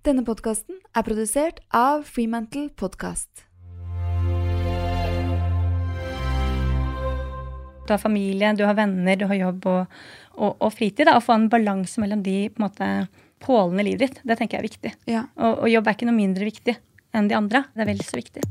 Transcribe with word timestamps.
Denne 0.00 0.22
podkasten 0.24 0.78
er 0.96 1.04
produsert 1.04 1.58
av 1.76 2.06
Freemantle 2.08 2.70
Podcast. 2.72 3.42
Du 7.84 7.92
har 7.92 8.00
familie, 8.00 8.54
du 8.56 8.64
har 8.64 8.78
venner, 8.78 9.18
du 9.20 9.26
har 9.28 9.36
jobb 9.36 9.68
og, 9.68 9.98
og, 10.38 10.54
og 10.56 10.72
fritid. 10.72 11.04
Da, 11.04 11.18
Å 11.18 11.24
få 11.24 11.36
en 11.36 11.50
balanse 11.52 12.00
mellom 12.00 12.24
de 12.24 12.46
på 12.48 12.62
en 12.62 12.68
måte, 12.70 12.90
pålene 13.44 13.84
i 13.84 13.90
livet 13.90 14.06
ditt, 14.06 14.24
det 14.24 14.38
tenker 14.40 14.56
jeg 14.56 14.62
er 14.62 14.68
viktig. 14.70 14.94
Ja. 15.12 15.26
Og, 15.36 15.66
og 15.66 15.74
jobb 15.74 15.92
er 15.92 15.98
ikke 15.98 16.08
noe 16.08 16.16
mindre 16.16 16.48
viktig 16.48 16.78
enn 17.12 17.28
de 17.28 17.36
andre. 17.36 17.66
Det 17.76 17.84
er 17.84 17.92
vel 17.92 18.04
så 18.06 18.22
viktig. 18.22 18.48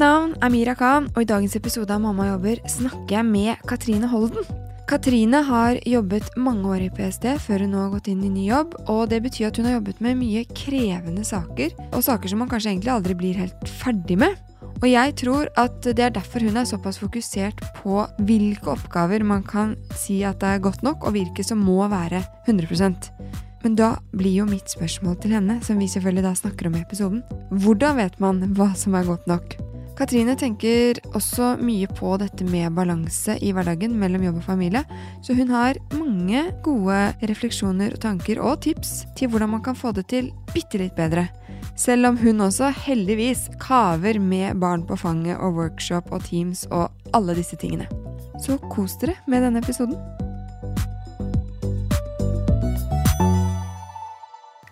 Navn 0.00 0.32
er 0.40 0.48
Mira 0.48 0.72
Khan, 0.78 1.10
og 1.12 1.20
i 1.20 1.28
dagens 1.28 1.54
episode 1.58 1.92
av 1.92 2.00
Mamma 2.00 2.30
jobber 2.30 2.60
snakker 2.70 3.18
jeg 3.18 3.26
med 3.28 3.64
Katrine 3.68 4.08
Holden. 4.08 4.46
Katrine 4.88 5.42
har 5.44 5.76
jobbet 5.86 6.30
mange 6.40 6.70
år 6.72 6.86
i 6.86 6.90
PST 6.94 7.26
før 7.44 7.66
hun 7.66 7.74
nå 7.74 7.82
har 7.82 7.92
gått 7.92 8.08
inn 8.08 8.22
i 8.24 8.30
ny 8.32 8.46
jobb, 8.48 8.78
og 8.88 9.10
det 9.12 9.20
betyr 9.26 9.50
at 9.50 9.60
hun 9.60 9.68
har 9.68 9.76
jobbet 9.76 10.00
med 10.02 10.16
mye 10.22 10.46
krevende 10.56 11.26
saker, 11.26 11.76
og 11.90 12.06
saker 12.06 12.32
som 12.32 12.40
man 12.40 12.48
kanskje 12.50 12.72
egentlig 12.72 12.94
aldri 12.94 13.18
blir 13.20 13.42
helt 13.42 13.74
ferdig 13.82 14.16
med. 14.24 14.40
Og 14.80 14.88
jeg 14.88 15.14
tror 15.20 15.52
at 15.60 15.84
det 15.84 16.06
er 16.06 16.16
derfor 16.16 16.48
hun 16.48 16.56
er 16.56 16.68
såpass 16.68 17.00
fokusert 17.02 17.60
på 17.82 18.00
hvilke 18.24 18.72
oppgaver 18.72 19.26
man 19.26 19.44
kan 19.44 19.76
si 20.00 20.22
at 20.24 20.40
det 20.40 20.54
er 20.54 20.64
godt 20.64 20.84
nok, 20.86 21.04
og 21.04 21.18
hvilke 21.18 21.44
som 21.44 21.60
må 21.60 21.82
være 21.92 22.24
100% 22.48 23.10
Men 23.60 23.74
da 23.76 23.98
blir 24.16 24.40
jo 24.40 24.48
mitt 24.48 24.72
spørsmål 24.72 25.20
til 25.20 25.36
henne, 25.36 25.60
som 25.60 25.76
vi 25.76 25.92
selvfølgelig 25.92 26.24
da 26.24 26.38
snakker 26.38 26.70
om 26.70 26.78
i 26.78 26.86
episoden, 26.86 27.20
hvordan 27.52 28.00
vet 28.00 28.16
man 28.22 28.46
hva 28.56 28.72
som 28.72 28.96
er 28.96 29.04
godt 29.04 29.28
nok? 29.28 29.60
Katrine 30.00 30.32
tenker 30.32 30.96
også 31.12 31.58
mye 31.60 31.84
på 31.92 32.14
dette 32.22 32.46
med 32.48 32.72
balanse 32.72 33.34
i 33.44 33.50
hverdagen 33.52 33.98
mellom 34.00 34.22
jobb 34.24 34.38
og 34.40 34.46
familie, 34.46 34.80
så 35.20 35.36
hun 35.36 35.52
har 35.52 35.76
mange 35.92 36.46
gode 36.64 37.00
refleksjoner 37.28 37.98
tanker 38.00 38.40
og 38.40 38.62
tips 38.64 38.94
til 39.18 39.28
hvordan 39.28 39.52
man 39.52 39.64
kan 39.66 39.76
få 39.76 39.92
det 39.92 40.06
til 40.08 40.30
bitte 40.54 40.80
litt 40.80 40.96
bedre. 40.96 41.26
Selv 41.76 42.08
om 42.08 42.16
hun 42.16 42.40
også 42.46 42.72
heldigvis 42.86 43.50
kaver 43.60 44.16
med 44.24 44.56
barn 44.64 44.88
på 44.88 44.96
fanget 44.96 45.36
og 45.36 45.60
workshop 45.60 46.08
og 46.16 46.24
Teams 46.24 46.64
og 46.72 46.88
alle 47.12 47.36
disse 47.36 47.60
tingene. 47.60 47.84
Så 48.40 48.56
kos 48.72 48.96
dere 49.04 49.20
med 49.28 49.44
denne 49.44 49.60
episoden. 49.60 50.00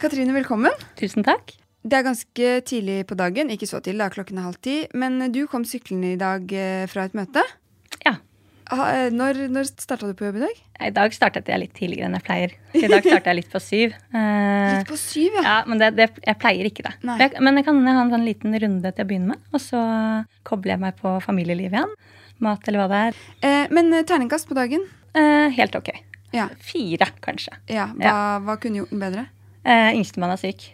Katrine, 0.01 0.33
velkommen. 0.33 0.73
Tusen 0.97 1.21
takk. 1.21 1.59
Det 1.87 1.95
er 2.01 2.07
ganske 2.09 2.49
tidlig 2.67 3.03
på 3.07 3.15
dagen, 3.19 3.51
ikke 3.55 3.69
så 3.71 3.79
tidlig, 3.81 4.01
da 4.03 4.09
klokken 4.13 4.39
er 4.41 4.49
halv 4.49 4.59
ti. 4.65 4.81
Men 4.99 5.21
du 5.33 5.45
kom 5.51 5.65
syklende 5.69 6.15
i 6.17 6.21
dag 6.21 6.51
eh, 6.53 6.87
fra 6.91 7.05
et 7.07 7.15
møte. 7.17 7.45
Ja. 8.05 8.17
Eh, 8.75 9.07
når 9.15 9.47
når 9.49 9.69
starta 9.71 10.09
du 10.11 10.13
på 10.19 10.27
jobb 10.27 10.41
i 10.41 10.43
dag? 10.43 10.59
I 10.89 10.91
dag 10.95 11.15
startet 11.17 11.49
jeg 11.49 11.63
litt 11.63 11.73
tidligere 11.79 12.11
enn 12.11 12.17
jeg 12.19 12.27
pleier. 12.27 12.53
I 12.77 12.83
dag 12.91 13.01
startet 13.07 13.31
jeg 13.31 13.39
litt 13.39 13.49
på 13.55 13.61
syv. 13.63 13.95
Eh, 14.13 14.75
Litt 14.75 14.91
på 14.91 14.99
syv, 15.01 15.39
ja. 15.39 15.45
ja, 15.47 15.55
men 15.71 15.81
det, 15.81 15.89
det, 15.97 16.09
jeg 16.27 16.39
pleier 16.43 16.69
ikke 16.69 16.85
det. 16.85 16.93
Jeg, 17.23 17.33
men 17.47 17.57
jeg 17.59 17.67
kan 17.71 17.81
ha 17.89 17.95
en 18.05 18.13
sånn 18.13 18.27
liten 18.27 18.59
runde 18.67 18.93
til 18.93 19.07
å 19.07 19.09
begynne 19.09 19.33
med, 19.33 19.49
og 19.55 19.63
så 19.65 19.81
kobler 20.47 20.75
jeg 20.75 20.83
meg 20.85 20.99
på 21.01 21.15
familielivet 21.25 21.79
igjen. 21.79 21.95
Mat 22.45 22.69
eller 22.71 22.85
hva 22.85 22.91
det 22.93 23.01
er. 23.09 23.23
Eh, 23.49 23.73
men 23.75 23.91
terningkast 24.07 24.51
på 24.51 24.59
dagen? 24.59 24.85
Eh, 25.17 25.49
helt 25.57 25.75
ok. 25.79 25.89
Ja. 26.37 26.51
Fire, 26.61 27.09
kanskje. 27.25 27.57
ja. 27.73 27.89
Hva, 27.97 28.19
hva 28.45 28.59
kunne 28.61 28.83
gjort 28.83 28.93
den 28.93 29.01
bedre? 29.07 29.25
Eh, 29.65 29.95
Yngstemann 29.97 30.35
er 30.37 30.43
syk. 30.43 30.69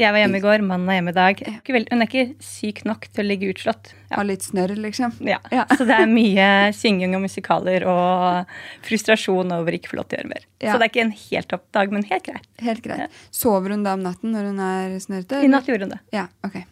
Jeg 0.00 0.14
var 0.14 0.22
hjemme 0.22 0.38
i 0.38 0.42
går, 0.42 0.62
mannen 0.64 0.88
er 0.88 0.96
hjemme 0.96 1.12
i 1.12 1.16
dag. 1.16 1.40
Hun 1.68 2.00
er 2.00 2.06
ikke 2.06 2.22
syk 2.44 2.78
nok 2.88 3.04
til 3.12 3.20
å 3.20 3.28
ligge 3.28 3.50
utslått. 3.52 3.90
Ja. 4.08 4.16
Ha 4.16 4.24
litt 4.24 4.46
snørr, 4.46 4.72
liksom? 4.80 5.12
Ja. 5.28 5.36
Ja. 5.52 5.66
Så 5.76 5.84
det 5.88 5.98
er 5.98 6.08
mye 6.08 6.46
synging 6.76 7.12
og 7.18 7.24
musikaler 7.26 7.84
og 7.90 8.54
frustrasjon 8.86 9.52
over 9.58 9.76
ikke 9.76 9.92
få 9.92 10.00
lov 10.00 10.08
til 10.08 10.16
å 10.16 10.22
gjøre 10.22 10.32
mer. 10.32 10.46
Ja. 10.62 10.72
Så 10.72 10.80
det 10.80 10.86
er 10.86 10.92
ikke 10.94 11.04
en 11.04 11.16
helt 11.18 11.50
topp 11.52 11.66
dag, 11.76 11.92
men 11.92 12.06
helt 12.08 12.24
greit. 12.30 12.48
Helt 12.64 12.84
greit. 12.86 13.22
Sover 13.34 13.76
hun 13.76 13.84
da 13.84 13.92
om 13.98 14.04
natten 14.06 14.32
når 14.32 14.48
hun 14.50 14.62
er 14.64 14.94
snørrete? 15.04 15.42
I 15.44 15.50
natt 15.52 15.68
gjorde 15.68 15.88
hun 15.90 15.94
det. 15.98 16.00
Ja, 16.16 16.26
ok. 16.48 16.62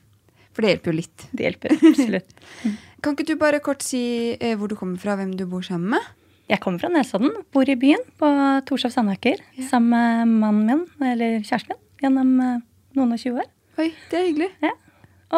For 0.57 0.65
det 0.65 0.73
hjelper 0.73 0.91
jo 0.91 0.99
litt. 1.03 1.27
Det 1.31 1.45
hjelper 1.51 1.77
absolutt. 1.77 2.33
Kan 3.05 3.15
ikke 3.15 3.29
du 3.29 3.37
bare 3.39 3.61
kort 3.63 3.85
si 3.87 4.01
eh, 4.35 4.57
hvor 4.59 4.73
du 4.73 4.75
kommer 4.79 4.99
fra, 4.99 5.15
hvem 5.21 5.37
du 5.39 5.45
bor 5.47 5.63
sammen 5.63 5.93
med? 5.95 6.09
Jeg 6.49 6.63
kommer 6.65 6.81
fra 6.81 6.89
Nesodden, 6.89 7.35
bor 7.53 7.69
i 7.69 7.77
byen 7.77 8.01
på 8.19 8.29
Torshov 8.67 8.95
Sandaker 8.95 9.37
sammen 9.69 9.93
med 9.93 10.33
mannen 10.41 10.87
min, 10.97 11.11
eller 11.13 11.43
kjæresten 11.45 11.77
min, 11.77 11.83
gjennom 12.01 12.33
eh, 12.41 12.57
noen 12.99 13.15
og 13.17 13.23
tjue 13.23 13.41
år. 13.43 13.49
Oi, 13.79 13.89
det 14.11 14.19
er 14.19 14.27
hyggelig. 14.29 14.51
Ja. 14.65 14.73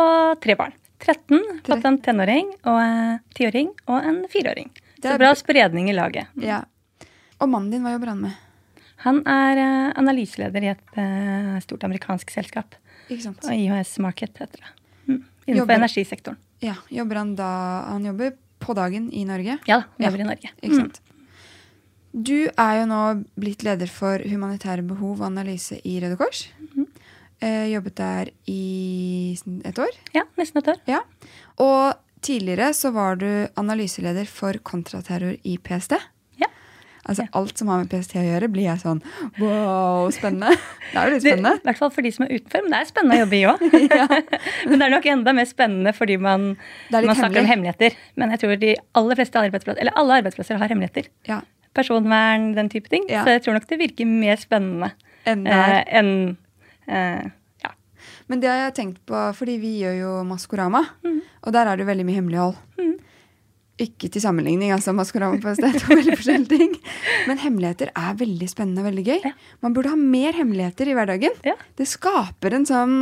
Og 0.00 0.41
tre 0.44 0.56
barn. 0.59 0.75
13, 1.00 1.38
Tre. 1.65 1.76
fått 1.76 1.87
en 1.88 1.97
tenåring 2.04 2.50
og 2.69 2.76
en 2.82 3.21
tiåring 3.37 3.71
og 3.88 4.04
en 4.04 4.19
fireåring. 4.28 4.69
Så 5.00 5.15
bra 5.16 5.31
spredning 5.38 5.88
i 5.88 5.94
laget. 5.97 6.28
Ja. 6.44 6.59
Og 7.41 7.48
mannen 7.48 7.71
din, 7.72 7.81
hva 7.87 7.94
jobber 7.94 8.10
han 8.12 8.21
med? 8.26 8.34
Han 9.06 9.22
er 9.25 9.56
eh, 9.62 9.93
analyseleder 9.97 10.66
i 10.66 10.69
et 10.75 10.98
eh, 11.00 11.54
stort 11.65 11.87
amerikansk 11.88 12.28
selskap. 12.34 12.76
Ikke 13.09 13.25
sant? 13.31 13.41
Og 13.48 13.54
IHS 13.56 13.94
Market 14.04 14.37
heter 14.42 14.60
det. 14.60 14.72
Mm. 15.06 15.22
Innenfor 15.47 15.62
Jobber- 15.62 15.81
energisektoren. 15.81 16.37
Ja, 16.60 16.75
Jobber 16.92 17.16
han 17.22 17.31
da 17.38 17.48
Han 17.88 18.04
jobber 18.04 18.34
på 18.60 18.75
dagen 18.77 19.06
i 19.16 19.22
Norge? 19.25 19.56
Ja 19.66 19.78
han 19.97 20.04
jobber 20.04 20.19
Ja. 20.21 20.25
i 20.27 20.28
Norge. 20.28 20.50
Ikke 20.60 20.77
sant? 20.82 21.00
Du 22.12 22.37
er 22.59 22.75
jo 22.82 22.87
nå 22.91 23.00
blitt 23.41 23.62
leder 23.65 23.88
for 23.88 24.19
humanitære 24.21 24.84
behov 24.84 25.22
og 25.22 25.27
analyse 25.31 25.81
i 25.87 25.97
Røde 26.03 26.19
Kors. 26.21 26.44
Eh, 27.40 27.66
jobbet 27.72 27.96
der 28.00 28.30
i 28.50 29.36
et 29.64 29.78
år. 29.80 29.98
Ja, 30.16 30.26
nesten 30.40 30.62
et 30.62 30.70
år. 30.74 30.80
Ja. 30.90 31.02
Og 31.60 31.98
tidligere 32.24 32.72
så 32.76 32.92
var 32.92 33.16
du 33.20 33.28
analyseleder 33.60 34.28
for 34.28 34.58
kontraterror 34.66 35.36
i 35.44 35.56
PST. 35.58 35.96
Ja. 36.40 36.48
Altså 37.08 37.24
Ja. 37.24 37.28
alt 37.40 37.58
som 37.58 37.68
har 37.72 37.78
med 37.80 37.88
PST 37.90 38.18
å 38.20 38.24
gjøre, 38.24 38.48
blir 38.52 38.66
jeg 38.68 38.82
sånn 38.82 39.00
wow, 39.38 40.10
spennende. 40.12 40.52
Det 40.92 40.98
er 41.00 41.06
jo 41.08 41.14
litt 41.14 41.24
spennende. 41.24 41.54
I 41.56 41.68
hvert 41.70 41.78
fall 41.80 41.92
for 41.94 42.02
de 42.02 42.12
som 42.12 42.26
er 42.26 42.34
utenfor, 42.36 42.64
men 42.66 42.74
det 42.74 42.80
er 42.80 42.90
spennende 42.90 43.16
å 43.16 43.22
jobbe 43.24 43.38
i 43.38 43.46
òg. 43.48 43.64
men 44.68 44.76
det 44.76 44.86
er 44.86 44.94
nok 44.96 45.08
enda 45.14 45.34
mer 45.36 45.48
spennende 45.48 45.94
fordi 45.96 46.18
man, 46.20 46.50
man 46.92 47.14
snakker 47.16 47.40
om 47.40 47.48
hemmeligheter. 47.48 47.96
Men 48.20 48.34
jeg 48.36 48.44
tror 48.44 48.60
de 48.60 48.74
aller 49.00 49.20
fleste 49.22 49.40
arbeidsplasser, 49.40 49.80
eller 49.80 49.96
alle 49.96 50.20
arbeidsplasser 50.20 50.60
har 50.60 50.68
hemmeligheter. 50.72 51.08
Ja. 51.30 51.40
Personvern, 51.72 52.50
den 52.56 52.68
type 52.68 52.90
ting. 52.90 53.06
Så 53.08 53.30
jeg 53.30 53.44
tror 53.46 53.56
nok 53.56 53.68
det 53.70 53.78
virker 53.80 54.08
mer 54.10 54.40
spennende 54.42 54.90
Enn 55.28 55.42
eh, 55.46 55.82
enn 55.98 56.14
eh, 56.90 57.30
ja. 57.64 57.70
Men 58.28 58.42
det 58.42 58.50
har 58.50 58.60
jeg 58.66 58.74
tenkt 58.80 59.00
på, 59.08 59.22
fordi 59.38 59.56
vi 59.62 59.76
gjør 59.84 59.96
jo 60.02 60.12
Maskorama, 60.28 60.84
Mm. 61.06 61.20
og 61.46 61.52
der 61.56 61.66
er 61.72 61.76
det 61.80 61.86
veldig 61.88 62.06
mye 62.10 62.18
hemmelighold. 62.20 62.58
Ikke 63.80 64.10
til 64.12 64.20
sammenligning, 64.20 64.74
altså 64.74 64.92
Maskorama 64.92 65.38
på 65.40 65.54
sted, 65.56 65.72
to 65.80 65.94
veldig 65.96 66.12
forskjellige 66.18 66.50
ting. 66.58 66.74
Men 67.30 67.38
hemmeligheter 67.40 67.88
er 67.96 68.18
veldig 68.20 68.48
spennende 68.52 68.82
og 68.82 68.90
veldig 68.90 69.04
gøy. 69.06 69.20
Ja. 69.24 69.30
Man 69.64 69.72
burde 69.72 69.88
ha 69.94 69.96
mer 69.96 70.36
hemmeligheter 70.36 70.90
i 70.90 70.96
hverdagen. 70.98 71.38
Ja. 71.48 71.54
Det 71.80 71.86
skaper 71.88 72.58
en 72.58 72.66
sånn 72.68 72.98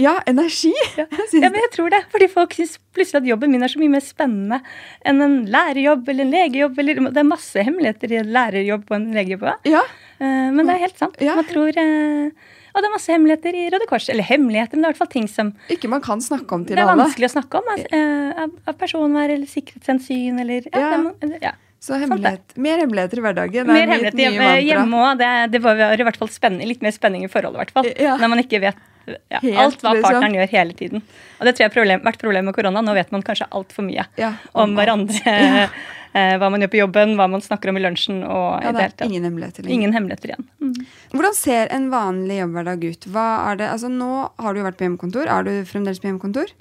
ja, 0.00 0.14
energi. 0.32 0.72
Ja. 0.96 1.04
Ja, 1.42 1.50
men 1.52 1.60
jeg 1.60 1.72
tror 1.74 1.92
det. 1.92 2.00
Fordi 2.14 2.30
folk 2.32 2.56
syns 2.56 2.78
plutselig 2.96 3.20
at 3.20 3.28
jobben 3.34 3.52
min 3.52 3.66
er 3.66 3.68
så 3.74 3.82
mye 3.82 3.92
mer 3.92 4.00
spennende 4.06 4.62
enn 5.04 5.20
en 5.26 5.36
lærerjobb 5.52 6.08
eller 6.08 6.24
en 6.24 6.32
legejobb. 6.38 6.80
Eller, 6.80 7.02
det 7.12 7.20
er 7.20 7.28
masse 7.28 7.66
hemmeligheter 7.68 8.16
i 8.16 8.20
en 8.22 8.32
lærerjobb 8.32 8.88
og 8.88 8.96
en 8.96 9.06
legejobb. 9.12 9.44
Ja, 9.68 9.84
men 10.24 10.64
det 10.64 10.72
er 10.78 10.84
helt 10.86 11.04
sant. 11.04 11.20
Ja. 11.20 11.36
Man 11.36 11.50
tror 11.52 11.76
eh, 11.84 12.32
Og 12.72 12.80
det 12.80 12.88
er 12.88 12.94
masse 12.94 13.12
hemmeligheter 13.12 13.56
i 13.58 13.64
Røde 13.72 13.86
Kors. 13.90 14.08
Eller 14.12 14.24
hemmeligheter, 14.24 14.76
men 14.78 14.82
det 14.84 14.88
er 14.88 14.92
i 14.92 14.96
hvert 14.96 15.02
fall 15.04 15.12
ting 15.12 15.28
som 15.28 15.52
ikke 15.72 15.90
man 15.92 16.00
kan 16.04 16.20
snakke 16.24 16.52
om 16.56 16.64
til 16.64 16.76
alle. 16.76 16.80
det 16.80 16.86
er 16.86 16.92
alle. 16.94 17.04
vanskelig 17.06 17.28
å 17.28 17.34
snakke 17.34 17.60
om. 17.60 17.68
Altså, 17.74 17.90
eh, 17.98 18.44
av, 18.46 18.54
av 18.72 18.78
personvern 18.80 19.34
eller 19.36 19.50
sikkerhetshensyn 19.50 20.40
eller 20.40 20.68
ja, 20.72 20.80
Ja. 20.80 21.02
det 21.20 21.42
ja. 21.42 21.52
Så 21.82 21.96
hemmelighet, 21.98 22.52
mer 22.62 22.78
hemmeligheter 22.78 23.18
i 23.18 23.22
hverdagen. 23.24 23.64
er 23.66 23.74
Mer 23.74 23.88
hemmeligheter 23.90 24.22
hjemme, 24.22 24.50
hjemme 24.62 24.98
òg. 25.02 25.18
Det, 25.18 25.30
det 25.50 25.60
var 25.64 25.80
i 25.98 26.04
hvert 26.06 26.16
fall 26.20 26.30
spenning, 26.30 26.68
litt 26.70 26.80
mer 26.84 26.94
spenning 26.94 27.24
i 27.26 27.30
forholdet, 27.32 27.58
i 27.58 27.62
hvert 27.64 27.72
fall. 27.74 27.88
Ja. 27.98 28.12
Når 28.22 28.30
man 28.30 28.38
ikke 28.44 28.60
vet 28.62 28.78
ja, 29.08 29.40
Helt, 29.42 29.56
alt 29.58 29.80
hva 29.82 29.96
liksom. 29.96 30.04
partneren 30.06 30.36
gjør 30.38 30.52
hele 30.52 30.76
tiden. 30.78 31.02
Og 31.40 31.48
det 31.48 31.56
tror 31.56 31.64
jeg 31.64 31.70
har 31.72 31.74
problem, 31.74 32.04
vært 32.06 32.20
problemet 32.22 32.46
med 32.52 32.54
korona. 32.54 32.84
Nå 32.86 32.94
vet 32.94 33.10
man 33.10 33.24
kanskje 33.26 33.48
altfor 33.50 33.82
mye 33.88 34.06
Ja, 34.20 34.30
om 34.54 34.68
om, 34.70 34.76
hverandre. 34.78 35.18
Ja. 35.26 35.66
eh, 36.14 36.34
hva 36.38 36.50
man 36.50 36.60
gjør 36.60 36.70
på 36.72 36.80
jobben, 36.80 37.14
hva 37.16 37.28
man 37.30 37.40
snakker 37.44 37.68
om 37.72 37.76
i 37.76 37.82
lunsjen. 37.84 38.22
og 38.24 38.62
Ja, 38.62 38.72
det 38.72 38.88
er 39.00 39.06
ingen 39.06 39.24
hemmeligheter. 39.24 39.68
Ingen 39.68 39.92
hemmeligheter 39.92 40.32
igjen. 40.32 40.48
Mm. 40.60 40.74
Hvordan 41.12 41.34
ser 41.38 41.68
en 41.72 41.90
vanlig 41.90 42.40
jobbhverdag 42.40 42.84
ut? 42.90 43.00
Det? 43.12 43.68
Altså, 43.70 43.88
nå 43.88 44.30
har 44.38 44.52
du 44.54 44.60
jo 44.60 44.66
vært 44.66 44.76
på 44.80 44.84
hjemmekontor. 44.88 45.26
Er 45.26 45.42
du 45.44 45.52
fremdeles 45.64 46.00
på 46.00 46.08
hjemmekontor? 46.10 46.52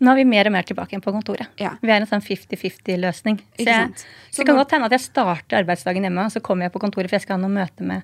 Nå 0.00 0.10
er 0.12 0.16
vi 0.16 0.24
mer 0.24 0.46
og 0.48 0.52
mer 0.52 0.62
tilbake 0.64 0.94
igjen 0.94 1.02
på 1.04 1.12
kontoret. 1.12 1.48
Ja. 1.60 1.74
Vi 1.82 1.90
er 1.92 2.00
en 2.00 2.06
sånn 2.08 2.22
50-50-løsning. 2.24 3.40
Så, 3.58 3.64
jeg- 3.66 3.92
så 4.30 4.38
det 4.40 4.46
kan 4.46 4.56
godt 4.56 4.70
hende 4.72 4.86
at 4.86 4.92
jeg 4.92 5.00
starter 5.00 5.58
arbeidsdagen 5.60 6.02
hjemme, 6.02 6.24
og 6.24 6.32
så 6.32 6.40
kommer 6.40 6.64
jeg 6.64 6.72
på 6.72 6.80
kontoret, 6.80 7.10
for 7.10 7.16
jeg 7.18 7.22
skal 7.26 7.36
ha 7.38 7.46
noen 7.46 7.54
møter 7.60 7.84
med 7.84 8.02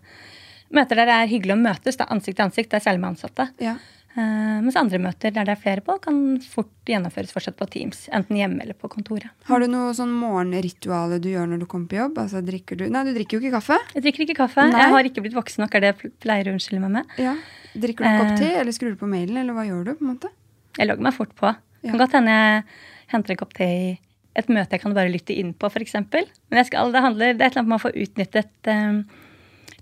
Møter 0.69 0.97
der 0.99 1.07
det 1.07 1.15
er 1.15 1.29
hyggelig 1.31 1.55
å 1.55 1.63
møtes, 1.63 1.97
da, 1.97 2.07
ansikt 2.11 2.37
til 2.41 2.45
ansikt, 2.45 2.71
det 2.71 2.81
er 2.81 2.91
særlig 2.91 2.99
med 3.01 3.15
ansatte. 3.15 3.45
Ja. 3.63 3.77
Eh, 4.17 4.61
mens 4.65 4.77
andre 4.81 4.97
møter 5.03 5.33
der 5.35 5.45
det 5.45 5.53
er 5.53 5.61
flere 5.61 5.83
på, 5.85 5.99
kan 6.01 6.17
fort 6.41 6.71
gjennomføres 6.89 7.35
fortsatt 7.35 7.59
på 7.59 7.67
Teams. 7.69 8.07
Enten 8.17 8.39
hjemme 8.39 8.63
eller 8.65 8.77
på 8.79 8.89
kontoret. 8.89 9.29
Har 9.45 9.61
du 9.61 9.67
noe 9.69 9.91
sånn 9.97 10.15
morgenritual 10.17 11.19
du 11.21 11.29
gjør 11.29 11.51
når 11.51 11.61
du 11.61 11.67
kommer 11.69 11.91
på 11.91 11.99
jobb? 11.99 12.17
Altså, 12.23 12.41
drikker 12.47 12.81
du 12.81 12.87
Nei, 12.89 13.03
du 13.05 13.13
drikker 13.13 13.37
jo 13.37 13.43
ikke 13.45 13.59
kaffe. 13.59 13.77
Jeg 13.93 14.07
drikker 14.07 14.25
ikke 14.25 14.39
kaffe. 14.39 14.65
Nei. 14.71 14.81
Jeg 14.81 14.95
har 14.95 15.11
ikke 15.11 15.25
blitt 15.27 15.37
voksen 15.37 15.65
nok, 15.67 15.77
er 15.77 15.85
det 15.85 15.93
jeg 15.93 16.13
pleier 16.25 16.49
å 16.49 16.57
unnskylde 16.57 16.81
meg 16.87 16.95
med. 16.97 17.15
Ja. 17.21 17.37
Drikker 17.77 18.07
du 18.07 18.09
en 18.09 18.19
kopp 18.23 18.33
Eh. 18.33 18.41
te, 18.41 18.51
eller 18.63 18.73
skrur 18.73 18.95
du 18.97 19.01
på 19.03 19.11
mailen, 19.11 19.37
eller 19.37 19.53
hva 19.53 19.67
gjør 19.69 19.85
du? 19.85 19.95
på 19.95 20.07
en 20.07 20.13
måte? 20.15 20.33
Jeg 20.79 20.89
logger 20.89 21.03
meg 21.03 21.15
fort 21.15 21.35
på. 21.37 21.53
Ja. 21.85 21.91
kan 21.93 21.99
godt 22.01 22.17
hende 22.17 22.33
jeg 22.33 22.65
henter 23.13 23.31
en 23.37 23.37
kopp 23.45 23.53
te 23.55 23.65
i 23.65 23.99
et 24.37 24.49
møte 24.49 24.73
jeg 24.77 24.81
kan 24.83 24.95
bare 24.97 25.13
lytte 25.13 25.33
inn 25.37 25.53
på, 25.55 25.69
f.eks. 25.71 25.95
Men 25.95 26.59
jeg 26.61 26.67
skal, 26.67 26.93
det, 26.93 27.01
handler, 27.05 27.35
det 27.37 27.45
er 27.45 27.47
et 27.51 27.53
eller 27.57 27.63
annet 27.63 27.73
med 27.73 27.79
å 27.79 27.85
få 27.85 27.93
utnyttet 27.95 28.71
um, 28.73 28.99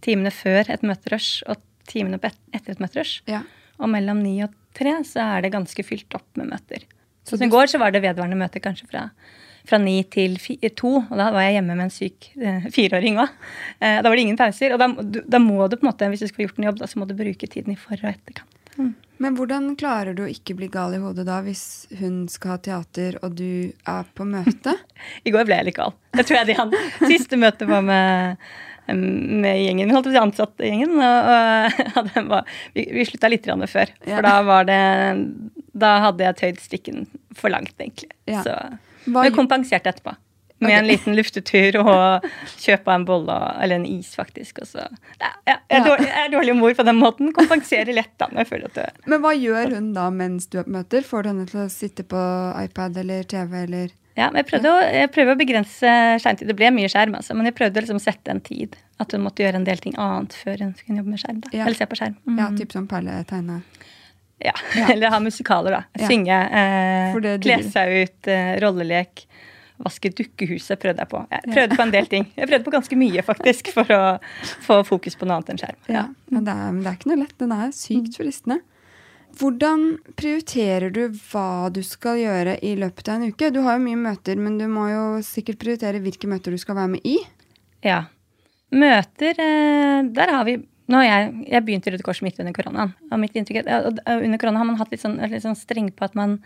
timene 0.05 0.31
før 0.31 0.71
et 0.71 0.83
møterush 0.83 1.43
og 1.51 1.63
timene 1.91 2.19
etter 2.23 2.75
et 2.75 2.83
møterush. 2.83 3.23
Ja. 3.31 3.41
Og 3.81 3.91
mellom 3.91 4.21
ni 4.23 4.37
og 4.45 4.53
tre 4.77 4.97
så 5.07 5.23
er 5.37 5.45
det 5.47 5.55
ganske 5.55 5.87
fylt 5.87 6.15
opp 6.19 6.27
med 6.41 6.51
møter. 6.53 6.85
Så 7.25 7.39
Så 7.39 7.47
I 7.47 7.51
går 7.53 7.71
så 7.73 7.79
var 7.81 7.91
det 7.95 8.03
vedvarende 8.05 8.37
møter 8.37 8.61
kanskje 8.61 8.87
fra, 8.91 9.07
fra 9.65 9.79
ni 9.81 10.03
til 10.13 10.37
fi, 10.39 10.59
to, 10.77 10.97
og 11.01 11.15
da 11.17 11.31
var 11.33 11.47
jeg 11.47 11.57
hjemme 11.57 11.77
med 11.79 11.87
en 11.87 11.95
syk 11.95 12.29
eh, 12.37 12.67
fireåring 12.75 13.17
òg. 13.23 13.31
Eh, 13.81 14.03
da 14.03 14.09
var 14.11 14.17
det 14.17 14.27
ingen 14.27 14.37
pauser. 14.37 14.75
Og 14.75 14.83
da, 14.83 14.91
da 15.25 15.41
må 15.41 15.65
du 15.69 15.79
på 15.79 15.87
en 15.87 15.93
måte, 15.93 16.11
hvis 16.13 16.21
du 16.21 16.29
skal 16.29 16.43
få 16.43 16.47
gjort 16.49 16.61
en 16.61 16.69
jobb, 16.69 16.83
da, 16.83 16.91
så 16.91 17.01
må 17.01 17.09
du 17.09 17.15
bruke 17.17 17.49
tiden 17.49 17.73
i 17.73 17.79
for- 17.81 17.97
og 18.03 18.11
etterkant. 18.13 18.51
Men 19.23 19.37
hvordan 19.39 19.77
klarer 19.79 20.17
du 20.19 20.25
å 20.25 20.29
ikke 20.29 20.57
bli 20.59 20.67
gal 20.69 20.97
i 20.97 20.99
hodet 20.99 21.25
da, 21.29 21.37
hvis 21.47 21.87
hun 22.01 22.25
skal 22.29 22.57
ha 22.57 22.59
teater, 22.59 23.17
og 23.23 23.37
du 23.39 23.71
er 23.87 24.09
på 24.19 24.27
møte? 24.27 24.75
I 25.27 25.33
går 25.33 25.47
ble 25.47 25.61
jeg 25.61 25.69
litt 25.71 25.79
gal. 25.79 25.95
Det 26.19 26.27
tror 26.27 26.41
jeg 26.41 26.51
de 26.51 26.57
hadde 26.59 26.81
siste 27.15 27.39
møte 27.41 27.69
var 27.71 27.87
med, 27.87 28.43
med 28.93 29.63
gjengen. 29.63 29.89
Vi 29.89 29.97
holdt 29.97 30.09
på 30.09 30.13
å 30.13 30.17
si 30.17 30.23
ansattgjengen. 30.23 30.97
Og, 30.99 31.79
og 32.01 32.19
var, 32.33 32.57
vi, 32.77 32.87
vi 32.93 33.07
slutta 33.09 33.31
litt 33.33 33.47
før, 33.49 33.67
før. 33.71 33.95
Ja. 34.05 34.17
For 34.17 34.29
da 34.29 34.35
var 34.47 34.69
det 34.69 34.83
Da 35.85 35.95
hadde 36.09 36.29
jeg 36.29 36.41
tøyd 36.41 36.61
strikken 36.63 37.07
for 37.35 37.55
langt, 37.55 37.75
egentlig. 37.79 38.13
Ja. 38.31 38.45
Så 38.45 38.59
Hva, 39.09 39.25
vi 39.25 39.35
kompenserte 39.35 39.91
etterpå. 39.93 40.17
Med 40.63 40.71
okay. 40.71 40.79
en 40.79 40.87
liten 40.87 41.17
luftetur 41.19 41.77
og 41.83 42.29
kjøpe 42.63 42.93
en 42.95 43.05
bolle 43.05 43.35
eller 43.61 43.81
en 43.81 43.89
is, 43.89 44.13
faktisk. 44.17 44.63
Og 44.63 44.71
så, 44.71 44.85
ja, 45.19 45.33
jeg, 45.49 45.59
er 45.67 45.83
dårlig, 45.85 46.07
jeg 46.07 46.29
er 46.29 46.31
dårlig 46.33 46.55
mor 46.57 46.77
på 46.79 46.87
den 46.87 47.01
måten. 47.01 47.33
Kompenserer 47.37 47.91
lett 47.97 48.15
da. 48.23 48.31
når 48.31 48.45
jeg 48.45 48.51
føler 48.53 48.71
at 48.71 48.79
det, 48.79 48.87
men 49.11 49.25
hva 49.25 49.35
gjør 49.35 49.75
hun 49.75 49.91
da 49.97 50.07
mens 50.15 50.47
du 50.49 50.61
er 50.63 50.69
på 50.69 50.77
møter? 50.77 51.05
Får 51.05 51.25
du 51.25 51.31
henne 51.33 51.49
til 51.51 51.65
å 51.65 51.69
sitte 51.73 52.07
på 52.09 52.23
iPad 52.63 53.03
eller 53.03 53.27
TV 53.29 53.59
eller 53.65 53.93
Ja, 54.17 54.29
men 54.31 54.39
jeg 54.43 54.47
prøvde 54.47 54.71
å, 54.71 54.81
jeg 54.95 55.11
prøvde 55.11 55.33
å 55.35 55.39
begrense 55.41 55.93
skjermtid. 56.23 56.47
Det 56.47 56.55
ble 56.59 56.69
mye 56.71 56.91
skjerm, 56.93 57.17
altså, 57.19 57.35
men 57.35 57.49
jeg 57.51 57.57
prøvde 57.59 57.81
å 57.81 57.85
liksom 57.87 57.99
sette 58.03 58.31
en 58.31 58.41
tid. 58.47 58.77
At 59.03 59.11
hun 59.13 59.25
måtte 59.25 59.43
gjøre 59.43 59.59
en 59.59 59.67
del 59.67 59.81
ting 59.83 59.97
annet 59.99 60.37
før 60.39 60.61
hun 60.63 60.75
kunne 60.79 61.01
jobbe 61.03 61.11
med 61.17 61.23
skjerm. 61.25 61.41
Da. 61.43 61.51
Ja. 61.57 61.65
Eller 61.67 61.81
se 61.81 61.89
på 61.91 61.99
skjerm. 61.99 62.15
Mm. 62.29 62.39
Ja, 62.39 62.47
typ 62.61 62.77
som 62.77 62.87
perletegne? 62.91 63.61
Ja. 64.45 64.53
Ja. 64.77 64.87
Eller 64.93 65.11
ha 65.11 65.19
musikaler, 65.23 65.79
da. 65.81 65.83
Ja. 65.99 66.07
Synge, 66.11 66.37
eh, 66.61 67.17
kle 67.43 67.59
seg 67.67 67.95
ut, 68.05 68.29
eh, 68.31 68.55
rollelek. 68.63 69.25
Vaske 69.83 70.13
dukkehuset 70.15 70.79
prøvde 70.79 71.03
jeg 71.03 71.11
på. 71.11 71.21
Jeg 71.35 71.51
prøvde 71.51 71.77
på 71.81 71.83
en 71.83 71.91
del 71.97 72.07
ting. 72.07 72.29
Jeg 72.39 72.47
prøvde 72.47 72.65
på 72.69 72.75
ganske 72.77 72.99
mye, 72.99 73.25
faktisk, 73.27 73.73
for 73.75 73.91
å 73.91 74.03
få 74.63 74.77
fokus 74.87 75.17
på 75.19 75.27
noe 75.27 75.41
annet 75.41 75.51
enn 75.57 75.59
skjerm. 75.65 75.81
Ja, 75.91 76.05
men 76.31 76.47
det, 76.47 76.55
er, 76.55 76.71
men 76.71 76.85
det 76.87 76.93
er 76.93 76.99
ikke 77.01 77.11
noe 77.11 77.19
lett. 77.25 77.35
Den 77.43 77.57
er 77.57 77.67
Mm. 77.67 77.75
sykt 77.81 78.21
fristende. 78.21 78.61
Hvordan 79.35 79.97
prioriterer 80.19 80.93
du 80.95 81.07
hva 81.31 81.71
du 81.75 81.81
skal 81.87 82.21
gjøre 82.21 82.59
i 82.63 82.75
løpet 82.79 83.09
av 83.09 83.19
en 83.19 83.33
uke? 83.33 83.51
Du 83.51 83.63
har 83.65 83.79
jo 83.79 83.85
mye 83.87 83.99
møter, 83.99 84.39
men 84.39 84.59
du 84.61 84.67
må 84.71 84.87
jo 84.93 85.05
sikkert 85.27 85.59
prioritere 85.63 86.03
hvilke 86.05 86.31
møter 86.31 86.55
du 86.55 86.61
skal 86.61 86.79
være 86.79 86.93
med 86.95 87.09
i. 87.09 87.17
Ja. 87.85 88.05
Møter, 88.75 89.35
eh, 89.43 90.07
der 90.15 90.33
har 90.35 90.47
vi 90.49 90.61
nå 90.91 91.01
har 91.01 91.07
jeg, 91.07 91.29
jeg 91.49 91.65
begynte 91.65 91.89
i 91.89 91.95
Røde 91.95 92.05
Kors 92.05 92.21
midt 92.25 92.41
under 92.43 92.53
koronaen. 92.53 92.93
Og 93.09 93.21
mitt 93.21 93.37
inntrykk 93.39 93.63
er, 93.63 93.87
og 93.89 94.01
under 94.13 94.41
korona 94.41 94.61
har 94.61 94.69
man 94.69 94.77
hatt 94.77 94.93
litt 94.93 95.01
sånn, 95.01 95.17
litt 95.33 95.45
sånn 95.45 95.57
streng 95.57 95.89
på 95.97 96.05
at 96.05 96.17
man 96.19 96.37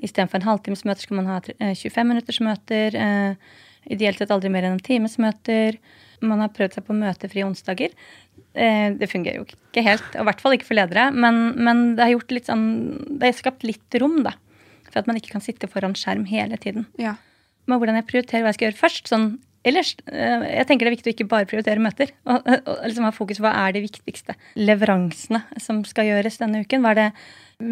istedenfor 0.00 0.40
en 0.40 0.48
halvtimes 0.48 0.86
møter 0.88 1.04
skal 1.04 1.20
man 1.20 1.28
ha 1.28 1.36
eh, 1.58 1.74
25 1.76 2.08
minutters 2.08 2.40
møter. 2.44 2.96
Eh, 2.96 3.60
ideelt 3.92 4.20
sett 4.20 4.32
aldri 4.32 4.48
mer 4.52 4.64
enn 4.64 4.78
en 4.78 4.84
times 4.84 5.18
møter. 5.20 5.76
Man 6.24 6.40
har 6.40 6.54
prøvd 6.56 6.78
seg 6.78 6.86
på 6.86 6.96
møtefrie 6.96 7.44
onsdager. 7.44 7.92
Eh, 8.54 8.92
det 8.94 9.10
fungerer 9.10 9.40
jo 9.40 9.46
ikke 9.48 9.82
helt, 9.82 10.04
og 10.14 10.22
i 10.22 10.26
hvert 10.28 10.42
fall 10.42 10.54
ikke 10.54 10.68
for 10.68 10.78
ledere. 10.78 11.08
Men, 11.10 11.40
men 11.58 11.84
det 11.98 12.06
har 12.06 12.42
sånn, 12.46 12.66
det 13.18 13.30
har 13.32 13.38
skapt 13.38 13.66
litt 13.66 13.98
rom, 14.00 14.22
da. 14.26 14.36
For 14.90 15.02
at 15.02 15.08
man 15.10 15.18
ikke 15.18 15.34
kan 15.34 15.42
sitte 15.42 15.70
foran 15.70 15.96
skjerm 15.98 16.22
hele 16.30 16.58
tiden 16.60 16.84
Ja. 17.00 17.16
Men 17.66 17.80
hvordan 17.80 17.96
jeg 17.98 18.06
prioriterer 18.06 18.44
hva 18.44 18.52
jeg 18.52 18.58
skal 18.58 18.66
gjøre 18.68 18.78
først. 18.78 19.08
Sånn, 19.10 19.24
ellers, 19.66 19.94
eh, 20.06 20.44
jeg 20.52 20.68
tenker 20.68 20.86
det 20.86 20.90
er 20.92 20.96
viktig 20.98 21.10
å 21.10 21.14
ikke 21.14 21.30
bare 21.30 21.48
prioritere 21.48 21.82
møter. 21.82 22.12
Og, 22.30 22.44
og 22.44 22.84
liksom 22.84 23.08
ha 23.08 23.14
fokus 23.16 23.40
på 23.40 23.46
hva 23.46 23.54
er 23.64 23.74
de 23.74 23.82
viktigste 23.86 24.36
leveransene 24.60 25.40
som 25.62 25.80
skal 25.88 26.12
gjøres 26.12 26.38
denne 26.42 26.60
uken. 26.62 26.84
Det, 27.00 27.08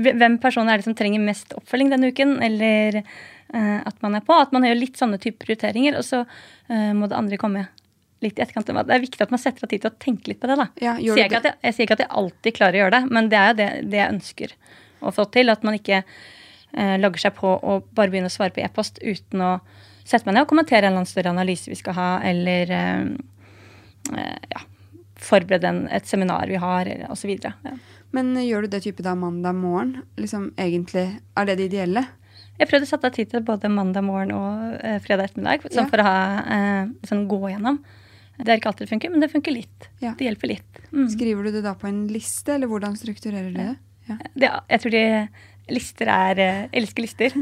hvem 0.08 0.40
personer 0.42 0.74
er 0.74 0.82
det 0.82 0.88
som 0.88 0.96
trenger 0.98 1.22
mest 1.22 1.52
oppfølging 1.58 1.92
denne 1.92 2.10
uken? 2.10 2.38
Eller 2.42 3.02
eh, 3.02 3.78
at 3.84 4.00
man 4.02 4.16
er 4.16 4.24
på. 4.24 4.34
At 4.34 4.56
man 4.56 4.64
gjør 4.66 4.80
litt 4.80 4.98
sånne 4.98 5.20
type 5.22 5.44
prioriteringer. 5.44 6.00
Og 6.00 6.08
så 6.08 6.24
må 6.72 7.04
det 7.04 7.18
andre 7.18 7.36
komme 7.36 7.66
litt 8.22 8.38
i 8.38 8.42
etterkant. 8.44 8.66
Det 8.66 8.94
er 8.96 9.02
viktig 9.02 9.20
at 9.24 9.30
man 9.34 9.40
setter 9.42 9.66
av 9.66 9.70
tid 9.72 9.82
til 9.84 9.90
å 9.92 9.98
tenke 10.02 10.32
litt 10.32 10.40
på 10.42 10.50
det. 10.50 10.56
da. 10.60 10.68
Ja, 10.82 10.94
gjør 10.98 11.18
sier 11.18 11.28
det? 11.28 11.38
jeg, 11.40 11.44
jeg, 11.50 11.58
jeg 11.68 11.74
sier 11.76 11.88
ikke 11.88 11.98
at 11.98 12.04
jeg 12.04 12.12
alltid 12.22 12.56
klarer 12.58 12.78
å 12.78 12.82
gjøre 12.84 12.94
det, 12.98 13.02
men 13.18 13.28
det 13.32 13.38
er 13.40 13.48
jo 13.52 13.58
det, 13.60 13.68
det 13.92 14.00
jeg 14.00 14.14
ønsker 14.16 14.54
å 15.02 15.12
få 15.14 15.26
til. 15.34 15.52
At 15.52 15.62
man 15.66 15.78
ikke 15.78 16.02
eh, 16.02 16.96
logger 17.02 17.26
seg 17.26 17.34
på 17.38 17.54
og 17.58 17.88
bare 17.94 18.12
begynner 18.14 18.32
å 18.32 18.36
svare 18.36 18.54
på 18.54 18.62
e-post 18.64 19.02
uten 19.02 19.42
å 19.44 19.52
sette 20.04 20.26
meg 20.26 20.34
ned 20.34 20.46
og 20.46 20.50
kommentere 20.50 20.82
en 20.86 20.92
eller 20.92 21.02
annen 21.04 21.10
større 21.12 21.30
analyse 21.34 21.70
vi 21.70 21.78
skal 21.78 21.94
ha, 21.98 22.08
eller 22.26 22.70
eh, 22.74 23.04
eh, 24.18 24.38
ja, 24.54 24.64
forberede 25.22 25.68
en, 25.68 25.84
et 25.94 26.08
seminar 26.10 26.50
vi 26.50 26.58
har, 26.62 26.90
osv. 27.12 27.36
Ja. 27.42 27.76
Men 28.12 28.34
gjør 28.42 28.66
du 28.66 28.72
det 28.74 28.82
type 28.84 29.04
da 29.06 29.14
mandag 29.16 29.54
morgen? 29.56 30.02
Liksom 30.20 30.50
egentlig, 30.60 31.06
Er 31.38 31.46
det 31.48 31.56
det 31.60 31.70
ideelle? 31.70 32.02
Jeg 32.58 32.68
prøvde 32.68 32.84
å 32.84 32.90
sette 32.90 33.08
av 33.08 33.14
tid 33.16 33.30
til 33.32 33.40
både 33.46 33.70
mandag 33.72 34.04
morgen 34.04 34.34
og 34.36 34.74
eh, 34.84 34.98
fredag 35.02 35.30
ettermiddag, 35.30 35.64
sånn 35.72 35.86
Ja. 35.86 35.90
for 35.90 36.02
å 36.02 36.04
ha, 36.06 36.16
eh, 36.56 36.90
sånn 37.08 37.24
gå 37.30 37.38
gjennom. 37.48 37.78
Det 38.38 38.48
er 38.48 38.58
ikke 38.58 38.72
alltid 38.72 38.86
det 38.86 38.92
funker, 38.94 39.12
men 39.12 39.22
det 39.22 39.30
funker 39.32 39.54
litt. 39.54 39.88
Ja. 40.02 40.14
Det 40.18 40.26
hjelper 40.26 40.50
litt. 40.54 40.82
Mm. 40.90 41.06
Skriver 41.12 41.46
du 41.46 41.56
det 41.58 41.64
da 41.66 41.74
på 41.78 41.88
en 41.90 42.04
liste, 42.10 42.54
eller 42.56 42.70
hvordan 42.70 42.96
strukturerer 42.98 43.50
du 43.52 43.58
det? 43.58 43.72
Ja. 44.08 44.16
Det, 44.34 44.48
jeg 44.72 44.82
tror 44.82 44.94
de 44.94 45.04
lister 45.70 46.10
er 46.10 46.40
eh, 46.42 46.62
Elsker 46.80 47.04
lister. 47.04 47.36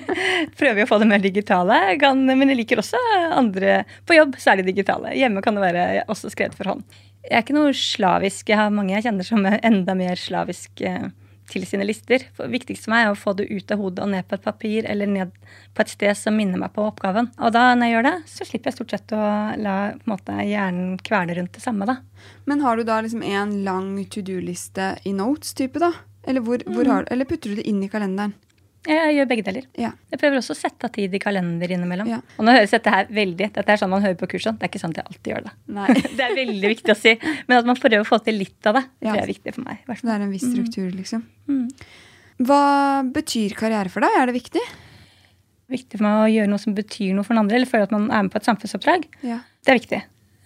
Prøver 0.60 0.84
å 0.84 0.90
få 0.90 1.00
det 1.02 1.08
mer 1.10 1.24
digitale, 1.24 1.78
kan, 2.00 2.22
men 2.28 2.52
jeg 2.52 2.60
liker 2.60 2.82
også 2.82 3.00
andre 3.34 3.82
På 4.06 4.16
jobb 4.16 4.38
så 4.38 4.52
er 4.52 4.62
de 4.62 4.68
digitale. 4.70 5.14
Hjemme 5.18 5.42
kan 5.44 5.58
det 5.58 5.64
være 5.64 6.04
også 6.12 6.30
skrevet 6.32 6.56
for 6.58 6.70
hånd. 6.70 6.84
Jeg 7.24 7.38
er 7.38 7.44
ikke 7.46 7.56
noe 7.56 7.72
slavisk. 7.76 8.48
Jeg 8.52 8.60
har 8.60 8.72
mange 8.74 8.94
jeg 8.94 9.06
kjenner 9.06 9.26
som 9.26 9.46
er 9.48 9.62
enda 9.64 9.96
mer 9.98 10.20
slavisk 10.20 10.84
eh, 10.84 11.08
til 11.50 11.66
sine 11.68 11.84
lister. 11.86 12.22
For 12.34 12.46
det 12.48 12.60
viktigste 12.60 12.86
for 12.86 12.94
meg 12.94 13.06
er 13.06 13.12
å 13.12 13.18
få 13.18 13.34
det 13.36 13.48
ut 13.50 13.72
av 13.74 13.78
hodet 13.82 14.04
og 14.04 14.10
ned 14.14 14.26
på 14.28 14.38
et 14.38 14.44
papir 14.44 14.86
eller 14.90 15.06
ned 15.10 15.32
på 15.74 15.84
et 15.84 15.92
sted 15.92 16.16
som 16.16 16.36
minner 16.36 16.58
meg 16.58 16.72
på 16.76 16.84
oppgaven. 16.86 17.30
Og 17.38 17.52
da 17.52 17.74
når 17.74 17.86
jeg 17.90 17.94
gjør 17.96 18.06
det, 18.08 18.14
så 18.30 18.46
slipper 18.48 18.70
jeg 18.70 18.78
stort 18.78 18.94
sett 18.96 19.14
å 19.16 19.24
la 19.60 19.76
måte, 20.10 20.38
hjernen 20.44 20.96
kvele 21.04 21.36
rundt 21.38 21.52
det 21.52 21.62
samme. 21.64 21.86
da. 21.86 21.98
Men 22.46 22.60
har 22.60 22.76
du 22.76 22.84
da 22.84 23.00
liksom 23.04 23.22
en 23.22 23.64
lang 23.64 24.04
to 24.06 24.22
do-liste 24.22 24.98
i 25.04 25.12
notes-type, 25.12 25.78
da? 25.78 25.92
Eller, 26.26 26.40
hvor, 26.40 26.58
Mm. 26.64 26.74
hvor 26.74 26.86
har, 26.86 27.04
eller 27.10 27.24
putter 27.26 27.50
du 27.50 27.56
det 27.56 27.66
inn 27.68 27.82
i 27.82 27.88
kalenderen? 27.88 28.32
Jeg 28.84 29.14
gjør 29.16 29.28
begge 29.30 29.44
deler. 29.46 29.66
Ja. 29.80 29.90
Jeg 30.12 30.20
prøver 30.20 30.40
også 30.42 30.52
å 30.52 30.58
sette 30.58 30.88
av 30.88 30.92
tid 30.92 31.14
i 31.16 31.20
kalender 31.22 31.70
innimellom. 31.72 32.08
Ja. 32.10 32.18
Og 32.36 32.44
nå 32.44 32.52
høres 32.52 32.74
dette 32.74 32.92
her 32.92 33.08
veldig 33.08 33.48
Dette 33.54 33.72
er 33.72 33.80
sånn 33.80 33.92
man 33.92 34.04
hører 34.04 34.18
på 34.20 34.28
kursene. 34.34 34.58
Det 34.60 34.66
er 34.66 34.72
ikke 34.72 34.82
sånn 34.82 34.92
at 34.92 35.00
jeg 35.00 35.08
alltid 35.08 35.30
gjør 35.32 35.46
det. 35.46 35.52
Det 36.18 36.26
er 36.26 36.34
veldig 36.36 36.72
viktig 36.74 36.92
å 36.92 36.98
si. 36.98 37.14
Men 37.48 37.62
at 37.62 37.70
man 37.70 37.80
prøver 37.80 38.04
å 38.04 38.08
få 38.08 38.18
til 38.26 38.36
litt 38.42 38.68
av 38.68 38.76
det, 38.80 38.84
Ja. 39.06 39.14
det 39.16 39.22
er 39.24 39.30
viktig 39.32 39.54
for 39.56 39.64
meg. 39.64 39.80
det 39.88 40.12
er 40.16 40.26
en 40.26 40.34
viss 40.34 40.44
struktur, 40.44 40.90
liksom. 40.92 41.24
Mm. 41.48 41.68
Hva 42.44 42.62
betyr 43.14 43.54
karriere 43.56 43.92
for 43.92 44.04
deg? 44.04 44.18
Er 44.20 44.28
det 44.28 44.36
viktig? 44.36 44.64
Viktig 45.72 45.96
for 46.00 46.04
meg 46.04 46.20
å 46.26 46.32
gjøre 46.34 46.50
noe 46.52 46.60
som 46.60 46.74
betyr 46.76 47.14
noe 47.16 47.24
for 47.24 47.32
den 47.32 47.44
andre, 47.44 47.56
eller 47.56 47.70
føle 47.70 47.88
at 47.88 47.94
man 47.94 48.10
er 48.10 48.26
med 48.26 48.34
på 48.34 48.40
et 48.42 48.48
samfunnsoppdrag. 48.50 49.06
Ja. 49.24 49.38
Det 49.64 49.72
er 49.72 49.80
viktig. 49.80 50.00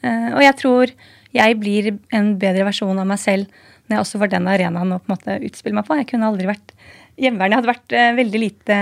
Eh, 0.06 0.28
og 0.30 0.44
jeg 0.44 0.54
tror 0.60 0.92
jeg 1.34 1.58
blir 1.58 1.90
en 2.14 2.36
bedre 2.38 2.68
versjon 2.68 3.00
av 3.02 3.08
meg 3.08 3.18
selv 3.18 3.50
når 3.88 3.96
jeg 3.96 4.04
også 4.04 4.20
får 4.22 4.30
den 4.34 4.48
arenaen 4.52 4.94
å 4.94 5.00
på 5.00 5.08
en 5.08 5.14
måte 5.16 5.38
utspille 5.48 5.74
meg 5.78 5.88
på. 5.88 5.96
Jeg 5.98 6.10
kunne 6.12 6.28
aldri 6.28 6.46
vært 6.48 6.74
hjemmeværende. 7.18 7.60
Hadde 7.60 7.72
vært 7.74 7.94
eh, 7.98 8.12
veldig 8.18 8.42
lite 8.42 8.80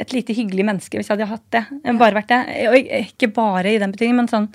et 0.00 0.12
lite 0.14 0.32
hyggelig 0.32 0.64
menneske 0.64 0.96
hvis 0.96 1.10
jeg 1.10 1.16
hadde 1.18 1.28
hatt 1.28 1.46
det. 1.52 1.64
Bare 2.00 2.16
vært 2.16 2.30
det. 2.32 2.40
Og 2.70 2.76
ikke 3.02 3.28
bare 3.36 3.74
i 3.74 3.80
den 3.82 3.92
betydningen, 3.94 4.22
men 4.24 4.32
sånn 4.32 4.50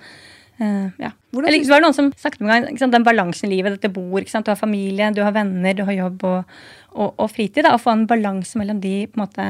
Uh, 0.61 0.91
ja. 1.01 1.09
Eller, 1.33 1.55
det 1.57 1.71
var 1.71 1.81
noen 1.81 1.95
som 1.95 2.11
snakket 2.21 2.43
om 2.43 2.49
gang, 2.51 2.65
den 2.93 3.05
balansen 3.07 3.47
i 3.49 3.55
livet, 3.55 3.79
dette 3.79 3.89
bor, 3.89 4.19
ikke 4.21 4.29
sant, 4.29 4.45
du 4.45 4.51
har 4.51 4.59
familie, 4.59 5.07
du 5.15 5.23
har 5.25 5.33
venner, 5.33 5.73
du 5.73 5.81
har 5.87 5.95
jobb 5.95 6.21
og, 6.27 6.51
og, 6.91 7.15
og 7.15 7.31
fritid. 7.33 7.63
Da, 7.65 7.71
Å 7.73 7.81
få 7.81 7.89
en 7.95 8.03
balanse 8.05 8.59
mellom 8.61 8.77
de 8.83 8.91
på 9.09 9.17
en 9.17 9.23
måte, 9.23 9.47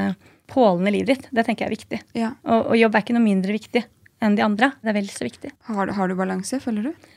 pålene 0.53 0.87
i 0.87 0.93
livet 0.95 1.09
ditt, 1.11 1.27
det 1.35 1.43
tenker 1.49 1.65
jeg 1.65 1.67
er 1.67 1.75
viktig. 1.75 1.99
ja. 2.15 2.29
Og, 2.47 2.69
og 2.71 2.79
jobb 2.79 2.95
er 2.95 3.03
ikke 3.03 3.17
noe 3.17 3.25
mindre 3.25 3.57
viktig 3.57 3.83
enn 4.23 4.37
de 4.39 4.45
andre. 4.45 4.71
Det 4.79 4.93
er 4.93 4.97
vel 5.01 5.11
så 5.11 5.27
viktig. 5.27 5.51
Har, 5.67 5.89
du- 5.89 5.93
har 5.99 6.07
du 6.07 6.15
balanse, 6.21 6.61
føler 6.63 6.87
du? 6.87 7.11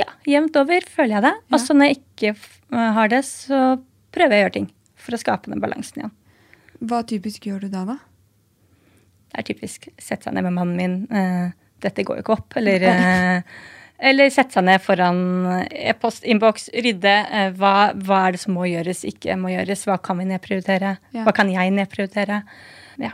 Ja, 0.00 0.08
jevnt 0.30 0.56
over 0.62 0.88
føler 0.88 1.18
jeg 1.18 1.26
det. 1.28 1.34
Ja. 1.36 1.52
Og 1.52 1.60
så 1.66 1.76
når 1.76 1.90
jeg 1.90 2.00
ikke 2.00 2.34
har 2.96 3.12
det, 3.12 3.22
så 3.28 3.60
prøver 4.14 4.38
jeg 4.38 4.40
å 4.40 4.46
gjøre 4.46 4.56
ting 4.56 4.70
for 5.08 5.16
å 5.16 5.20
skape 5.20 5.50
den 5.50 5.62
balansen 5.64 6.02
igjen. 6.02 6.14
Hva 6.84 7.00
typisk 7.08 7.48
gjør 7.48 7.64
du 7.66 7.72
da, 7.72 7.82
da? 7.88 7.96
Det 9.28 9.40
er 9.40 9.48
typisk 9.48 9.88
sette 9.96 10.28
seg 10.28 10.36
ned 10.36 10.46
med 10.46 10.56
mannen 10.56 10.78
min. 10.78 11.00
Eh, 11.08 11.50
dette 11.82 12.04
går 12.06 12.20
jo 12.20 12.24
ikke 12.24 12.36
opp. 12.36 12.56
Eller, 12.60 12.84
eh, 12.92 13.58
eller 14.10 14.30
sette 14.32 14.56
seg 14.56 14.66
ned 14.68 14.82
foran 14.84 15.18
e-postinnboks, 15.66 16.68
rydde. 16.86 17.16
Eh, 17.40 17.48
hva, 17.58 17.74
hva 17.96 18.22
er 18.26 18.36
det 18.36 18.42
som 18.44 18.54
må 18.56 18.68
gjøres, 18.70 19.02
ikke 19.08 19.36
må 19.40 19.52
gjøres? 19.54 19.86
Hva 19.88 19.98
kan 20.04 20.20
vi 20.20 20.28
nedprioritere? 20.30 20.94
Ja. 21.16 21.26
Hva 21.26 21.34
kan 21.36 21.50
jeg 21.52 21.74
nedprioritere? 21.76 22.42
Ja. 23.02 23.12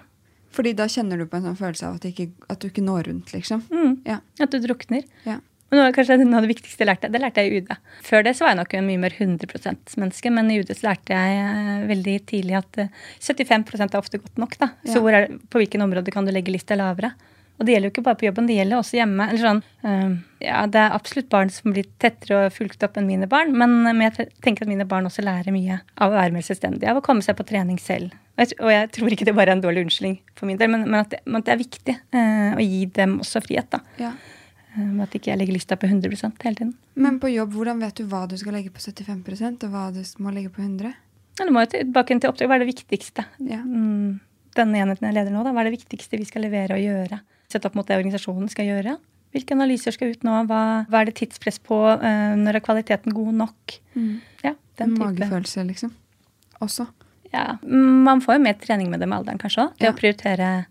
Fordi 0.55 0.75
da 0.79 0.87
kjenner 0.91 1.19
du 1.19 1.27
på 1.31 1.41
en 1.41 1.49
sånn 1.49 1.59
følelse 1.59 1.89
av 1.89 1.99
at, 1.99 2.07
ikke, 2.11 2.29
at 2.53 2.63
du 2.63 2.69
ikke 2.69 2.85
når 2.85 3.11
rundt, 3.11 3.35
liksom. 3.35 3.65
Mm. 3.73 3.97
Ja. 4.07 4.21
At 4.45 4.55
du 4.55 4.61
drukner. 4.63 5.07
ja. 5.27 5.41
Men 5.75 5.81
det 5.81 5.85
var 5.89 5.95
kanskje 5.97 6.17
noe 6.21 6.39
av 6.39 6.45
det 6.47 6.53
viktigste 6.53 6.85
jeg 6.85 6.87
lærte. 6.87 7.09
Det 7.11 7.19
lærte 7.19 7.43
jeg 7.43 7.51
i 7.51 7.59
UD. 7.59 7.71
Før 8.07 8.23
det 8.23 8.37
så 8.39 8.45
var 8.45 8.53
jeg 8.53 8.61
nok 8.61 8.75
en 8.79 8.85
mye 8.87 9.01
mer 9.03 9.15
100 9.19 9.49
%-menneske, 9.59 10.31
men 10.31 10.51
i 10.55 10.61
UD 10.63 10.71
så 10.71 10.87
lærte 10.87 11.17
jeg 11.19 11.41
eh, 11.43 11.87
veldig 11.89 12.15
tidlig 12.31 12.55
at 12.61 12.79
eh, 12.85 12.93
75% 13.19 13.83
er 13.89 13.99
ofte 13.99 14.21
godt 14.23 14.39
nok. 14.39 14.55
da. 14.61 14.69
Så 14.87 15.03
er, 15.11 15.27
på 15.51 15.59
hvilken 15.59 15.83
område 15.83 16.15
kan 16.15 16.29
du 16.29 16.31
legge 16.31 16.55
lista 16.55 16.79
lavere? 16.79 17.11
Og 17.59 17.67
det 17.67 17.75
gjelder 17.75 17.91
jo 17.91 17.93
ikke 17.97 18.05
bare 18.07 18.19
på 18.19 18.27
jobben, 18.29 18.47
det 18.47 18.57
gjelder 18.61 18.79
også 18.79 18.99
hjemme. 19.01 19.27
eller 19.31 19.43
sånn, 19.43 19.63
eh, 19.83 20.15
ja, 20.47 20.63
Det 20.71 20.81
er 20.85 20.95
absolutt 20.95 21.29
barn 21.35 21.51
som 21.51 21.75
blir 21.75 21.91
tettere 21.99 22.47
og 22.47 22.55
fulgt 22.55 22.87
opp 22.87 22.97
enn 22.99 23.11
mine 23.11 23.27
barn, 23.27 23.51
men, 23.51 23.83
men 23.83 24.07
jeg 24.07 24.29
tenker 24.47 24.63
at 24.63 24.71
mine 24.71 24.87
barn 24.87 25.11
også 25.11 25.27
lærer 25.27 25.51
mye 25.55 25.81
av 25.99 26.11
å 26.11 26.15
være 26.15 26.35
mer 26.35 26.47
selvstendige, 26.47 26.91
av 26.91 27.03
å 27.03 27.05
komme 27.05 27.23
seg 27.27 27.35
på 27.35 27.47
trening 27.51 27.83
selv. 27.83 28.15
Og 28.39 28.71
jeg, 28.71 28.91
tror 28.95 29.11
ikke 29.11 29.27
det 29.27 29.35
bare 29.35 29.51
er 29.51 29.59
en 29.59 29.63
dårlig 29.63 29.85
unnskyldning 29.87 30.17
for 30.35 30.47
min 30.47 30.59
del, 30.59 30.71
men, 30.71 30.87
men, 30.87 31.03
at, 31.03 31.11
det, 31.15 31.23
det 31.27 31.53
er 31.55 31.61
viktig 31.61 31.99
eh, 32.15 32.55
å 32.55 32.63
gi 32.63 32.87
dem 32.95 33.21
også 33.23 33.43
frihet. 33.43 33.71
da. 33.71 33.83
Ja. 34.03 34.15
Eh, 34.77 35.03
At 35.03 35.15
ikke 35.15 35.31
jeg 35.33 35.39
legger 35.39 35.55
lista 35.55 35.77
på 35.77 35.87
100 35.87 36.11
hele 36.43 36.55
tiden. 36.59 36.75
Men 36.97 37.19
på 37.21 37.31
jobb, 37.33 37.53
hvordan 37.55 37.81
vet 37.81 37.95
du 37.95 38.05
hva 38.11 38.27
du 38.29 38.37
skal 38.37 38.53
legge 38.57 38.71
på 38.75 38.81
75% 38.83 39.65
og 39.65 39.71
hva 39.71 39.93
du 39.95 40.03
må 40.23 40.33
legge 40.35 40.51
på 40.51 40.63
100 40.63 40.93
Ja, 41.39 41.45
du 41.47 41.51
må 41.55 41.65
jo 41.65 41.71
tilbake 41.73 42.15
til 42.21 42.31
oppdrag. 42.31 42.49
Hva 42.49 42.55
er 42.59 42.65
det 42.65 42.75
viktigste? 42.75 43.25
Ja. 43.41 43.59
Mm, 43.63 44.21
denne 44.55 44.79
enheten 44.83 45.07
jeg 45.09 45.15
leder 45.15 45.33
nå, 45.35 45.43
da, 45.45 45.51
hva 45.53 45.63
er 45.65 45.71
det 45.71 45.79
viktigste 45.81 46.19
vi 46.19 46.25
skal 46.29 46.43
levere 46.47 46.75
og 46.77 46.83
gjøre? 46.83 47.21
Sett 47.51 47.65
opp 47.67 47.75
mot 47.75 47.87
det 47.87 47.97
organisasjonen 47.99 48.49
skal 48.51 48.67
gjøre. 48.71 48.97
Hvilke 49.35 49.55
analyser 49.57 49.91
skal 49.95 50.13
ut 50.15 50.23
nå? 50.23 50.35
Hva, 50.47 50.61
hva 50.87 51.01
er 51.01 51.09
det 51.11 51.17
tidspress 51.19 51.59
på? 51.59 51.79
Eh, 51.99 52.35
når 52.39 52.55
er 52.61 52.63
kvaliteten 52.63 53.15
god 53.15 53.35
nok? 53.35 53.79
Ja, 54.45 54.55
den 54.79 54.95
type. 54.95 55.03
Magefølelse, 55.11 55.65
liksom. 55.67 55.91
Også. 56.63 56.87
Ja, 57.33 57.59
Man 57.67 58.21
får 58.23 58.37
jo 58.39 58.43
mer 58.45 58.55
trening 58.55 58.91
med 58.91 59.01
det 59.03 59.09
med 59.11 59.19
alderen, 59.19 59.39
kanskje 59.43 59.65
òg. 59.67 59.73
Det 59.79 59.87
Ja. 59.89 59.93
å 59.93 59.99
prioritere 59.99 60.67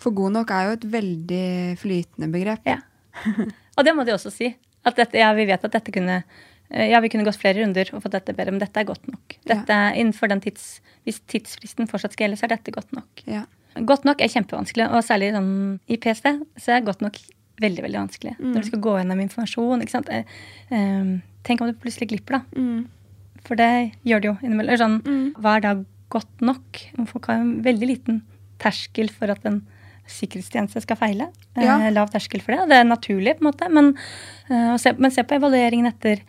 For 0.00 0.12
god 0.12 0.32
nok 0.32 0.50
er 0.50 0.64
jo 0.64 0.72
et 0.72 0.86
veldig 0.92 1.78
flytende 1.78 2.30
begrep. 2.32 2.60
Ja. 2.64 2.78
Og 3.76 3.84
det 3.86 3.94
må 3.96 4.04
de 4.06 4.14
også 4.14 4.32
si. 4.34 4.52
At 4.86 4.98
dette, 4.98 5.18
ja, 5.18 5.32
vi 5.36 5.46
vet 5.48 5.64
at 5.66 5.72
dette 5.74 5.92
kunne 5.94 6.20
eh, 6.70 6.88
Ja, 6.92 7.00
vi 7.02 7.10
kunne 7.12 7.26
gått 7.26 7.40
flere 7.40 7.60
runder 7.62 7.90
og 7.92 8.04
fått 8.04 8.16
dette 8.16 8.34
bedre, 8.36 8.54
men 8.54 8.62
dette 8.62 8.80
er 8.80 8.88
godt 8.88 9.06
nok. 9.10 9.38
Dette 9.48 9.78
ja. 9.78 9.92
innenfor 9.98 10.30
den 10.32 10.42
tids, 10.44 10.80
Hvis 11.06 11.20
tidsfristen 11.30 11.90
fortsatt 11.90 12.16
skal 12.16 12.28
gjelde, 12.28 12.40
så 12.40 12.48
er 12.48 12.56
dette 12.56 12.74
godt 12.74 12.92
nok. 12.96 13.24
Ja. 13.30 13.44
Godt 13.76 14.06
nok 14.08 14.22
er 14.24 14.32
kjempevanskelig, 14.32 14.86
og 14.88 15.04
særlig 15.04 15.34
sånn 15.34 15.50
i 15.92 15.98
PST 16.00 16.30
så 16.62 16.76
er 16.76 16.86
godt 16.86 17.02
nok 17.04 17.18
veldig 17.60 17.82
veldig 17.84 17.98
vanskelig. 17.98 18.34
Mm. 18.38 18.52
Når 18.54 18.64
du 18.64 18.68
skal 18.70 18.82
gå 18.84 18.94
gjennom 19.00 19.20
informasjon. 19.24 19.82
ikke 19.84 19.94
sant? 19.94 20.08
Eh, 20.12 21.10
tenk 21.46 21.60
om 21.62 21.70
du 21.70 21.76
plutselig 21.80 22.08
glipper, 22.12 22.38
da. 22.38 22.42
Mm. 22.56 22.86
For 23.46 23.58
det 23.58 23.92
gjør 24.08 24.22
det 24.22 24.30
jo 24.30 24.36
innimellom. 24.42 24.80
Sånn, 24.80 24.98
Mm. 25.06 25.26
Hva 25.40 25.56
er 25.56 25.60
da 25.60 25.74
godt 26.10 26.40
nok? 26.40 26.80
Folk 27.06 27.28
har 27.30 27.40
en 27.40 27.62
veldig 27.62 27.88
liten 27.88 28.22
terskel 28.58 29.10
for 29.10 29.30
at 29.30 29.44
en 29.44 29.62
sikkerhetstjeneste 30.06 30.82
skal 30.82 30.96
feile. 30.96 31.28
Eh, 31.56 31.64
Ja. 31.64 31.78
lav 31.90 32.10
terskel 32.10 32.40
for 32.42 32.52
det. 32.52 32.68
Det 32.68 32.76
er 32.76 32.84
naturlig, 32.84 33.38
på 33.38 33.46
en 33.46 33.52
måte. 33.52 33.70
Men, 33.72 33.94
eh, 34.50 34.76
se, 34.76 34.92
men 34.98 35.10
se 35.10 35.22
på 35.22 35.34
evalueringen 35.38 35.86
etter 35.86 36.20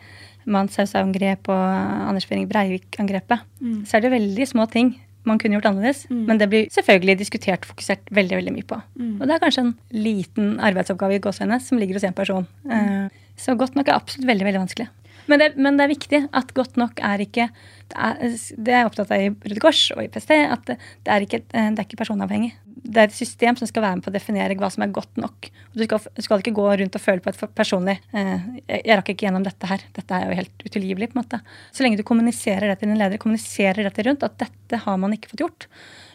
Manshaus-angrep 0.46 1.48
og 1.48 2.08
Anders 2.08 2.26
Behring 2.28 2.48
Breivik-angrepet. 2.48 3.40
Mm. 3.60 3.84
Så 3.86 3.96
er 3.98 4.00
det 4.06 4.12
veldig 4.12 4.46
små 4.48 4.66
ting 4.70 4.94
man 5.28 5.38
kunne 5.38 5.58
gjort 5.58 5.66
annerledes. 5.68 6.06
Mm. 6.08 6.24
Men 6.26 6.38
det 6.40 6.48
blir 6.48 6.68
selvfølgelig 6.72 7.18
diskutert 7.20 7.66
og 7.66 7.74
fokusert 7.74 8.08
veldig 8.10 8.38
veldig 8.38 8.54
mye 8.54 8.68
på. 8.70 8.78
Mm. 8.98 9.20
Og 9.20 9.26
det 9.28 9.34
er 9.34 9.42
kanskje 9.44 9.64
en 9.66 9.74
liten 9.92 10.54
arbeidsoppgave 10.64 11.18
i 11.18 11.22
gåsehendene 11.24 11.60
som 11.60 11.78
ligger 11.80 11.98
hos 11.98 12.04
én 12.08 12.14
person. 12.16 12.46
Eh, 12.70 13.08
Så 13.38 13.54
godt 13.56 13.76
nok 13.76 13.86
er 13.86 13.94
absolutt 13.94 14.26
veldig 14.26 14.44
veldig 14.48 14.60
vanskelig. 14.66 14.88
Men 15.28 15.42
det, 15.42 15.48
men 15.60 15.76
det 15.78 15.84
er 15.84 15.92
viktig 15.92 16.22
at 16.36 16.54
godt 16.56 16.78
nok 16.80 17.02
er 17.04 17.22
ikke 17.24 17.50
Det 17.88 17.96
er, 17.96 18.38
det 18.64 18.72
er 18.74 18.88
opptatt 18.88 19.12
av 19.12 19.20
i 19.20 19.28
Røde 19.32 19.60
Kors 19.62 19.82
og 19.94 20.02
i 20.02 20.08
PST. 20.12 20.32
At 20.36 20.64
det, 20.68 20.78
det, 21.04 21.12
er 21.12 21.24
ikke, 21.24 21.42
eh, 21.52 21.70
det 21.72 21.82
er 21.82 21.86
ikke 21.86 22.00
personavhengig. 22.02 22.50
Det 22.88 23.00
er 23.00 23.08
et 23.08 23.16
system 23.16 23.56
som 23.58 23.68
skal 23.68 23.84
være 23.84 23.98
med 23.98 24.04
på 24.04 24.12
å 24.12 24.14
definere 24.14 24.56
hva 24.60 24.68
som 24.72 24.84
er 24.84 24.92
godt 24.94 25.20
nok. 25.20 25.48
Du 25.74 25.84
skal, 25.84 26.02
skal 26.24 26.42
ikke 26.42 26.54
gå 26.56 26.66
rundt 26.80 26.98
og 26.98 27.02
føle 27.02 27.24
på 27.24 27.32
et 27.32 27.54
personlig 27.56 27.96
eh, 28.12 28.34
jeg, 28.60 28.82
jeg 28.82 28.98
rakk 29.00 29.12
ikke 29.14 29.28
gjennom 29.28 29.46
dette 29.46 29.70
her. 29.70 29.84
Dette 29.96 30.18
er 30.18 30.28
jo 30.28 30.38
helt 30.42 30.66
utilgivelig. 30.66 31.10
på 31.12 31.18
en 31.18 31.22
måte. 31.22 31.40
Så 31.72 31.84
lenge 31.84 32.00
du 32.00 32.04
kommuniserer 32.08 32.68
det 32.68 32.78
til 32.82 32.92
din 32.92 33.00
leder, 33.00 33.20
kommuniserer 33.22 33.88
dette 33.88 34.04
rundt, 34.08 34.26
at 34.28 34.36
dette 34.44 34.84
har 34.84 35.00
man 35.00 35.16
ikke 35.16 35.32
fått 35.32 35.46
gjort, 35.46 35.68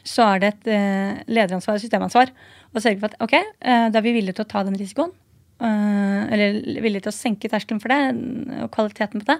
så 0.05 0.29
er 0.33 0.43
det 0.43 0.53
et 0.53 0.71
eh, 0.75 1.25
lederansvar, 1.31 1.81
systemansvar, 1.81 2.33
å 2.73 2.81
sørge 2.81 3.01
for 3.01 3.11
at 3.11 3.19
ok, 3.23 3.35
eh, 3.39 3.89
da 3.89 3.99
er 3.99 4.05
vi 4.05 4.17
villige 4.17 4.37
til 4.39 4.47
å 4.47 4.51
ta 4.53 4.65
den 4.67 4.77
risikoen. 4.79 5.13
Eh, 5.61 6.33
eller 6.33 6.81
villig 6.83 7.03
til 7.03 7.13
å 7.13 7.15
senke 7.15 7.51
terskelen 7.51 7.81
for 7.83 7.93
det 7.93 8.63
og 8.63 8.71
kvaliteten 8.73 9.23
på 9.23 9.31
det. 9.33 9.39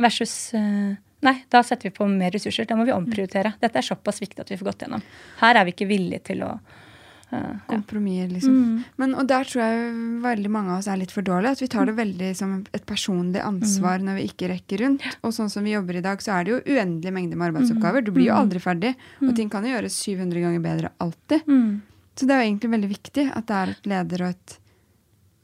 Versus 0.00 0.34
eh, 0.58 0.98
Nei, 1.20 1.34
da 1.52 1.60
setter 1.64 1.90
vi 1.90 1.96
på 1.96 2.06
mer 2.08 2.32
ressurser. 2.32 2.64
Da 2.64 2.76
må 2.78 2.86
vi 2.88 2.94
omprioritere. 2.96 3.52
Dette 3.60 3.80
er 3.80 3.84
såpass 3.84 4.22
viktig 4.22 4.40
at 4.40 4.52
vi 4.52 4.56
får 4.56 4.70
gått 4.70 4.86
gjennom. 4.86 5.02
Her 5.42 5.58
er 5.60 5.66
vi 5.68 5.74
ikke 5.74 5.88
villige 5.90 6.22
til 6.30 6.46
å 6.46 6.54
eh, 6.54 7.34
ja. 7.36 7.50
Kompromisser, 7.66 8.30
liksom. 8.32 8.54
Mm. 8.56 8.78
Men, 9.02 9.12
og 9.20 9.28
der 9.28 9.50
tror 9.50 9.60
jeg 9.66 9.90
veldig 10.24 10.52
mange 10.54 10.72
av 10.72 10.80
oss 10.80 10.88
er 10.88 10.96
litt 11.02 11.12
for 11.12 11.26
dårlige. 11.26 11.58
At 11.58 11.64
vi 11.64 11.68
tar 11.74 11.90
det 11.90 11.96
veldig 11.98 12.30
som 12.38 12.54
et 12.64 12.86
personlig 12.88 13.42
ansvar 13.44 14.00
når 14.06 14.16
vi 14.16 14.24
ikke 14.30 14.48
rekker 14.54 14.84
rundt. 14.86 15.04
Og 15.20 15.36
sånn 15.36 15.52
som 15.52 15.68
vi 15.68 15.76
jobber 15.76 16.00
i 16.00 16.04
dag, 16.08 16.24
så 16.24 16.38
er 16.38 16.48
det 16.48 16.54
jo 16.54 16.62
uendelig 16.64 17.14
mengde 17.18 17.36
med 17.36 17.50
arbeidsoppgaver. 17.50 18.06
Du 18.06 18.14
blir 18.16 18.30
jo 18.30 18.40
aldri 18.40 18.64
ferdig. 18.64 18.94
Og 19.20 19.36
ting 19.36 19.52
kan 19.52 19.68
jo 19.68 19.76
gjøres 19.76 20.00
700 20.00 20.46
ganger 20.46 20.64
bedre 20.64 20.94
alltid. 21.04 21.44
Mm. 21.44 21.70
Så 22.16 22.24
det 22.24 22.36
er 22.36 22.40
jo 22.40 22.48
egentlig 22.48 22.74
veldig 22.78 22.92
viktig 22.96 23.28
at 23.28 23.52
det 23.52 23.60
er 23.60 23.76
et 23.76 23.92
leder- 23.92 24.24
og 24.24 24.34
et 24.38 24.58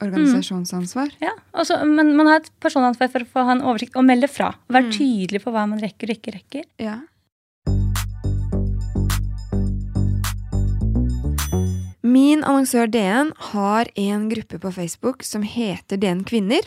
organisasjonsansvar. 0.02 1.12
Ja, 1.22 1.32
også, 1.56 1.78
men 1.88 2.14
man 2.18 2.30
har 2.30 2.42
et 2.42 2.50
personansvar 2.62 3.10
for 3.12 3.24
å 3.24 3.30
få 3.32 3.44
ha 3.48 3.56
en 3.56 3.64
oversikt 3.64 3.96
og 3.96 4.06
melde 4.08 4.28
fra. 4.30 4.52
Og 4.68 4.78
Være 4.78 4.92
tydelig 4.94 5.42
på 5.44 5.52
hva 5.54 5.66
man 5.70 5.82
rekker 5.82 6.12
og 6.12 6.18
ikke 6.18 6.36
rekker. 6.36 6.66
Ja. 6.82 7.00
Min 12.06 12.44
annonsør 12.44 12.88
DN 12.88 13.32
har 13.52 13.88
en 13.98 14.28
gruppe 14.30 14.60
på 14.62 14.72
Facebook 14.72 15.24
som 15.26 15.42
heter 15.42 15.98
DN 16.00 16.22
Kvinner. 16.28 16.64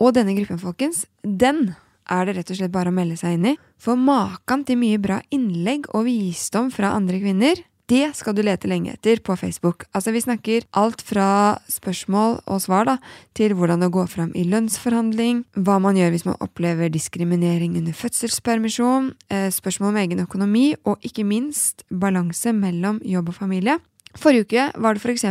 Og 0.00 0.14
denne 0.16 0.36
gruppen, 0.36 0.60
folkens, 0.60 1.04
den 1.20 1.74
er 2.10 2.26
det 2.26 2.36
rett 2.38 2.52
og 2.52 2.60
slett 2.60 2.72
bare 2.74 2.92
å 2.92 2.94
melde 2.94 3.18
seg 3.20 3.36
inn 3.36 3.48
i. 3.52 3.56
For 3.80 3.98
maken 3.98 4.64
til 4.68 4.78
mye 4.80 5.00
bra 5.02 5.20
innlegg 5.34 5.88
og 5.94 6.06
visdom 6.08 6.70
fra 6.74 6.94
andre 6.96 7.20
kvinner, 7.22 7.60
det 7.90 8.12
skal 8.18 8.36
du 8.36 8.42
lete 8.46 8.68
lenge 8.70 8.94
etter 8.94 9.20
på 9.24 9.34
Facebook. 9.38 9.84
Altså, 9.96 10.12
vi 10.14 10.22
snakker 10.22 10.66
alt 10.78 11.02
fra 11.02 11.58
spørsmål 11.70 12.38
og 12.46 12.62
svar 12.62 12.86
da, 12.86 12.96
til 13.36 13.56
hvordan 13.58 13.82
å 13.86 13.90
gå 13.92 14.06
fram 14.10 14.30
i 14.38 14.46
lønnsforhandling, 14.48 15.44
hva 15.58 15.80
man 15.82 15.98
gjør 15.98 16.14
hvis 16.14 16.26
man 16.28 16.38
opplever 16.44 16.92
diskriminering 16.92 17.76
under 17.80 17.96
fødselspermisjon, 17.96 19.12
eh, 19.30 19.50
spørsmål 19.50 19.92
om 19.92 20.02
egen 20.04 20.24
økonomi, 20.24 20.66
og 20.86 21.02
ikke 21.06 21.26
minst 21.26 21.84
balanse 21.90 22.54
mellom 22.54 23.02
jobb 23.04 23.34
og 23.34 23.40
familie. 23.42 23.80
Forrige 24.18 24.42
uke 24.42 24.62
var 24.82 24.94
det 24.94 25.04
f.eks. 25.04 25.24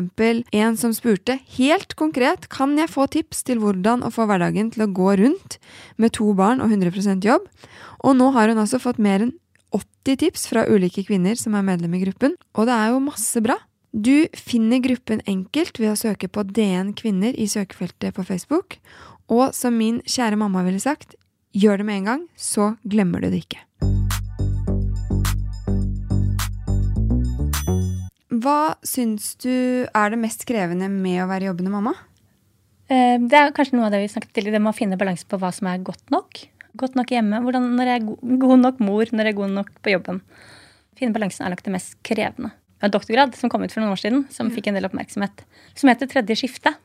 en 0.56 0.78
som 0.80 0.94
spurte 0.96 1.36
helt 1.58 1.96
konkret 2.00 2.48
kan 2.48 2.78
jeg 2.80 2.92
få 2.92 3.10
tips 3.12 3.44
til 3.44 3.60
hvordan 3.60 4.06
å 4.08 4.12
få 4.14 4.24
hverdagen 4.30 4.72
til 4.72 4.86
å 4.86 4.92
gå 4.96 5.18
rundt 5.20 5.58
med 5.98 6.14
to 6.16 6.32
barn 6.34 6.64
og 6.64 6.72
100% 6.72 7.28
jobb. 7.28 7.44
Og 8.08 8.16
nå 8.16 8.32
har 8.32 8.48
hun 8.48 8.62
altså 8.62 8.80
fått 8.80 9.02
mer 9.04 9.26
enn 9.26 9.36
80 9.76 10.18
tips 10.24 10.48
fra 10.50 10.66
ulike 10.70 11.04
kvinner 11.08 11.38
som 11.38 11.56
er 11.58 11.66
medlem 11.66 11.94
i 11.98 12.04
gruppen, 12.04 12.36
og 12.58 12.70
det 12.70 12.76
er 12.76 12.94
jo 12.94 13.04
masse 13.04 13.42
bra. 13.46 13.60
Du 13.94 14.28
finner 14.38 14.82
gruppen 14.82 15.22
enkelt 15.30 15.80
ved 15.82 15.94
å 15.94 15.98
søke 15.98 16.30
på 16.30 16.44
DN 16.46 16.94
kvinner 16.98 17.34
i 17.34 17.48
søkefeltet 17.50 18.14
på 18.18 18.26
Facebook, 18.26 18.78
og 19.30 19.54
som 19.58 19.78
min 19.78 20.02
kjære 20.06 20.38
mamma 20.38 20.64
ville 20.66 20.82
sagt, 20.82 21.16
gjør 21.54 21.82
det 21.82 21.88
med 21.90 22.02
en 22.02 22.10
gang, 22.12 22.28
så 22.38 22.76
glemmer 22.86 23.22
du 23.22 23.30
det 23.30 23.44
ikke. 23.46 23.64
Hva 28.40 28.76
syns 28.86 29.34
du 29.42 29.86
er 29.90 30.14
det 30.14 30.20
mest 30.22 30.46
krevende 30.48 30.88
med 30.92 31.24
å 31.24 31.28
være 31.30 31.50
jobbende 31.50 31.74
mamma? 31.74 31.96
Eh, 32.90 33.18
Det 33.20 33.38
er 33.38 33.52
kanskje 33.52 33.78
noe 33.78 33.90
av 33.90 33.92
det 33.94 34.02
vi 34.06 34.14
snakket 34.14 34.34
til, 34.34 34.52
det 34.52 34.62
med 34.62 34.74
å 34.74 34.78
finne 34.78 34.98
balanse 34.98 35.26
på 35.28 35.38
hva 35.38 35.52
som 35.54 35.68
er 35.68 35.84
godt 35.84 36.10
nok. 36.14 36.46
Godt 36.78 36.98
nok 37.00 37.12
hjemme. 37.14 37.42
Hvordan, 37.46 37.72
når 37.78 37.90
jeg 37.90 38.02
er 38.02 38.40
god 38.44 38.60
nok 38.62 38.82
mor, 38.84 39.10
når 39.12 39.30
jeg 39.30 39.34
er 39.34 39.40
god 39.40 39.54
nok 39.56 39.72
på 39.82 39.94
jobben. 39.96 40.22
Finne 41.00 41.16
balansen 41.16 41.46
er 41.46 41.54
nok 41.54 41.64
det 41.66 41.74
mest 41.74 41.96
krevende. 42.06 42.52
Jeg 42.80 42.86
har 42.86 42.92
en 42.92 42.96
doktorgrad 42.96 43.36
som 43.36 43.52
kom 43.52 43.64
ut 43.66 43.74
for 43.74 43.82
noen 43.82 43.96
år 43.96 44.00
siden, 44.00 44.26
som 44.32 44.52
fikk 44.54 44.70
en 44.70 44.78
del 44.78 44.88
oppmerksomhet, 44.88 45.42
som 45.76 45.90
heter 45.92 46.08
Tredje 46.12 46.38
skifte. 46.40 46.76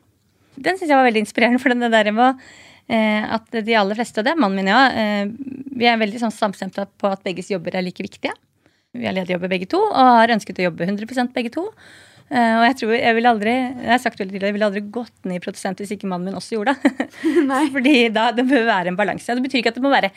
Den 0.55 0.79
syns 0.79 0.91
jeg 0.91 0.99
var 0.99 1.07
veldig 1.07 1.23
inspirerende, 1.23 1.61
for 1.63 1.75
det 1.75 1.91
der 1.93 2.11
med 2.15 2.41
eh, 2.89 3.23
at 3.37 3.47
de 3.55 3.77
aller 3.79 3.99
fleste, 3.99 4.19
og 4.19 4.27
det 4.27 4.33
er 4.33 4.41
mannen 4.41 4.59
min 4.59 4.71
ja, 4.71 4.81
eh, 4.91 5.31
vi 5.75 5.87
er 5.91 6.01
veldig 6.01 6.23
sånn 6.23 6.35
samstemte 6.35 6.87
på 6.99 7.11
at 7.11 7.23
begges 7.27 7.51
jobber 7.53 7.77
er 7.79 7.87
like 7.87 8.03
viktige. 8.03 8.35
Vi 8.95 9.07
har 9.07 9.15
lederjobber 9.15 9.51
begge 9.51 9.69
to, 9.71 9.81
og 9.83 10.11
har 10.23 10.35
ønsket 10.35 10.63
å 10.63 10.69
jobbe 10.69 10.87
100 10.87 11.31
begge 11.35 11.51
to. 11.55 11.67
Eh, 12.33 12.55
og 12.59 12.65
jeg 12.65 12.79
tror 12.81 12.95
jeg 12.97 13.17
ville 13.19 13.33
aldri 13.35 13.53
jeg 13.53 13.91
har 13.91 14.01
sagt 14.01 14.21
veldig 14.21 14.33
tidligere, 14.33 14.49
jeg 14.49 14.57
ville 14.57 14.69
aldri 14.71 14.83
gått 14.95 15.29
ned 15.29 15.37
i 15.37 15.43
produsent 15.45 15.83
hvis 15.83 15.93
ikke 15.95 16.09
mannen 16.09 16.31
min 16.31 16.39
også 16.39 16.57
gjorde 16.57 16.77
det. 16.79 17.11
Fordi 17.77 17.99
da, 18.15 18.31
det 18.37 18.47
bør 18.49 18.65
være 18.71 18.93
en 18.93 18.99
balanse. 18.99 19.37
Det 19.37 19.45
betyr 19.45 19.61
ikke 19.61 19.75
at 19.75 19.79
det 19.81 19.85
må 19.85 19.93
være 19.93 20.13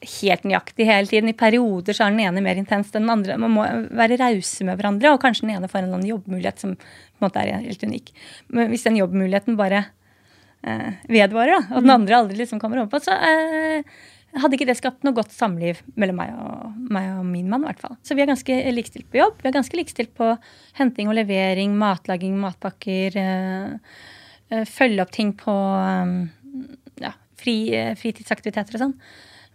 helt 0.00 0.44
nøyaktig 0.48 0.86
hele 0.88 1.10
tiden. 1.10 1.30
I 1.30 1.36
perioder 1.36 1.96
så 1.96 2.06
er 2.06 2.14
den 2.14 2.24
ene 2.24 2.42
mer 2.44 2.58
intens 2.60 2.92
enn 2.94 3.04
den 3.04 3.12
andre. 3.12 3.36
Man 3.40 3.54
må 3.54 3.66
være 3.96 4.18
rause 4.20 4.66
med 4.66 4.80
hverandre, 4.80 5.12
og 5.12 5.20
kanskje 5.22 5.46
den 5.46 5.56
ene 5.58 5.68
får 5.68 5.82
en 5.82 5.88
eller 5.88 6.00
annen 6.00 6.12
jobbmulighet 6.12 6.62
som 6.62 6.76
på 6.76 7.20
en 7.20 7.26
måte 7.26 7.42
er 7.42 7.66
helt 7.66 7.84
unik. 7.84 8.12
Men 8.56 8.72
hvis 8.72 8.86
den 8.88 8.96
jobbmuligheten 9.00 9.58
bare 9.60 9.82
eh, 10.64 10.88
vedvarer, 11.10 11.58
da, 11.58 11.76
og 11.76 11.84
den 11.84 11.94
andre 11.98 12.22
aldri 12.22 12.40
liksom 12.40 12.62
kommer 12.62 12.80
overpå, 12.80 13.02
så 13.04 13.16
eh, 13.16 14.00
hadde 14.38 14.54
ikke 14.54 14.68
det 14.68 14.76
skapt 14.78 15.02
noe 15.06 15.16
godt 15.16 15.32
samliv 15.34 15.80
mellom 15.98 16.20
meg 16.20 16.34
og, 16.38 16.74
meg 16.92 17.08
og 17.16 17.24
min 17.26 17.48
mann. 17.50 17.64
i 17.64 17.70
hvert 17.70 17.82
fall. 17.82 17.96
Så 18.06 18.14
vi 18.14 18.22
er 18.22 18.30
ganske 18.30 18.58
likestilt 18.74 19.08
på 19.10 19.18
jobb. 19.18 19.40
Vi 19.42 19.50
er 19.50 19.56
ganske 19.56 19.78
likestilt 19.78 20.12
på 20.18 20.28
henting 20.78 21.10
og 21.10 21.16
levering, 21.18 21.74
matlaging, 21.78 22.36
matpakker. 22.38 23.18
Øh, 23.18 23.96
eh, 24.50 24.62
følge 24.70 25.02
opp 25.02 25.10
ting 25.14 25.32
på 25.38 25.54
um, 25.54 26.14
ja, 27.02 27.14
fri, 27.40 27.56
eh, 27.74 27.96
fritidsaktiviteter 27.98 28.78
og 28.78 28.84
sånn. 28.84 28.96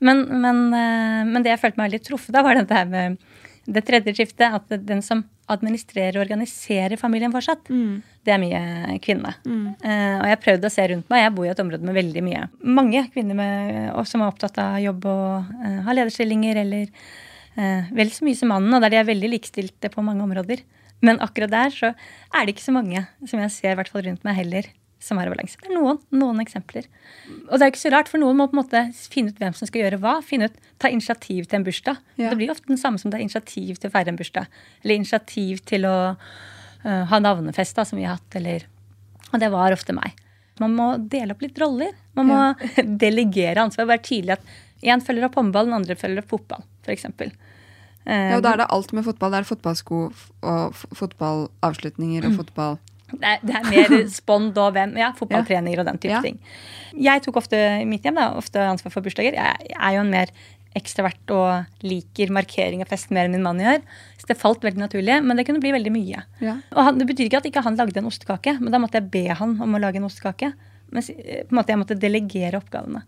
Men, 0.03 0.25
men, 0.43 0.65
eh, 0.75 1.21
men, 1.23 1.39
det 1.43 1.53
jeg 1.53 1.61
følte 1.63 1.79
meg 1.79 1.89
veldig 1.89 2.03
truffet 2.09 2.35
av, 2.35 2.47
var 2.47 2.59
dette 2.59 2.81
her 2.81 2.91
med 2.91 3.17
det 3.65 3.85
tredje 3.87 4.15
skiftet. 4.17 4.59
At 4.59 4.75
den 4.87 5.03
som 5.05 5.23
administrerer 5.51 6.17
og 6.17 6.25
organiserer 6.25 6.97
familien 6.99 7.33
fortsatt, 7.33 7.69
mm. 7.69 7.93
det 8.25 8.33
er 8.33 8.41
mye 8.41 8.99
kvinne. 9.03 9.33
Mm. 9.45 9.65
Uh, 9.83 10.17
og 10.21 10.29
jeg 10.31 10.41
prøvde 10.45 10.69
å 10.69 10.73
se 10.73 10.87
rundt 10.91 11.11
meg. 11.11 11.25
Jeg 11.25 11.35
bor 11.37 11.47
i 11.47 11.51
et 11.53 11.61
område 11.61 11.87
med 11.87 11.97
veldig 11.99 12.23
mye. 12.25 12.45
Mange 12.79 13.03
kvinner 13.13 13.37
med, 13.37 13.91
som 14.09 14.23
er 14.23 14.31
opptatt 14.31 14.57
av 14.61 14.79
jobb 14.83 15.05
og 15.11 15.51
uh, 15.61 15.81
har 15.85 15.99
lederstillinger 15.99 16.61
eller 16.63 16.87
uh, 17.59 17.91
vel 17.95 18.13
så 18.13 18.25
mye 18.27 18.39
som 18.39 18.51
mannen, 18.53 18.73
og 18.73 18.85
der 18.85 18.95
de 18.95 19.01
er 19.03 19.11
veldig 19.11 19.35
likestilte 19.35 19.93
på 19.93 20.05
mange 20.05 20.25
områder. 20.25 20.65
Men 21.05 21.21
akkurat 21.21 21.53
der 21.53 21.75
så 21.75 21.91
er 21.93 22.45
det 22.45 22.55
ikke 22.55 22.65
så 22.65 22.73
mange 22.75 23.05
som 23.27 23.41
jeg 23.43 23.53
ser 23.53 23.75
i 23.75 23.77
hvert 23.77 23.91
fall 23.91 24.07
rundt 24.07 24.25
meg 24.25 24.39
heller, 24.39 24.69
som 25.01 25.19
har 25.19 25.29
balanse. 25.29 25.59
Det 25.61 25.69
er 25.69 25.75
noen, 25.77 25.99
noen 26.15 26.41
eksempler. 26.41 26.87
Og 27.49 27.55
det 27.55 27.61
er 27.61 27.69
jo 27.69 27.73
ikke 27.73 27.83
så 27.83 27.91
rart, 27.93 28.09
for 28.11 28.21
noen 28.21 28.37
må 28.39 28.47
på 28.49 28.57
en 28.57 28.61
måte 28.63 28.81
finne 29.11 29.33
ut 29.33 29.41
hvem 29.41 29.55
som 29.57 29.69
skal 29.69 29.83
gjøre 29.83 29.99
hva. 30.03 30.17
finne 30.25 30.49
ut, 30.49 30.61
Ta 30.81 30.89
initiativ 30.91 31.45
til 31.47 31.59
en 31.59 31.65
bursdag. 31.65 31.99
Ja. 32.19 32.29
Det 32.31 32.39
blir 32.39 32.51
ofte 32.51 32.67
den 32.67 32.79
samme 32.79 32.99
som 32.99 33.11
det 33.11 33.19
er 33.19 33.23
initiativ 33.23 33.77
til 33.79 33.87
å 33.87 33.93
feire 33.93 34.11
en 34.11 34.19
bursdag. 34.19 34.57
Eller 34.83 34.99
initiativ 34.99 35.61
til 35.69 35.87
å 35.87 35.95
uh, 36.15 37.03
ha 37.11 37.19
navnefest, 37.21 37.77
da, 37.77 37.85
som 37.87 37.99
vi 37.99 38.03
har 38.03 38.17
hatt. 38.17 38.39
Eller 38.39 38.67
Og 39.31 39.39
det 39.39 39.51
var 39.53 39.75
ofte 39.75 39.95
meg. 39.95 40.17
Man 40.59 40.75
må 40.75 40.89
dele 40.99 41.35
opp 41.35 41.43
litt 41.43 41.59
roller. 41.59 41.95
Man 42.17 42.31
må 42.31 42.39
ja. 42.41 42.83
delegere 43.05 43.63
ansvar. 43.63 43.87
Være 43.93 44.03
tydelig 44.07 44.35
at 44.35 44.51
én 44.85 45.03
følger 45.03 45.29
opp 45.29 45.39
håndball, 45.39 45.69
den 45.69 45.77
andre 45.79 45.95
følger 45.99 46.23
opp 46.23 46.33
fotball, 46.33 46.65
f.eks. 46.83 47.07
Ja, 48.05 48.35
og 48.35 48.43
da 48.45 48.51
er 48.51 48.59
det 48.61 48.67
alt 48.69 48.91
med 48.93 49.07
fotball. 49.07 49.31
Det 49.33 49.39
er 49.39 49.47
fotballsko 49.49 50.01
og 50.45 50.83
fotballavslutninger 50.99 52.27
og 52.27 52.35
fotball 52.43 52.75
det 53.13 53.29
er, 53.29 53.43
det 53.45 53.55
er 53.55 53.69
mer 53.69 53.95
spond 54.19 54.57
og 54.57 54.73
hvem. 54.75 54.95
Ja, 54.99 55.11
fotballtreninger 55.17 55.83
og 55.83 55.89
den 55.89 56.01
type 56.01 56.15
ja. 56.15 56.23
ting. 56.25 56.39
Jeg 56.95 57.23
tok 57.25 57.39
ofte 57.41 57.59
i 57.81 57.87
mitt 57.87 58.05
hjem 58.07 58.17
da, 58.17 58.31
ofte 58.39 58.61
ansvar 58.65 58.93
for 58.93 59.05
bursdager. 59.05 59.35
Jeg 59.37 59.75
er 59.75 59.97
jo 59.97 60.03
en 60.05 60.13
mer 60.13 60.31
ekstravert 60.75 61.31
og 61.31 61.85
liker 61.87 62.31
markering 62.35 62.81
og 62.83 62.89
fest 62.89 63.11
mer 63.15 63.29
enn 63.29 63.37
min 63.37 63.45
mann 63.45 63.61
gjør. 63.63 63.83
Så 64.19 64.27
det 64.29 64.39
falt 64.39 64.65
veldig 64.65 64.81
naturlig, 64.81 65.19
men 65.23 65.39
det 65.39 65.45
kunne 65.47 65.63
bli 65.63 65.71
veldig 65.75 65.93
mye. 65.93 66.25
Ja. 66.43 66.57
Og 66.75 66.81
han, 66.89 66.99
Det 66.99 67.07
betyr 67.11 67.29
ikke 67.29 67.43
at 67.43 67.47
ikke 67.51 67.63
han 67.63 67.79
lagde 67.79 68.01
en 68.01 68.09
ostekake, 68.09 68.57
men 68.59 68.73
da 68.73 68.81
måtte 68.81 68.99
jeg 68.99 69.11
be 69.13 69.27
han 69.31 69.55
om 69.63 69.77
å 69.77 69.81
lage 69.81 70.01
en 70.01 70.09
ostekake. 70.09 70.51
Mens 70.93 71.09
på 71.09 71.47
en 71.49 71.57
måte 71.57 71.73
jeg 71.73 71.81
måtte 71.81 71.99
delegere 71.99 72.59
oppgavene. 72.59 73.05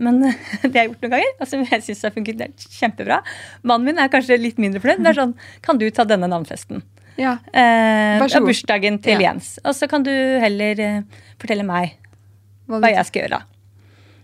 Men 0.00 0.20
det 0.24 0.72
jeg 0.72 0.78
har 0.78 0.90
gjort 0.90 1.06
noen 1.06 1.14
ganger, 1.16 1.32
og 1.38 1.54
jeg 1.72 1.84
synes 1.86 2.02
det 2.02 2.08
har 2.08 2.14
funket 2.16 2.66
kjempebra 2.78 3.18
Mannen 3.60 3.90
min 3.90 4.00
er 4.00 4.12
kanskje 4.12 4.40
litt 4.40 4.60
mindre 4.60 4.80
fornøyd. 4.80 5.04
Det 5.04 5.12
er 5.12 5.20
sånn 5.20 5.34
Kan 5.64 5.80
du 5.80 5.88
ta 5.92 6.06
denne 6.08 6.30
navnfesten? 6.32 6.84
Ja. 7.20 7.36
Eh, 7.52 8.22
bursdagen 8.40 8.98
til 9.04 9.20
ja. 9.20 9.30
Jens. 9.30 9.58
Og 9.64 9.76
så 9.76 9.88
kan 9.90 10.04
du 10.06 10.12
heller 10.12 10.80
eh, 10.80 11.24
fortelle 11.40 11.66
meg 11.66 11.96
hva, 12.70 12.78
hva 12.78 12.92
jeg 12.94 13.08
skal 13.08 13.26
gjøre. 13.26 13.42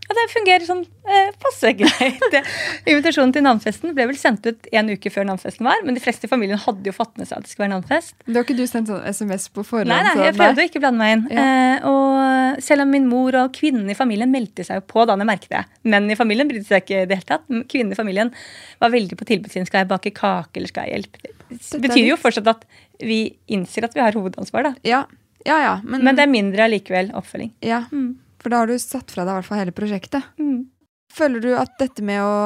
Og 0.09 0.17
det 0.17 0.25
fungerer 0.33 0.65
sånn 0.65 0.81
eh, 1.05 1.33
passe 1.43 1.73
greit. 1.77 2.23
Invitasjonen 2.89 3.35
til 3.35 3.45
navnfesten 3.45 3.93
ble 3.97 4.07
vel 4.09 4.17
sendt 4.17 4.47
ut 4.49 4.69
en 4.73 4.89
uke 4.89 5.13
før 5.13 5.27
navnfesten 5.29 5.69
var. 5.69 5.83
Men 5.85 5.99
de 5.99 6.03
fleste 6.03 6.25
i 6.25 6.31
familien 6.31 6.61
hadde 6.63 6.89
jo 6.89 6.95
fått 6.97 7.19
med 7.21 7.29
seg 7.29 7.41
at 7.41 7.45
det 7.45 7.53
skulle 7.53 7.67
være 7.67 7.75
navnfest. 7.75 8.17
Det 8.25 8.37
har 8.39 8.47
ikke 8.47 8.57
du 8.57 8.65
sendt 8.71 8.89
sånn 8.89 9.05
SMS 9.05 9.51
på 9.53 9.65
forhånd? 9.69 9.93
Nei, 9.93 10.01
nei, 10.07 10.15
jeg 10.31 10.37
prøvde 10.39 10.65
å 10.65 10.69
ikke 10.71 10.83
blande 10.83 11.03
meg 11.03 11.15
inn. 11.17 11.27
Ja. 11.35 11.45
Eh, 11.45 11.89
og 11.91 12.63
selv 12.65 12.87
om 12.87 12.95
min 12.97 13.09
mor 13.11 13.37
og 13.43 13.53
kvinnen 13.59 13.93
i 13.93 13.97
familien 13.99 14.33
meldte 14.33 14.65
seg 14.65 14.81
jo 14.81 14.87
på 14.95 15.05
da 15.09 15.19
jeg 15.19 15.29
merket 15.29 15.53
det. 15.53 15.65
Menn 15.93 16.09
i 16.09 16.17
familien 16.19 16.49
brydde 16.49 16.71
seg 16.71 16.87
ikke 16.87 17.03
i 17.03 17.09
det 17.11 17.21
hele 17.21 17.29
tatt. 17.35 17.45
Kvinnen 17.69 17.93
i 17.93 17.99
familien 17.99 18.33
var 18.81 18.95
veldig 18.95 19.19
på 19.21 19.29
tilbudssiden. 19.29 19.69
Skal 19.69 19.85
jeg 19.85 19.93
bake 19.93 20.15
kake, 20.17 20.57
eller 20.57 20.73
skal 20.73 20.89
jeg 20.89 21.03
hjelpe? 21.03 21.35
Det 21.53 21.83
betyr 21.85 22.07
jo 22.11 22.17
fortsatt 22.21 22.49
at 22.49 22.65
vi 23.05 23.27
innser 23.53 23.85
at 23.87 23.95
vi 23.97 24.03
har 24.03 24.17
hovedansvar, 24.17 24.71
da. 24.71 24.75
Ja, 24.89 25.05
ja, 25.47 25.59
ja. 25.63 25.75
Men, 25.85 26.03
men 26.05 26.17
det 26.17 26.25
er 26.25 26.33
mindre 26.33 26.65
allikevel 26.67 27.13
oppfølging. 27.17 27.53
Ja. 27.65 27.85
Mm. 27.93 28.17
For 28.39 28.53
da 28.53 28.63
har 28.63 28.71
du 28.71 28.79
satt 28.79 29.11
fra 29.13 29.25
deg 29.25 29.33
i 29.33 29.39
hvert 29.39 29.49
fall 29.49 29.63
hele 29.63 29.75
prosjektet. 29.77 30.27
Mm. 30.39 30.69
Føler 31.15 31.43
du 31.43 31.53
at 31.59 31.75
dette 31.81 32.05
med 32.05 32.23
å 32.23 32.39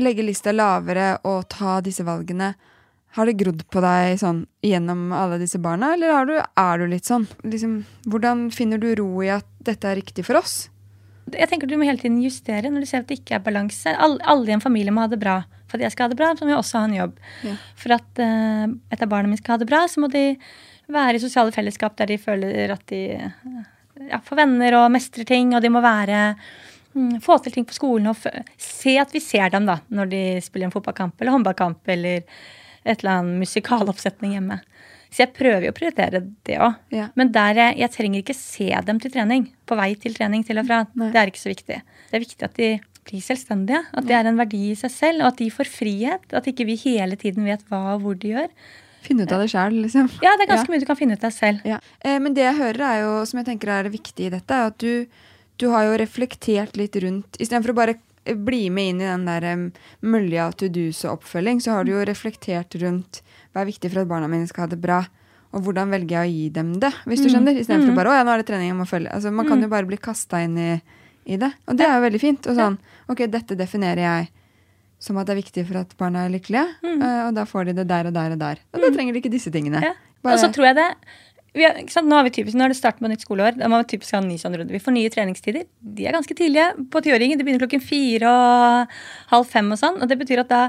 legge 0.00 0.24
lista 0.24 0.54
lavere 0.54 1.18
og 1.28 1.44
ta 1.52 1.80
disse 1.84 2.04
valgene, 2.06 2.54
har 3.12 3.28
det 3.28 3.36
grodd 3.36 3.60
på 3.68 3.80
deg 3.84 4.16
sånn 4.22 4.46
gjennom 4.64 5.10
alle 5.12 5.36
disse 5.42 5.60
barna, 5.60 5.92
eller 5.92 6.28
du, 6.28 6.36
er 6.40 6.80
du 6.80 6.86
litt 6.88 7.08
sånn? 7.08 7.26
Liksom, 7.44 7.82
hvordan 8.08 8.46
finner 8.54 8.80
du 8.80 8.94
ro 8.96 9.10
i 9.20 9.28
at 9.34 9.48
dette 9.60 9.90
er 9.90 9.98
riktig 10.00 10.24
for 10.24 10.40
oss? 10.40 10.70
Jeg 11.32 11.48
tenker 11.50 11.68
Du 11.68 11.76
må 11.78 11.86
hele 11.86 12.00
tiden 12.00 12.22
justere 12.24 12.70
når 12.72 12.82
du 12.82 12.88
ser 12.88 13.04
at 13.04 13.10
det 13.10 13.20
ikke 13.20 13.36
er 13.36 13.44
balanse. 13.44 13.92
Alle, 13.92 14.18
alle 14.28 14.48
i 14.48 14.56
en 14.56 14.64
familie 14.64 14.92
må 14.92 15.04
ha 15.04 15.12
det 15.12 15.20
bra. 15.20 15.42
For 15.68 15.78
at 15.78 15.86
jeg 15.86 15.94
skal 15.94 16.08
ha 16.08 16.12
det 16.12 16.18
bra, 16.18 16.32
så 16.36 16.44
må 16.44 16.52
jeg 16.52 16.60
også 16.60 16.80
ha 16.80 16.88
en 16.88 16.96
jobb. 16.96 17.20
Ja. 17.46 17.54
For 17.78 17.94
at 17.96 18.20
uh, 18.20 18.64
et 18.92 19.04
av 19.04 19.12
barna 19.12 19.30
mine 19.30 19.40
skal 19.40 19.54
ha 19.54 19.62
det 19.62 19.68
bra, 19.70 19.84
så 19.88 20.02
må 20.02 20.10
de 20.12 20.24
være 20.92 21.16
i 21.16 21.22
sosiale 21.22 21.54
fellesskap 21.54 21.94
der 22.00 22.10
de 22.10 22.18
føler 22.20 22.74
at 22.74 22.82
de 22.90 23.04
ja, 24.00 24.20
får 24.24 24.42
venner 24.42 24.78
og 24.80 24.90
mestrer 24.94 25.28
ting, 25.28 25.54
og 25.56 25.62
de 25.64 25.70
må 25.72 25.82
være 25.84 26.22
mm, 26.94 27.20
få 27.24 27.38
til 27.42 27.56
ting 27.56 27.68
på 27.68 27.76
skolen 27.76 28.10
og 28.12 28.26
se 28.60 28.96
at 29.00 29.12
vi 29.14 29.22
ser 29.24 29.52
dem 29.52 29.68
da, 29.68 29.78
når 29.92 30.12
de 30.12 30.24
spiller 30.44 30.68
en 30.68 30.74
fotballkamp 30.74 31.20
eller 31.20 31.36
håndballkamp 31.36 31.94
eller 31.94 32.22
et 32.82 32.98
eller 32.98 33.18
annet 33.18 33.42
musikaloppsetning 33.44 34.36
hjemme. 34.36 34.62
Så 35.12 35.26
jeg 35.26 35.34
prøver 35.36 35.66
jo 35.66 35.72
å 35.74 35.76
prioritere 35.76 36.22
det 36.48 36.56
òg. 36.64 36.78
Ja. 36.94 37.10
Men 37.20 37.34
der 37.34 37.58
jeg, 37.58 37.76
jeg, 37.82 37.92
trenger 37.92 38.22
ikke 38.22 38.36
se 38.36 38.70
dem 38.86 39.00
til 39.02 39.12
trening. 39.12 39.50
På 39.68 39.76
vei 39.76 39.90
til 40.00 40.16
trening 40.16 40.44
til 40.48 40.62
og 40.62 40.70
fra. 40.70 40.78
Nei. 40.96 41.10
Det 41.12 41.20
er 41.20 41.32
ikke 41.32 41.42
så 41.42 41.52
viktig. 41.52 41.76
Det 42.08 42.16
er 42.16 42.22
viktig 42.22 42.46
at 42.48 42.56
de 42.56 42.70
blir 43.10 43.24
selvstendige. 43.24 43.82
At 43.92 44.08
det 44.08 44.16
er 44.16 44.30
en 44.30 44.40
verdi 44.40 44.62
i 44.70 44.78
seg 44.78 44.94
selv, 44.94 45.26
og 45.26 45.34
at 45.34 45.42
de 45.42 45.50
får 45.52 45.68
frihet. 45.68 46.24
At 46.32 46.48
ikke 46.48 46.64
vi 46.70 46.78
hele 46.86 47.20
tiden 47.20 47.44
vet 47.44 47.60
hva 47.68 47.82
og 47.92 48.06
hvor 48.06 48.16
de 48.16 48.32
gjør. 48.32 48.48
Finne 49.02 49.26
ut 49.26 49.34
av 49.34 49.42
det 49.42 49.50
sjøl, 49.50 49.80
liksom. 49.84 50.08
Ja, 50.22 50.36
det 50.38 50.46
er 50.46 50.52
ganske 50.54 50.70
ja. 50.70 50.74
mye 50.74 50.82
du 50.82 50.88
kan 50.88 50.98
finne 50.98 51.18
ut 51.18 51.26
av 51.26 51.34
selv. 51.34 51.64
Ja. 51.66 51.80
Eh, 52.00 52.20
men 52.22 52.36
det 52.36 52.46
jeg 52.46 52.58
hører, 52.60 52.82
er 52.86 53.02
jo, 53.02 53.12
som 53.28 53.40
jeg 53.40 53.50
tenker 53.50 53.72
er 53.74 53.90
viktig 53.92 54.28
i 54.28 54.32
dette, 54.32 54.54
er 54.54 54.70
at 54.70 54.78
du, 54.82 55.06
du 55.58 55.68
har 55.74 55.88
jo 55.88 55.98
reflektert 56.00 56.78
litt 56.78 56.96
rundt 57.02 57.38
Istedenfor 57.42 57.74
å 57.74 57.78
bare 57.82 57.98
bli 58.22 58.68
med 58.70 58.92
inn 58.92 59.00
i 59.02 59.08
den 59.08 59.24
der 59.26 59.46
um, 59.50 59.64
mølja 60.06 60.46
to 60.54 60.68
do's 60.70 61.02
og 61.06 61.18
oppfølging, 61.18 61.58
så 61.62 61.74
har 61.74 61.86
du 61.86 61.96
jo 61.96 62.04
reflektert 62.06 62.76
rundt 62.78 63.22
hva 63.52 63.64
er 63.64 63.72
viktig 63.72 63.90
for 63.90 64.04
at 64.04 64.10
barna 64.10 64.28
mine 64.30 64.46
skal 64.50 64.66
ha 64.66 64.72
det 64.72 64.78
bra. 64.82 65.00
Og 65.52 65.66
hvordan 65.66 65.90
velger 65.92 66.16
jeg 66.16 66.28
å 66.28 66.32
gi 66.32 66.44
dem 66.54 66.70
det, 66.80 66.92
hvis 67.04 67.24
du 67.24 67.26
mm. 67.26 67.32
skjønner? 67.34 67.58
Istedenfor 67.60 67.92
mm. 67.92 67.98
bare 67.98 68.12
å 68.12 68.14
ja, 68.16 68.22
nå 68.24 68.32
er 68.32 68.40
det 68.40 68.48
trening 68.48 68.70
jeg 68.70 68.78
må 68.78 68.86
følge. 68.88 69.10
Altså, 69.12 69.32
man 69.34 69.48
kan 69.48 69.58
mm. 69.58 69.66
jo 69.66 69.72
bare 69.74 69.88
bli 69.90 69.98
kasta 70.00 70.40
inn 70.46 70.54
i, 70.56 70.70
i, 71.26 71.36
det. 71.40 71.50
Og 71.66 71.76
det 71.76 71.88
er 71.88 71.98
jo 71.98 72.06
veldig 72.06 72.22
fint. 72.22 72.48
Og 72.48 72.56
sånn, 72.56 72.78
ok, 73.12 73.26
dette 73.32 73.58
definerer 73.58 74.06
jeg 74.06 74.30
som 75.02 75.18
at 75.18 75.26
det 75.28 75.34
er 75.34 75.42
viktig 75.42 75.66
for 75.68 75.82
at 75.82 75.92
barna 75.98 76.26
er 76.26 76.32
lykkelige. 76.36 76.64
Mm. 76.84 77.02
Uh, 77.02 77.20
og 77.26 77.34
da 77.40 77.44
får 77.48 77.68
de 77.68 77.76
det 77.80 77.88
der 77.90 78.08
og 78.10 78.16
der 78.16 78.36
og 78.36 78.40
der. 78.40 78.62
Og 78.72 78.80
da 78.80 78.88
mm. 78.88 78.96
trenger 78.96 79.12
de 79.12 79.22
ikke 79.22 79.34
disse 79.34 79.52
tingene. 79.54 79.82
Ja. 79.82 79.92
Og 80.22 80.38
så 80.38 80.52
tror 80.54 80.70
jeg 80.70 80.78
det 80.78 80.88
har, 81.52 82.02
nå, 82.06 82.14
har 82.16 82.24
vi 82.24 82.32
typisk, 82.32 82.56
nå 82.56 82.64
er 82.64 82.72
det 82.72 82.78
start 82.78 83.00
på 83.02 83.08
nytt 83.10 83.24
skoleår. 83.26 83.58
Da 83.60 83.68
må 83.68 83.82
vi 83.82 83.90
typisk 83.92 84.14
ha 84.16 84.22
en 84.22 84.28
ny 84.30 84.38
sånn 84.40 84.54
runde. 84.56 84.72
Vi 84.72 84.80
får 84.80 84.94
nye 84.94 85.10
treningstider. 85.12 85.66
De 85.82 86.06
er 86.08 86.16
ganske 86.16 86.36
tidlige 86.38 86.70
på 86.92 87.02
tiåringen. 87.04 87.36
Det 87.36 87.44
begynner 87.44 87.64
klokken 87.66 87.84
fire 87.84 88.30
og 88.30 88.94
halv 89.34 89.50
fem 89.50 89.68
og 89.74 89.80
sånn. 89.80 89.98
Og 90.00 90.08
det 90.08 90.16
betyr 90.22 90.44
at 90.44 90.52
da 90.52 90.62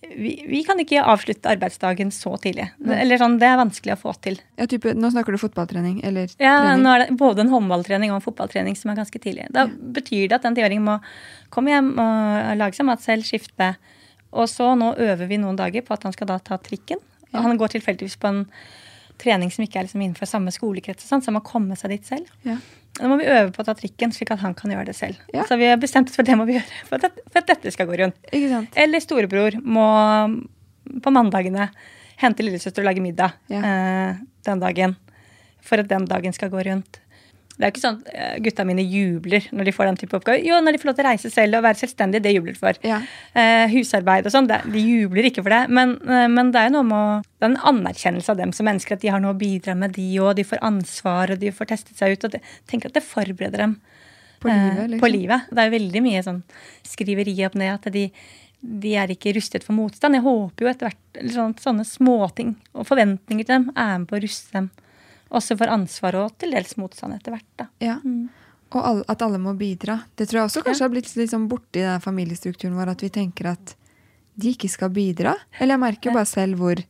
vi, 0.00 0.44
vi, 0.48 0.62
kan 0.64 0.80
ikke 0.80 1.02
avslutte 1.04 1.50
arbeidsdagen 1.52 2.08
så 2.14 2.32
tidlig. 2.40 2.70
Eller 2.88 3.20
sånn, 3.20 3.36
Det 3.40 3.48
er 3.50 3.58
vanskelig 3.60 3.94
å 3.94 4.00
få 4.00 4.14
til. 4.24 4.38
Ja, 4.56 4.66
type, 4.70 4.94
Nå 4.96 5.10
snakker 5.12 5.36
du 5.36 5.40
fotballtrening 5.42 6.00
eller 6.08 6.30
ja, 6.40 6.54
trening? 6.62 6.84
nå 6.86 6.94
er 6.94 7.04
det 7.04 7.18
både 7.20 7.44
en 7.44 7.52
håndballtrening 7.52 8.14
og 8.14 8.20
en 8.20 8.24
fotballtrening 8.24 8.78
som 8.80 8.92
er 8.92 9.00
ganske 9.02 9.20
tidlig. 9.20 9.50
Da 9.52 9.66
ja. 9.66 9.92
betyr 9.98 10.30
det 10.30 10.38
at 10.38 10.48
den 10.48 10.56
tiåringen 10.56 10.88
må 10.88 10.96
komme 11.52 11.74
hjem 11.74 11.92
og 12.00 12.56
lage 12.62 12.78
seg 12.78 12.88
mat 12.88 13.04
selv, 13.04 13.28
skifte. 13.28 13.74
Og 14.32 14.48
så 14.48 14.72
nå 14.78 14.94
øver 14.96 15.28
vi 15.28 15.40
noen 15.42 15.58
dager 15.58 15.84
på 15.84 15.94
at 15.96 16.08
han 16.08 16.16
skal 16.16 16.32
da 16.32 16.38
ta 16.40 16.56
trikken. 16.62 17.02
Ja. 17.30 17.44
Han 17.44 17.60
går 17.60 17.76
tilfeldigvis 17.76 18.16
på 18.20 18.30
en 18.30 18.44
trening 19.20 19.52
som 19.52 19.64
ikke 19.64 19.80
er 19.80 19.86
liksom 19.86 20.02
innenfor 20.02 20.28
samme 20.28 20.52
skolekrets, 20.54 21.06
så 21.06 21.20
han 21.20 21.36
må 21.36 21.42
komme 21.46 21.76
seg 21.78 21.94
dit 21.94 22.08
selv. 22.08 22.30
Ja. 22.46 22.56
Nå 23.00 23.10
må 23.12 23.20
vi 23.20 23.28
øve 23.30 23.52
på 23.54 23.62
å 23.62 23.68
ta 23.68 23.74
trikken, 23.78 24.12
slik 24.12 24.32
at 24.34 24.42
han 24.42 24.56
kan 24.58 24.72
gjøre 24.72 24.88
det 24.90 24.96
selv. 24.98 25.20
Ja. 25.34 25.44
Så 25.48 25.56
vi 25.60 25.68
har 25.70 25.78
bestemt 25.80 26.10
oss 26.10 26.18
for 26.18 26.26
det 26.26 26.36
må 26.38 26.46
vi 26.48 26.56
gjøre 26.58 26.88
for 26.88 27.06
at, 27.06 27.20
for 27.30 27.42
at 27.42 27.52
dette 27.52 27.72
skal 27.74 27.88
gå 27.90 28.00
rundt. 28.02 28.18
Eller 28.80 29.04
storebror 29.04 29.60
må 29.62 29.86
på 31.04 31.12
mandagene 31.14 31.70
hente 32.20 32.44
lillesøster 32.44 32.82
og 32.82 32.90
lage 32.90 33.04
middag 33.04 33.36
ja. 33.52 33.60
eh, 33.60 34.24
den 34.48 34.60
dagen. 34.62 34.96
For 35.64 35.80
at 35.80 35.88
den 35.90 36.08
dagen 36.08 36.34
skal 36.36 36.50
gå 36.52 36.64
rundt. 36.66 37.00
Det 37.60 37.66
er 37.66 37.72
ikke 37.74 37.82
sånn 37.82 37.98
at 38.00 38.12
eh, 38.14 38.36
gutta 38.40 38.64
mine 38.64 38.82
jubler 38.88 39.44
når 39.52 39.68
de 39.68 39.74
får 39.76 39.90
den 39.90 39.98
type 40.00 40.16
oppgaver. 40.16 40.40
Jo, 40.48 40.62
når 40.64 40.74
de 40.74 40.80
får 40.80 40.88
lov 40.88 40.96
til 40.96 41.04
å 41.04 41.10
reise 41.10 41.30
selv 41.34 41.58
og 41.58 41.64
være 41.66 41.80
selvstendige, 41.82 42.24
det 42.24 42.32
jubler 42.32 42.56
de 42.56 42.60
for. 42.62 42.80
Ja. 42.88 43.02
Eh, 43.36 43.64
husarbeid 43.74 44.28
og 44.28 44.32
sånn, 44.32 44.48
de 44.48 44.84
jubler 44.84 45.28
ikke 45.28 45.44
for 45.44 45.52
det. 45.52 45.60
Men, 45.68 45.92
eh, 46.08 46.26
men, 46.32 46.54
det 46.54 46.62
er 46.62 46.70
jo 46.70 46.78
noe 46.78 46.88
med 46.88 46.98
å 46.98 47.18
Det 47.40 47.46
er 47.46 47.52
en 47.54 47.68
anerkjennelse 47.70 48.32
av 48.32 48.40
dem 48.40 48.50
som 48.52 48.66
mennesker, 48.68 48.96
at 48.96 49.04
de 49.04 49.08
har 49.12 49.20
noe 49.20 49.32
å 49.32 49.38
bidra 49.40 49.72
med, 49.76 49.94
de 49.96 50.08
òg. 50.20 50.34
De 50.36 50.44
får 50.44 50.60
ansvar, 50.64 51.32
og 51.32 51.40
de 51.40 51.52
får 51.56 51.70
testet 51.70 51.96
seg 51.96 52.16
ut. 52.16 52.26
Og 52.28 52.34
det, 52.34 52.42
tenker 52.68 52.90
at 52.90 52.98
det 52.98 53.04
forbereder 53.04 53.64
dem 53.64 53.78
på 54.40 54.48
livet. 54.48 54.84
Liksom. 54.90 55.00
på 55.00 55.12
livet. 55.12 55.48
Det 55.48 55.62
er 55.62 55.68
jo 55.68 55.76
veldig 55.76 56.02
mye 56.04 56.20
sånn 56.26 56.42
skriveri 56.84 57.36
opp 57.46 57.56
det, 57.60 57.72
at 57.72 57.88
de 57.92 58.10
de 58.60 58.92
er 59.00 59.08
ikke 59.08 59.32
rustet 59.32 59.64
for 59.64 59.72
motstand. 59.72 60.18
Jeg 60.18 60.24
håper 60.26 60.66
jo 60.66 60.70
etter 60.70 60.90
hvert 60.90 61.32
sånn, 61.32 61.54
sånne 61.56 61.86
småting 61.88 62.54
og 62.74 62.84
forventninger 62.88 63.46
til 63.46 63.54
dem 63.54 63.70
er 63.72 63.94
med 64.02 64.10
på 64.10 64.18
å 64.18 64.20
ruste 64.20 64.52
dem 64.52 64.68
også 65.30 65.56
får 65.58 65.72
ansvar 65.72 66.18
og 66.20 66.36
til 66.40 66.54
dels 66.54 66.76
motstand 66.80 67.14
etter 67.16 67.36
hvert. 67.36 67.50
Da. 67.60 67.68
Ja. 67.82 67.98
Mm. 68.04 68.28
Og 68.70 68.80
all, 68.86 69.00
at 69.10 69.22
alle 69.26 69.40
må 69.42 69.54
bidra. 69.58 69.98
Det 70.14 70.28
tror 70.30 70.42
jeg 70.42 70.50
også 70.50 70.62
kanskje 70.66 70.84
ja. 70.84 70.86
har 70.86 70.92
blitt 70.94 71.14
litt 71.18 71.32
sånn 71.32 71.48
borti 71.50 71.82
den 71.82 72.02
familiestrukturen 72.04 72.76
vår 72.78 72.92
at 72.92 73.02
vi 73.02 73.10
tenker 73.14 73.50
at 73.54 73.74
de 74.40 74.52
ikke 74.54 74.70
skal 74.70 74.92
bidra. 74.94 75.34
Eller 75.58 75.76
jeg 75.76 75.82
merker 75.82 76.10
jo 76.10 76.18
bare 76.18 76.30
selv 76.30 76.60
hvor 76.62 76.82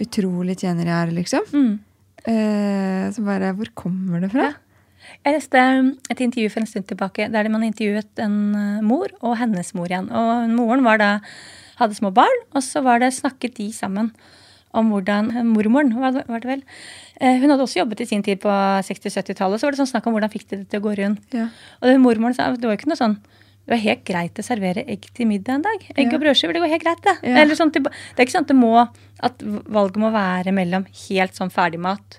utrolig 0.00 0.56
tjener 0.62 0.90
jeg 0.90 0.94
er, 0.94 1.14
liksom. 1.18 1.48
Mm. 1.54 1.74
Eh, 2.24 3.08
så 3.12 3.24
bare 3.24 3.52
Hvor 3.58 3.70
kommer 3.76 4.22
det 4.22 4.30
fra? 4.32 4.52
Jeg 5.24 5.36
leste 5.36 5.60
et 6.08 6.22
intervju 6.24 6.48
for 6.52 6.62
en 6.62 6.70
stund 6.70 6.86
tilbake 6.88 7.26
der 7.28 7.50
man 7.52 7.66
intervjuet 7.66 8.22
en 8.24 8.38
eh, 8.56 8.86
mor 8.86 9.12
og 9.20 9.36
hennes 9.40 9.74
mor 9.76 9.90
igjen. 9.90 10.08
Og 10.08 10.54
moren 10.54 10.86
var 10.86 11.02
da, 11.02 11.10
hadde 11.80 11.98
små 11.98 12.14
barn, 12.14 12.40
og 12.54 12.64
så 12.64 12.80
var 12.86 13.02
det 13.02 13.12
snakket 13.16 13.58
de 13.58 13.68
sammen 13.74 14.12
om 14.74 14.90
hvordan 14.92 15.30
Mormoren, 15.52 15.92
var 16.00 16.16
det, 16.18 16.48
vel. 16.48 16.64
Eh, 17.20 17.38
hun 17.40 17.50
hadde 17.52 17.62
også 17.64 17.80
jobbet 17.82 18.02
i 18.04 18.08
sin 18.10 18.24
tid 18.26 18.40
på 18.42 18.50
60-70-tallet. 18.88 19.60
Så 19.62 19.68
var 19.68 19.74
det 19.76 19.80
sånn 19.82 19.92
snakk 19.92 20.08
om 20.10 20.16
hvordan 20.16 20.32
fikk 20.32 20.48
de 20.50 20.60
det 20.62 20.68
til 20.72 20.82
å 20.82 20.86
gå 20.88 20.96
rundt. 21.00 21.24
Ja. 21.36 21.48
Og 21.80 21.88
det 21.90 22.00
mormoren 22.02 22.36
sa, 22.36 22.50
det 22.52 22.66
var 22.66 22.74
jo 22.76 22.80
ikke 22.82 22.92
noe 22.92 23.00
sånn 23.00 23.16
det 23.64 23.72
var 23.72 23.80
helt 23.80 24.02
greit 24.04 24.36
å 24.36 24.42
servere 24.44 24.82
egg 24.92 25.06
til 25.16 25.24
middag 25.30 25.54
en 25.54 25.62
dag. 25.64 25.86
Egg 25.96 26.10
Ja. 26.10 26.18
og 26.18 26.20
brødskiver, 26.20 26.52
det 26.52 26.60
går 26.60 26.72
helt 26.74 26.82
greit, 26.84 27.00
det. 27.06 27.14
Ja. 27.24 27.38
Eller 27.40 27.56
sånn, 27.56 27.70
det 27.72 27.80
er 27.88 28.26
ikke 28.26 28.34
sånn 28.34 28.44
at 28.44 28.50
det 28.52 28.56
må, 28.58 28.74
at 29.24 29.40
valget 29.72 29.96
må 30.02 30.10
være 30.12 30.52
mellom 30.52 30.84
helt 31.08 31.32
sånn 31.38 31.48
ferdigmat 31.54 32.18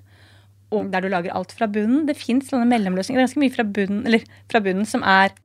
og 0.73 0.89
der 0.91 1.05
du 1.05 1.09
lager 1.13 1.35
alt 1.37 1.53
fra 1.55 1.67
bunnen. 1.69 2.07
Det 2.09 2.17
fins 2.17 2.49
sånne 2.49 2.65
mellomløsninger. 2.71 3.19
Det 3.19 3.23
er 3.23 3.27
ganske 3.29 3.43
mye 3.43 3.53
fra 3.53 3.65
bunnen, 3.77 4.01
eller 4.09 4.25
fra 4.51 4.61
bunnen 4.65 4.89
som 4.89 5.05
er 5.05 5.35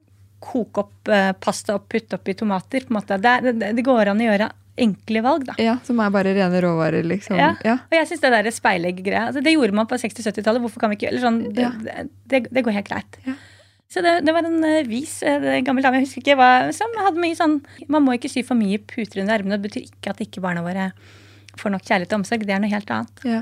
koke 0.40 0.86
opp 0.86 1.10
eh, 1.12 1.32
pasta 1.36 1.76
og 1.76 1.84
putte 1.92 2.16
oppi 2.16 2.34
tomater. 2.34 2.86
på 2.86 2.94
en 2.94 2.96
måte. 2.96 3.18
Det, 3.20 3.34
det, 3.60 3.72
det 3.76 3.84
går 3.84 4.10
an 4.10 4.22
å 4.22 4.28
gjøre 4.30 4.48
enkle 4.80 5.20
valg, 5.24 5.44
da. 5.48 5.54
ja, 5.60 5.74
som 5.84 5.98
er 6.00 6.10
bare 6.14 6.32
rene 6.36 6.60
råvarer, 6.62 7.02
liksom. 7.04 7.36
Ja. 7.36 7.52
Ja. 7.66 7.78
Og 7.90 7.96
jeg 7.98 8.08
syns 8.08 8.20
det 8.22 8.30
der 8.32 8.50
speilegg-greia 8.54 9.26
altså 9.28 9.42
Det 9.44 9.52
gjorde 9.52 9.74
man 9.76 9.88
på 9.90 9.98
60-70-tallet. 10.00 10.62
Hvorfor 10.62 10.80
kan 10.80 10.92
vi 10.92 10.96
ikke 11.00 11.08
eller 11.10 11.24
sånn, 11.24 11.40
det, 11.54 11.66
Ja. 11.66 12.04
det, 12.30 12.46
det 12.50 12.62
går 12.64 12.76
helt 12.78 12.88
greit. 12.88 13.18
Ja. 13.26 13.34
Så 13.90 14.00
det, 14.06 14.20
det 14.24 14.32
var 14.32 14.46
en 14.46 14.62
eh, 14.64 14.86
vis 14.86 15.16
en 15.26 15.64
gammel 15.66 15.82
dame, 15.82 15.98
jeg 15.98 16.06
husker 16.06 16.22
ikke 16.22 16.36
hva, 16.38 16.50
som 16.72 16.92
hadde 17.02 17.18
mye 17.18 17.34
sånn 17.34 17.56
Man 17.90 18.04
må 18.06 18.14
ikke 18.14 18.30
sy 18.30 18.44
for 18.46 18.54
mye 18.54 18.78
puter 18.78 19.24
under 19.24 19.34
ermene. 19.34 19.58
Det 19.58 19.66
betyr 19.66 19.88
ikke 19.88 20.12
at 20.14 20.20
ikke 20.22 20.40
barna 20.44 20.62
våre 20.62 20.92
får 21.58 21.74
nok 21.74 21.82
kjærlighet 21.88 22.14
og 22.14 22.20
omsorg. 22.20 22.44
Det 22.46 22.54
er 22.54 22.62
noe 22.62 22.70
helt 22.70 22.92
annet. 22.94 23.24
Ja. 23.26 23.40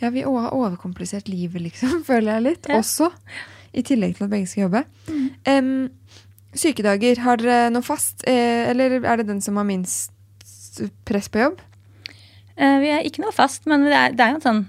ja, 0.00 0.08
vi 0.14 0.22
har 0.24 0.54
overkomplisert 0.56 1.28
livet, 1.28 1.60
liksom, 1.68 2.00
føler 2.08 2.38
jeg 2.38 2.46
litt. 2.48 2.70
Også. 2.72 3.10
I 3.76 3.84
tillegg 3.84 4.16
til 4.16 4.24
at 4.24 4.32
begge 4.32 4.48
skal 4.48 4.64
jobbe. 4.64 4.84
Em, 5.50 5.70
sykedager, 6.56 7.20
har 7.26 7.40
dere 7.42 7.68
noe 7.74 7.84
fast? 7.84 8.24
Eh, 8.30 8.70
eller 8.70 9.00
er 9.02 9.20
det 9.20 9.28
den 9.28 9.42
som 9.44 9.60
har 9.60 9.68
minst 9.68 10.13
press 11.08 11.28
på 11.32 11.40
jobb? 11.42 11.60
Eh, 12.56 12.78
vi 12.82 12.88
er 12.94 13.02
ikke 13.08 13.22
noe 13.24 13.32
fast, 13.34 13.66
men 13.70 13.84
det 13.88 13.92
er, 13.98 14.12
det 14.14 14.20
er 14.26 14.30
jo 14.34 14.40
en 14.40 14.46
sånn 14.48 14.62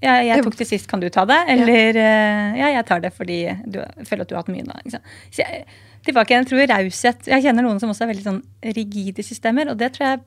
ja, 0.00 0.12
jeg 0.22 0.44
tok 0.46 0.54
det 0.60 0.66
sist, 0.68 0.86
kan 0.86 1.00
du 1.02 1.08
ta 1.10 1.24
det? 1.26 1.36
Eller 1.50 1.96
eh, 1.98 2.58
ja, 2.60 2.68
jeg 2.76 2.84
tar 2.86 3.00
det 3.02 3.10
fordi 3.16 3.38
du 3.66 3.80
føler 4.06 4.22
at 4.22 4.28
du 4.30 4.34
har 4.36 4.44
hatt 4.44 4.52
mye 4.54 4.62
nå. 4.62 4.76
Så 4.94 5.40
jeg, 5.42 5.64
tilbake 6.06 6.30
igjen, 6.30 6.44
jeg 6.46 6.50
tror 6.52 6.70
raushet 6.70 7.26
Jeg 7.26 7.42
kjenner 7.42 7.66
noen 7.66 7.80
som 7.82 7.90
også 7.90 8.04
er 8.06 8.12
veldig 8.12 8.22
sånn 8.28 8.38
rigide 8.76 9.24
systemer, 9.26 9.72
og 9.72 9.80
det 9.80 9.88
tror 9.96 10.06
jeg 10.12 10.20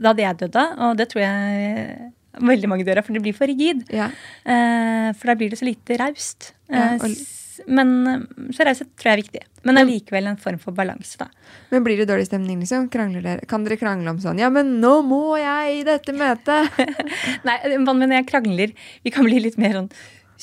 Da 0.00 0.08
hadde 0.14 0.24
jeg 0.24 0.38
dødd 0.40 0.56
av, 0.62 0.72
og 0.88 0.96
det 0.96 1.08
tror 1.12 1.20
jeg 1.26 2.10
veldig 2.48 2.70
mange 2.72 2.86
dør 2.88 3.02
av, 3.02 3.04
for 3.06 3.12
det 3.14 3.20
blir 3.22 3.36
for 3.36 3.46
rigid. 3.46 3.84
Ja. 3.94 4.08
Eh, 4.42 5.12
for 5.20 5.30
da 5.30 5.36
blir 5.38 5.52
det 5.52 5.60
så 5.60 5.68
lite 5.68 6.00
raust. 6.00 6.54
Ja, 6.72 6.94
Eh, 6.94 6.96
og- 7.04 7.10
s- 7.12 7.43
men 7.66 7.92
eh, 8.10 8.24
så 8.56 8.66
raushet 8.66 8.90
tror 8.98 9.10
jeg 9.10 9.16
er 9.18 9.22
viktig. 9.22 9.42
Men 9.64 9.80
allikevel 9.80 10.26
en 10.30 10.40
form 10.40 10.58
for 10.62 10.76
balanse, 10.76 11.16
da. 11.20 11.28
Men 11.70 11.84
blir 11.86 12.00
det 12.00 12.08
dårlig 12.10 12.26
stemning, 12.28 12.58
liksom? 12.62 12.88
Krangler 12.92 13.24
dere? 13.24 13.46
Kan 13.50 13.64
dere 13.64 13.78
krangle 13.80 14.12
om 14.12 14.20
sånn 14.22 14.40
Ja, 14.42 14.50
men 14.52 14.76
nå 14.82 14.98
må 15.06 15.38
jeg 15.40 15.80
i 15.80 15.86
dette 15.86 16.14
møtet! 16.16 16.82
Nei, 17.48 17.56
men 17.76 18.04
når 18.04 18.18
jeg 18.18 18.28
krangler, 18.32 18.76
vi 19.04 19.14
kan 19.14 19.26
bli 19.26 19.40
litt 19.46 19.56
mer 19.60 19.78
sånn 19.78 19.90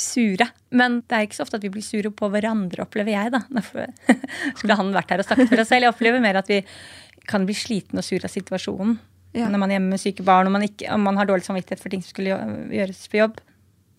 sure. 0.02 0.47
Men 0.74 1.02
det 1.06 1.17
er 1.17 1.28
ikke 1.28 1.38
så 1.41 1.45
ofte 1.45 1.60
at 1.60 1.67
vi 1.67 1.71
blir 1.74 1.86
sure 1.86 2.12
på 2.15 2.32
hverandre, 2.32 2.86
opplever 2.86 3.13
jeg, 3.13 3.34
da. 3.36 3.43
Derfor 3.52 3.88
skulle 4.58 4.80
han 4.80 4.91
vært 4.95 5.13
her 5.13 5.24
og 5.24 5.30
snakket 5.30 5.52
for 5.52 5.63
oss 5.63 5.71
selv. 5.74 5.86
Jeg 5.88 5.93
opplever 5.93 6.24
mer 6.24 6.41
at 6.41 6.52
vi 6.52 6.62
kan 7.30 7.45
bli 7.45 7.56
slitne 7.56 8.02
og 8.02 8.08
sure 8.08 8.26
av 8.26 8.34
situasjonen. 8.34 8.97
Ja. 9.38 9.47
Når 9.47 9.62
man 9.62 9.71
er 9.71 9.78
hjemme 9.78 9.93
med 9.93 10.02
syke 10.02 10.26
barn, 10.28 10.50
og 10.50 10.56
man, 10.56 10.65
ikke, 10.67 10.89
og 10.91 11.00
man 11.00 11.19
har 11.19 11.30
dårlig 11.30 11.45
samvittighet 11.47 11.84
for 11.84 11.93
ting 11.93 12.02
som 12.04 12.12
skulle 12.12 12.36
gjøres 12.74 13.06
på 13.12 13.21
jobb. 13.21 13.39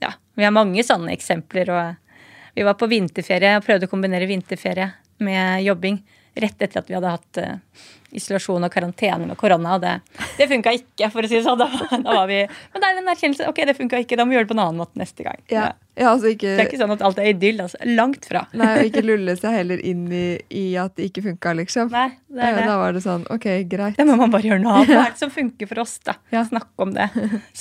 Ja, 0.03 0.15
Vi 0.37 0.45
har 0.45 0.53
mange 0.53 0.83
sånne 0.85 1.15
eksempler. 1.15 1.71
og 1.73 2.12
Vi 2.55 2.67
var 2.67 2.77
på 2.81 2.89
vinterferie 2.91 3.57
og 3.57 3.65
prøvde 3.65 3.89
å 3.89 3.93
kombinere 3.93 4.29
vinterferie 4.29 4.91
med 5.25 5.65
jobbing. 5.65 6.03
Rett 6.35 6.65
etter 6.65 6.81
at 6.81 6.89
vi 6.89 6.97
hadde 6.97 7.13
hatt 7.13 7.39
uh, 7.45 7.83
isolasjon 8.17 8.65
og 8.65 8.73
karantene 8.73 9.27
med 9.29 9.39
korona. 9.41 9.77
Og 9.77 9.83
det, 9.83 9.93
det 10.39 10.49
funka 10.51 10.73
ikke, 10.77 11.09
for 11.13 11.25
å 11.25 11.29
si 11.31 11.39
det 11.39 11.45
sånn. 11.47 11.61
Da, 11.61 11.69
da 11.93 12.17
var 12.23 12.29
vi, 12.31 12.39
men 12.73 12.85
det 12.85 12.89
er 12.89 13.01
en 13.01 13.11
erkjennelse. 13.13 13.49
Ok, 13.51 13.63
det 13.69 13.77
funka 13.77 14.01
ikke, 14.01 14.17
da 14.21 14.25
må 14.25 14.33
vi 14.33 14.39
gjøre 14.39 14.49
det 14.49 14.53
på 14.53 14.57
en 14.57 14.63
annen 14.65 14.81
måte 14.81 15.01
neste 15.01 15.27
gang. 15.27 15.41
Ja, 15.53 15.67
ja 15.99 16.13
altså 16.13 16.33
ikke, 16.33 16.55
Det 16.57 16.65
er 16.65 16.71
ikke 16.71 16.81
sånn 16.81 16.95
at 16.97 17.05
alt 17.09 17.21
er 17.21 17.31
idyll. 17.33 17.61
Altså. 17.67 17.81
Langt 17.89 18.29
fra. 18.29 18.45
Nei, 18.57 18.71
og 18.79 18.91
ikke 18.91 19.05
lulle 19.05 19.37
seg 19.41 19.59
heller 19.61 19.85
inn 19.93 20.05
i, 20.09 20.27
i 20.49 20.67
at 20.81 20.97
det 20.97 21.09
ikke 21.11 21.27
funka, 21.29 21.57
liksom. 21.61 21.93
Nei, 21.93 22.09
det 22.33 22.41
er 22.41 22.53
Ja, 22.53 22.61
det. 22.61 22.69
Da 22.73 22.79
var 22.81 22.97
det 22.97 23.05
sånn 23.05 23.29
OK, 23.33 23.49
greit. 23.73 24.01
Det 24.01 24.09
må 24.09 24.17
man 24.21 24.33
bare 24.33 24.49
gjøre 24.49 24.65
noe 24.65 24.81
annet. 24.81 24.93
Hva 24.97 25.07
er 25.09 25.17
det 25.17 25.25
som 25.25 25.33
funker 25.33 25.73
for 25.73 25.85
oss, 25.85 25.99
da? 26.05 26.17
Ja. 26.35 26.45
Snakke 26.49 26.89
om 26.89 26.97
det. 26.97 27.09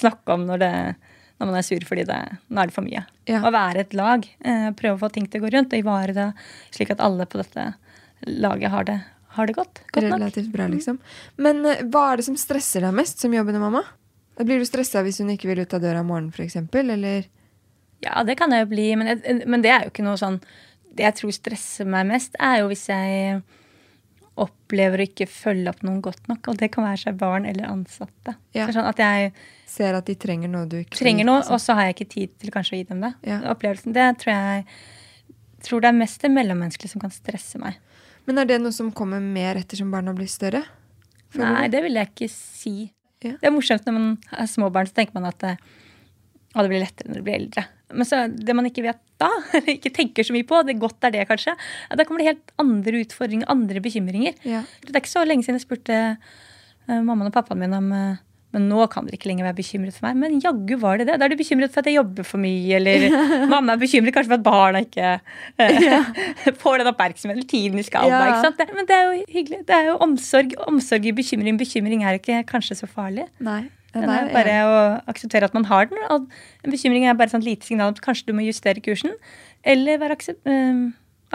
Snakke 0.04 0.40
om 0.40 0.48
når, 0.48 0.64
det, 0.64 0.74
når 1.42 1.50
man 1.50 1.58
er 1.58 1.66
sur 1.66 1.84
fordi 1.88 2.06
det, 2.06 2.20
nå 2.54 2.62
er 2.62 2.70
det 2.70 2.76
for 2.76 2.86
mye. 2.86 3.02
Ja. 3.30 3.42
Å 3.42 3.52
være 3.54 3.86
et 3.86 3.96
lag. 3.98 4.28
Eh, 4.46 4.68
prøve 4.78 4.98
å 4.98 5.02
få 5.02 5.10
ting 5.14 5.26
til 5.26 5.42
å 5.42 5.48
gå 5.48 5.56
rundt 5.56 5.74
og 5.74 5.82
ivareta 5.82 6.28
det 6.30 6.76
slik 6.78 6.94
at 6.94 7.02
alle 7.02 7.26
på 7.26 7.42
dette 7.42 7.72
laget 8.30 8.70
har 8.70 8.86
det, 8.86 9.00
har 9.38 9.50
det 9.50 9.58
godt. 9.58 9.82
Godt 9.90 10.06
nok. 10.06 10.20
Relativt 10.20 10.52
bra, 10.54 10.68
liksom. 10.70 11.00
Men 11.42 11.66
eh, 11.66 11.82
hva 11.90 12.12
er 12.12 12.22
det 12.22 12.28
som 12.30 12.38
stresser 12.38 12.86
deg 12.86 12.94
mest 12.96 13.24
som 13.24 13.34
jobbende 13.34 13.64
mamma? 13.64 13.84
Blir 14.42 14.62
du 14.62 14.68
stressa 14.70 15.02
hvis 15.06 15.20
hun 15.22 15.32
ikke 15.34 15.50
vil 15.50 15.64
ut 15.66 15.74
av 15.76 15.82
døra 15.84 16.04
om 16.06 16.12
morgenen, 16.14 16.34
f.eks., 16.34 16.60
eller? 16.82 17.26
Ja, 18.06 18.22
det 18.26 18.38
kan 18.40 18.54
jeg 18.54 18.66
jo 18.66 18.70
bli, 18.72 18.88
men, 18.98 19.12
jeg, 19.12 19.42
men 19.50 19.66
det 19.66 19.74
er 19.74 19.86
jo 19.86 19.92
ikke 19.92 20.06
noe 20.06 20.18
sånn 20.18 20.40
Det 20.98 21.04
jeg 21.06 21.18
tror 21.20 21.34
stresser 21.36 21.90
meg 21.90 22.08
mest, 22.10 22.34
er 22.42 22.62
jo 22.62 22.72
hvis 22.72 22.88
jeg 22.90 23.42
opplever 24.40 25.02
å 25.02 25.06
ikke 25.10 25.28
følge 25.28 25.70
opp 25.74 25.82
noen 25.84 26.00
godt 26.04 26.30
nok. 26.32 26.48
Og 26.52 26.60
det 26.62 26.72
kan 26.72 26.86
være 26.88 27.02
seg 27.04 27.18
barn 27.20 27.46
eller 27.50 27.68
ansatte. 27.68 28.38
Ja. 28.56 28.68
Så 28.70 28.78
sånn 28.80 28.88
at 28.92 29.02
jeg 29.02 29.34
Ser 29.72 29.96
at 29.96 30.08
de 30.08 30.16
trenger 30.20 30.50
noe 30.52 30.68
du 30.68 30.82
ikke 30.82 30.98
trenger 31.00 31.24
noe, 31.24 31.40
liksom. 31.40 31.56
og 31.56 31.62
så 31.64 31.76
har 31.78 31.86
jeg 31.88 31.96
ikke 31.96 32.10
tid 32.12 32.32
til 32.44 32.52
kanskje 32.52 32.74
å 32.76 32.80
gi 32.82 32.88
dem 32.90 33.04
det. 33.06 33.14
Ja. 33.24 33.38
Opplevelsen, 33.54 33.94
Det 33.96 34.08
tror 34.20 34.34
jeg 34.36 34.66
tror 35.64 35.84
det 35.84 35.92
er 35.92 35.96
mest 35.96 36.22
det 36.26 36.32
mellommenneskelige 36.34 36.92
som 36.92 37.04
kan 37.04 37.14
stresse 37.14 37.60
meg. 37.62 37.78
Men 38.28 38.42
er 38.42 38.50
det 38.50 38.58
noe 38.62 38.76
som 38.76 38.90
kommer 38.92 39.22
mer 39.24 39.60
ettersom 39.62 39.92
barna 39.94 40.12
blir 40.18 40.28
større? 40.28 40.64
Føler 41.32 41.54
Nei, 41.54 41.68
du? 41.70 41.76
det 41.78 41.84
vil 41.86 42.00
jeg 42.02 42.10
ikke 42.12 42.30
si. 42.34 42.74
Ja. 43.24 43.36
Det 43.38 43.48
er 43.48 43.54
morsomt 43.56 43.86
når 43.88 43.96
man 43.96 44.10
er 44.34 44.50
småbarn, 44.50 44.90
så 44.90 44.98
tenker 44.98 45.16
man 45.20 45.30
at 45.30 45.46
å, 46.52 46.64
det 46.64 46.72
blir 46.72 46.84
lettere 46.84 47.12
når 47.12 47.22
du 47.22 47.28
blir 47.28 47.40
eldre. 47.40 47.66
Men 47.92 48.08
så 48.08 48.24
det 48.32 48.56
man 48.56 48.68
ikke 48.68 48.86
vet 48.86 49.02
da, 49.22 49.30
eller 49.58 49.76
ikke 49.76 49.94
tenker 49.96 50.28
så 50.28 50.36
mye 50.36 50.48
på, 50.48 50.64
det 50.68 50.80
godt 50.82 51.08
er 51.08 51.16
det 51.16 51.28
kanskje, 51.30 51.56
ja, 51.56 52.00
da 52.00 52.08
kommer 52.08 52.24
det 52.24 52.32
helt 52.32 52.56
andre 52.62 53.06
utfordringer, 53.06 53.50
andre 53.52 53.84
bekymringer. 53.84 54.36
Ja. 54.48 54.66
Det 54.84 54.96
er 54.96 55.04
ikke 55.04 55.16
så 55.16 55.28
lenge 55.28 55.48
siden 55.48 55.60
jeg 55.60 55.68
spurte 55.68 56.02
uh, 56.16 57.00
mammaen 57.00 57.30
og 57.30 57.36
pappaen 57.36 57.62
min 57.62 57.78
om 57.78 57.90
uh, 57.96 58.20
men 58.52 58.66
nå 58.68 58.84
kan 58.92 59.06
dere 59.08 59.16
ikke 59.16 59.30
lenger 59.30 59.48
være 59.48 59.58
bekymret 59.62 59.96
for 59.96 60.08
meg. 60.10 60.18
Men 60.20 60.40
jaggu 60.44 60.74
var 60.82 61.00
det 61.00 61.08
det. 61.08 61.18
Da 61.20 61.28
er 61.28 61.32
du 61.32 61.40
bekymret 61.40 61.72
for 61.72 61.80
at 61.80 61.88
jeg 61.88 61.96
jobber 61.96 62.28
for 62.28 62.44
mye, 62.44 62.80
eller 62.82 63.06
mamma 63.54 63.78
er 63.78 63.82
bekymret 63.82 64.16
kanskje 64.16 64.34
for 64.34 64.40
at 64.42 64.48
barna 64.48 64.82
ikke 64.84 65.12
eh, 65.64 66.58
får 66.64 66.82
den 66.82 66.92
oppmerksomheten 66.92 67.40
eller 67.40 67.48
tiden 67.48 67.80
de 67.80 67.86
skal. 67.88 68.12
Ja. 68.12 68.42
sant? 68.44 68.60
Det, 68.60 68.68
men 68.76 68.90
det 68.90 68.98
er 68.98 69.08
jo 69.08 69.22
hyggelig. 69.38 69.62
Det 69.70 69.78
er 69.78 69.88
jo 69.94 70.00
omsorg. 70.04 70.58
Omsorg 70.68 71.08
i 71.08 71.16
bekymring. 71.16 71.60
Bekymring 71.62 72.04
er 72.04 72.20
ikke 72.20 72.42
kanskje 72.50 72.82
så 72.84 72.92
farlig. 72.92 73.30
Nei. 73.40 73.64
Det 73.92 74.04
er 74.08 74.30
bare 74.32 74.58
å 74.64 74.76
akseptere 75.12 75.48
at 75.50 75.56
man 75.58 75.66
har 75.68 75.90
den. 75.90 76.00
Og 76.14 76.30
en 76.64 76.72
bekymring 76.74 77.06
er 77.10 77.18
bare 77.20 77.28
et 77.28 77.36
sånn 77.36 77.44
lite 77.44 77.68
signal 77.68 77.92
at 77.92 78.00
kanskje 78.04 78.30
du 78.30 78.34
må 78.38 78.46
justere 78.46 78.84
kursen. 78.84 79.12
Eller 79.68 80.00
aksep 80.16 80.40
eh, 80.48 80.86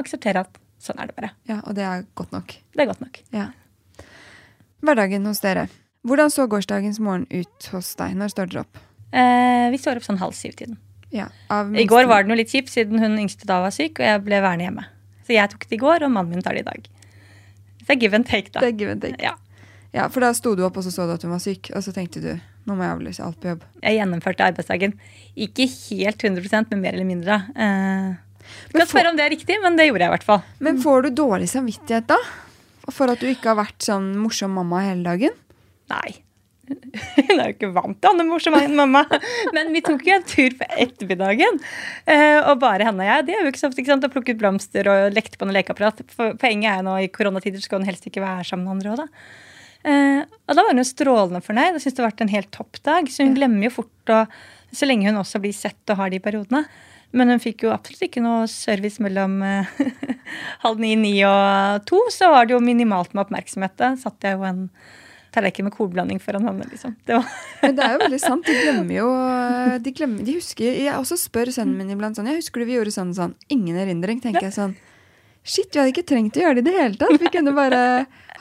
akseptere 0.00 0.44
at 0.46 0.56
sånn 0.82 0.98
er 1.00 1.10
det 1.10 1.16
bare. 1.16 1.30
ja, 1.48 1.60
og 1.64 1.76
det 1.76 1.84
er 1.84 2.04
godt 2.16 2.32
nok. 2.32 2.56
Det 2.72 2.84
er 2.84 2.88
godt 2.88 3.02
nok. 3.04 3.20
Ja. 3.36 3.50
Hverdagen 4.84 5.26
hos 5.28 5.40
dere. 5.44 5.68
Hvordan 6.06 6.30
så 6.30 6.46
gårsdagens 6.46 7.00
morgen 7.02 7.26
ut 7.32 7.68
hos 7.72 7.94
deg? 7.98 8.14
Når 8.16 8.32
står 8.32 8.50
dere 8.52 8.64
opp? 8.64 8.82
Eh, 9.12 9.68
vi 9.72 9.80
står 9.80 9.98
opp 9.98 10.06
sånn 10.06 10.20
halv 10.20 10.36
syv-tiden. 10.36 10.76
Ja, 11.14 11.28
I 11.50 11.86
går 11.88 12.08
var 12.10 12.24
det 12.24 12.32
jo 12.34 12.36
litt 12.40 12.50
kjipt, 12.52 12.70
siden 12.72 13.00
hun 13.00 13.14
yngste 13.22 13.46
da 13.48 13.60
var 13.62 13.72
syk, 13.74 14.00
og 14.02 14.04
jeg 14.04 14.22
ble 14.26 14.40
værende 14.42 14.66
hjemme. 14.66 14.84
Så 15.26 15.34
jeg 15.36 15.52
tok 15.52 15.64
det 15.70 15.76
i 15.78 15.80
går, 15.80 16.04
og 16.06 16.12
mannen 16.12 16.34
min 16.34 16.44
tar 16.44 16.56
det 16.58 16.64
i 16.64 16.66
dag. 16.66 16.88
Så 17.80 17.86
det 17.86 17.94
er 17.94 18.00
give 18.02 18.18
and 18.18 18.26
take, 18.26 18.50
da. 18.52 18.62
Det 18.64 18.72
er 18.72 18.78
give 18.80 18.92
and 18.96 19.02
take. 19.04 19.22
Ja. 19.22 19.34
Ja, 19.96 20.10
for 20.12 20.20
da 20.26 20.32
sto 20.36 20.52
du 20.58 20.62
opp 20.66 20.76
og 20.76 20.84
så 20.84 20.92
så 20.92 21.06
du 21.08 21.14
at 21.16 21.24
hun 21.24 21.32
var 21.32 21.40
syk, 21.42 21.70
og 21.72 21.80
så 21.84 21.94
tenkte 21.96 22.20
du 22.20 22.30
nå 22.66 22.74
må 22.74 22.82
jeg 22.82 22.96
avlyse 22.96 23.22
alt 23.24 23.38
på 23.40 23.52
jobb. 23.52 23.62
Jeg 23.80 23.96
gjennomførte 24.00 24.46
arbeidsdagen. 24.50 24.96
Ikke 25.38 25.68
helt 25.70 26.24
100% 26.26 26.72
men 26.74 26.82
mer 26.82 26.96
eller 26.98 27.06
mindre. 27.06 27.36
Eh, 27.54 28.08
du 28.72 28.78
kan 28.80 28.90
spørre 28.90 29.12
om 29.12 29.18
det 29.18 29.24
er 29.26 29.32
riktig, 29.36 29.56
men 29.62 29.78
det 29.78 29.86
gjorde 29.88 30.02
jeg 30.02 30.10
i 30.10 30.14
hvert 30.16 30.26
fall. 30.26 30.42
Men 30.66 30.80
får 30.82 31.06
du 31.06 31.10
dårlig 31.22 31.48
samvittighet 31.52 32.10
da? 32.10 32.18
For 32.90 33.10
at 33.10 33.22
du 33.22 33.30
ikke 33.30 33.52
har 33.52 33.60
vært 33.62 33.86
sånn 33.86 34.12
morsom 34.18 34.52
mamma 34.58 34.82
hele 34.82 35.06
dagen? 35.06 35.38
Nei. 35.90 36.18
Hun 36.66 37.38
er 37.38 37.52
jo 37.52 37.54
ikke 37.54 37.70
vant 37.76 37.98
til 38.02 38.10
andre 38.10 38.26
morsom 38.26 38.58
enn 38.58 38.74
mamma. 38.78 39.04
Men 39.54 39.70
vi 39.74 39.82
tok 39.86 40.02
jo 40.06 40.16
en 40.18 40.26
tur 40.26 40.58
på 40.58 40.66
ettermiddagen. 40.74 41.62
eh, 42.10 42.40
Og 42.42 42.58
bare 42.62 42.86
henne 42.90 43.06
og 43.06 43.10
jeg. 43.12 43.26
Det 43.28 43.38
er 43.38 43.46
jo 43.46 43.54
ikke 43.54 43.62
så 43.62 43.70
ofte 43.70 43.82
ikke 43.84 43.94
sant, 43.94 44.06
å 44.06 44.12
plukke 44.12 44.34
ut 44.34 44.42
blomster 44.42 44.90
og 44.90 45.14
lekte 45.14 45.38
på 45.38 45.46
noe 45.46 45.54
lekeapparat. 45.54 46.02
For 46.18 46.34
Poenget 46.42 46.80
er 46.80 46.86
nå 46.86 46.98
i 47.04 47.10
koronatider 47.14 47.62
skal 47.62 47.78
hun 47.82 47.86
helst 47.90 48.10
ikke 48.10 48.26
være 48.26 48.46
sammen 48.50 48.66
med 48.66 48.78
andre 48.78 48.94
òg, 48.96 49.04
da. 49.06 49.45
Eh, 49.86 50.24
og 50.26 50.58
da 50.58 50.64
var 50.64 50.74
hun 50.74 50.82
jo 50.82 50.88
strålende 50.88 51.42
fornøyd 51.44 51.76
og 51.76 51.82
syntes 51.82 51.94
det 51.94 52.02
har 52.02 52.10
vært 52.10 52.26
en 52.26 52.34
helt 52.34 52.52
topp 52.54 52.82
dag. 52.86 53.08
Så 53.12 53.26
hun 53.26 53.36
glemmer 53.38 53.68
jo 53.68 53.78
fort 53.80 54.12
å 54.12 54.26
Så 54.76 54.84
lenge 54.84 55.06
hun 55.06 55.16
også 55.20 55.38
blir 55.40 55.54
sett 55.54 55.92
og 55.94 56.00
har 56.00 56.10
de 56.10 56.18
periodene. 56.20 56.64
Men 57.16 57.30
hun 57.30 57.40
fikk 57.40 57.62
jo 57.64 57.70
absolutt 57.72 58.02
ikke 58.08 58.20
noe 58.20 58.48
service 58.50 59.00
mellom 59.00 59.38
eh, 59.46 59.70
halv 60.64 60.82
ni, 60.82 60.96
ni 60.98 61.14
og 61.24 61.86
to. 61.88 62.00
Så 62.12 62.28
var 62.32 62.48
det 62.48 62.56
jo 62.56 62.60
minimalt 62.60 63.14
med 63.14 63.24
oppmerksomhet. 63.24 63.76
Da 63.78 63.94
satt 64.00 64.26
jeg 64.26 64.36
jo 64.36 64.44
en 64.48 64.66
tallerken 65.36 65.68
med 65.68 65.76
kolblanding 65.76 66.18
foran 66.20 66.48
henne. 66.48 66.66
liksom. 66.72 66.96
Det 67.06 67.16
var 67.16 67.30
Men 67.62 67.78
det 67.78 67.86
er 67.86 67.94
jo 67.94 68.02
veldig 68.02 68.20
sant. 68.20 68.50
De 68.50 68.58
glemmer 68.58 68.98
jo 68.98 69.08
De, 69.84 69.94
glemmer, 69.96 70.26
de 70.26 70.36
husker 70.40 70.76
Jeg 70.82 70.92
også 70.96 71.18
spør 71.20 71.52
sønnen 71.54 71.78
min 71.78 71.94
iblant 71.94 72.18
sånn 72.18 72.28
Jeg 72.30 72.40
husker 72.42 72.62
du 72.62 72.68
vi 72.68 72.76
gjorde 72.76 72.94
sånn 72.98 73.14
sånn. 73.16 73.36
Ingen 73.54 73.78
erindring, 73.86 74.20
tenker 74.24 74.48
jeg 74.48 74.56
sånn. 74.58 74.76
Shit, 75.46 75.70
vi 75.72 75.78
hadde 75.80 75.92
ikke 75.94 76.06
trengt 76.10 76.36
å 76.36 76.42
gjøre 76.42 76.58
det 76.60 76.66
i 76.66 76.68
det 76.72 76.76
hele 76.80 76.98
tatt. 77.00 77.20
Vi 77.22 77.30
kunne 77.32 77.54
bare 77.56 77.80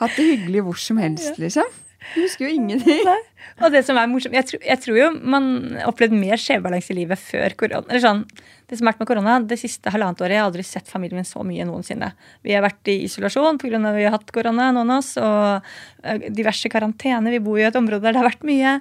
hatt 0.00 0.16
det 0.18 0.24
hyggelig 0.32 0.64
hvor 0.66 0.78
som 0.82 0.98
helst, 1.00 1.36
liksom. 1.40 1.68
Vi 2.14 2.22
husker 2.22 2.46
jo 2.46 2.52
ingenting. 2.54 3.00
Og 3.64 3.72
det 3.74 3.80
som 3.86 3.96
er 3.98 4.06
morsomt, 4.10 4.34
jeg, 4.36 4.46
tror- 4.46 4.62
jeg 4.62 4.78
tror 4.82 4.98
jo 4.98 5.06
man 5.26 5.46
opplevde 5.88 6.18
mer 6.18 6.38
skjevbalanse 6.38 6.92
i 6.92 6.96
livet 7.00 7.18
før 7.18 7.54
korona. 7.58 7.86
Eller 7.88 8.02
sånn, 8.04 8.20
det 8.70 8.78
som 8.78 8.86
har 8.86 8.92
vært 8.94 9.00
med 9.02 9.08
korona, 9.10 9.34
det 9.50 9.58
siste 9.58 9.90
halvannet 9.90 10.22
året, 10.22 10.34
jeg 10.36 10.42
har 10.42 10.50
aldri 10.50 10.64
sett 10.66 10.90
familien 10.90 11.18
min 11.18 11.26
så 11.26 11.42
mye 11.46 11.66
noensinne. 11.66 12.12
Vi 12.46 12.54
har 12.54 12.62
vært 12.66 12.90
i 12.92 12.98
isolasjon 13.08 13.58
pga. 13.62 13.80
at 13.80 13.96
vi 13.98 14.04
har 14.06 14.14
hatt 14.14 14.30
korona, 14.34 14.68
noen 14.76 14.90
av 14.94 15.02
oss, 15.02 15.14
og 15.18 15.66
eh, 16.04 16.28
diverse 16.30 16.70
karantene. 16.70 17.32
Vi 17.34 17.42
bor 17.42 17.58
jo 17.58 17.64
i 17.64 17.70
et 17.70 17.80
område 17.80 18.02
der 18.06 18.14
det 18.14 18.22
har 18.22 18.28
vært 18.30 18.46
mye. 18.46 18.76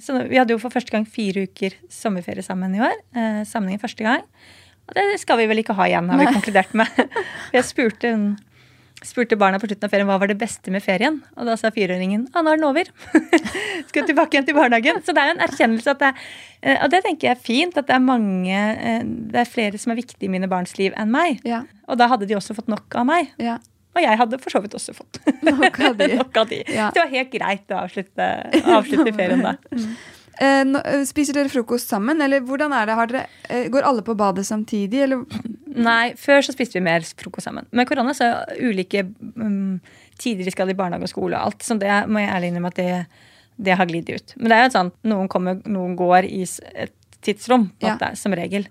Så 0.00 0.16
vi 0.30 0.40
hadde 0.40 0.56
jo 0.56 0.62
for 0.62 0.72
første 0.72 0.94
gang 0.94 1.04
fire 1.08 1.44
uker 1.50 1.76
sommerferie 1.92 2.44
sammen 2.46 2.76
i 2.76 2.84
år. 2.86 2.96
Eh, 3.12 3.42
sammenhengen 3.48 3.82
første 3.84 4.04
gang. 4.08 4.24
Det 4.94 5.18
skal 5.22 5.40
vi 5.40 5.48
vel 5.50 5.62
ikke 5.62 5.76
ha 5.78 5.88
igjen, 5.88 6.08
har 6.10 6.20
vi 6.20 6.28
Nei. 6.28 6.36
konkludert 6.36 6.76
med. 6.78 7.02
Jeg 7.56 7.66
spurte 7.68 8.14
spurte 9.00 9.36
barna 9.40 9.56
på 9.56 9.64
slutten 9.64 9.86
av 9.86 9.92
ferien 9.94 10.08
hva 10.10 10.18
var 10.20 10.28
det 10.28 10.36
beste 10.40 10.72
med 10.72 10.82
ferien. 10.84 11.20
Og 11.40 11.48
da 11.48 11.54
sa 11.56 11.70
fireåringen 11.72 12.26
ah, 12.34 12.42
nå 12.44 12.52
er 12.52 12.60
den 12.60 12.66
over. 12.68 12.90
Skal 13.88 14.04
tilbake 14.08 14.36
igjen 14.36 14.48
til 14.50 14.58
barnehagen. 14.58 15.00
Så 15.06 15.14
det 15.16 15.22
er 15.24 15.32
en 15.34 15.40
erkjennelse 15.46 15.94
at 15.94 16.02
det, 16.02 16.10
eh, 16.60 16.76
og 16.84 16.92
det 16.92 17.00
tenker 17.06 17.30
jeg 17.30 17.38
er 17.38 17.40
fint, 17.46 17.78
at 17.80 17.88
det 17.88 17.96
er 17.96 18.04
mange 18.04 18.60
eh, 18.60 19.00
Det 19.32 19.40
er 19.40 19.48
flere 19.48 19.80
som 19.80 19.94
er 19.94 20.00
viktige 20.02 20.28
i 20.28 20.32
mine 20.32 20.50
barns 20.52 20.76
liv 20.76 20.96
enn 21.00 21.12
meg. 21.14 21.40
Ja, 21.48 21.62
Og 21.88 21.96
da 22.00 22.10
hadde 22.12 22.28
de 22.28 22.36
også 22.36 22.56
fått 22.58 22.68
nok 22.72 23.00
av 23.00 23.08
meg. 23.08 23.32
ja. 23.40 23.58
Og 23.90 24.04
jeg 24.04 24.18
hadde 24.20 24.38
for 24.38 24.54
så 24.54 24.60
vidt 24.62 24.74
også 24.78 24.92
fått 24.94 25.18
Nok 25.42 25.80
av 25.82 25.96
de. 25.98 26.06
nok 26.20 26.36
av 26.38 26.44
de. 26.46 26.60
Ja. 26.70 26.92
Det 26.94 27.02
var 27.02 27.08
helt 27.10 27.32
greit 27.32 27.72
å 27.74 27.80
avslutte, 27.80 28.28
avslutte 28.62 29.10
ferien 29.16 29.42
da. 29.42 29.56
Eh, 30.40 30.60
eh, 30.64 31.02
spiser 31.04 31.36
dere 31.36 31.52
frokost 31.52 31.90
sammen, 31.92 32.20
eller 32.24 32.40
hvordan 32.48 32.72
er 32.72 32.88
det? 32.88 32.94
Har 32.96 33.10
dere, 33.10 33.26
eh, 33.48 33.66
går 33.68 33.84
alle 33.84 34.02
på 34.02 34.14
badet 34.16 34.46
samtidig, 34.48 35.02
eller? 35.04 35.24
Nei, 35.76 36.14
før 36.16 36.40
så 36.42 36.54
spiste 36.54 36.78
vi 36.78 36.84
mer 36.86 37.04
frokost 37.04 37.46
sammen. 37.48 37.66
Med 37.76 37.88
korona 37.88 38.14
så 38.16 38.30
er 38.30 38.62
ulike 38.64 39.04
um, 39.36 39.80
tider 40.18 40.48
de 40.48 40.54
skal 40.54 40.72
i 40.72 40.76
barnehage 40.78 41.06
og 41.06 41.12
skole 41.12 41.36
og 41.36 41.50
alt. 41.50 41.66
Så 41.66 41.76
det 41.78 41.92
må 42.08 42.22
jeg 42.22 42.32
ærlig 42.32 42.50
innrømme 42.50 42.72
at 42.72 42.80
det, 42.80 42.94
det 43.60 43.76
har 43.76 43.88
glidd 43.90 44.08
ut. 44.10 44.34
Men 44.38 44.48
det 44.52 44.56
er 44.56 44.64
jo 44.64 44.72
sånn 44.78 44.92
noen 45.12 45.28
kommer, 45.30 45.60
noen 45.68 45.94
går 45.98 46.28
i 46.30 46.42
et 46.42 46.96
tidsrom, 47.20 47.68
på 47.76 47.92
Ja. 47.92 47.96
det, 48.00 48.14
som 48.18 48.32
regel. 48.32 48.66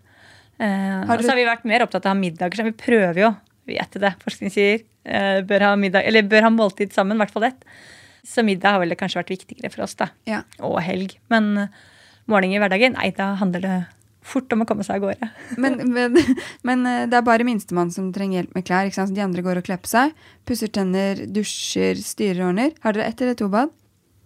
Eh, 0.59 1.05
Har 1.05 1.17
og 1.17 1.23
så 1.23 1.29
har 1.35 1.39
vi 1.39 1.45
vært 1.47 1.69
mer 1.69 1.85
opptatt 1.85 2.09
av 2.09 2.17
middager. 2.17 2.57
Så 2.57 2.65
vi 2.65 2.73
prøver 2.73 3.21
jo, 3.21 3.29
vi 3.69 3.77
vet 3.77 3.91
det, 4.01 4.15
forskning 4.25 4.51
sier, 4.51 4.81
eh, 5.05 5.41
bør 5.45 5.69
ha 5.69 5.75
middag, 5.75 6.03
eller 6.09 6.25
bør 6.25 6.49
ha 6.49 6.49
måltid 6.49 6.91
sammen, 6.91 7.15
i 7.15 7.23
hvert 7.23 7.31
fall 7.31 7.43
ett. 7.53 7.61
Så 8.27 8.43
middag 8.45 8.75
har 8.75 8.83
vel 8.83 8.97
kanskje 8.99 9.21
vært 9.21 9.33
viktigere 9.33 9.71
for 9.73 9.85
oss, 9.85 9.95
da. 9.99 10.09
Ja. 10.29 10.43
Og 10.65 10.79
helg. 10.83 11.15
Men 11.31 11.51
eh, 11.65 11.79
morgen 12.29 12.53
i 12.53 12.59
hverdagen, 12.61 12.97
nei, 12.99 13.11
da 13.15 13.33
handler 13.39 13.65
det 13.65 13.77
fort 14.29 14.51
om 14.53 14.61
å 14.61 14.67
komme 14.69 14.83
seg 14.85 14.99
av 14.99 15.07
gårde. 15.07 15.29
Men, 15.63 15.79
men, 15.89 16.17
men 16.67 16.83
eh, 16.85 17.05
det 17.09 17.17
er 17.17 17.25
bare 17.25 17.47
minstemann 17.47 17.93
som 17.95 18.11
trenger 18.13 18.41
hjelp 18.41 18.57
med 18.57 18.67
klær. 18.67 18.89
ikke 18.89 18.99
sant? 18.99 19.15
De 19.15 19.23
andre 19.23 19.43
går 19.45 19.61
og 19.61 19.69
kler 19.69 19.79
på 19.81 19.89
seg. 19.89 20.13
Pusser 20.47 20.71
tenner, 20.75 21.23
dusjer, 21.33 21.97
styrer 22.03 22.43
og 22.43 22.51
ordner. 22.51 22.75
Har 22.83 22.95
dere 22.97 23.07
ett 23.09 23.23
eller 23.23 23.39
to 23.39 23.49
bad? 23.51 23.73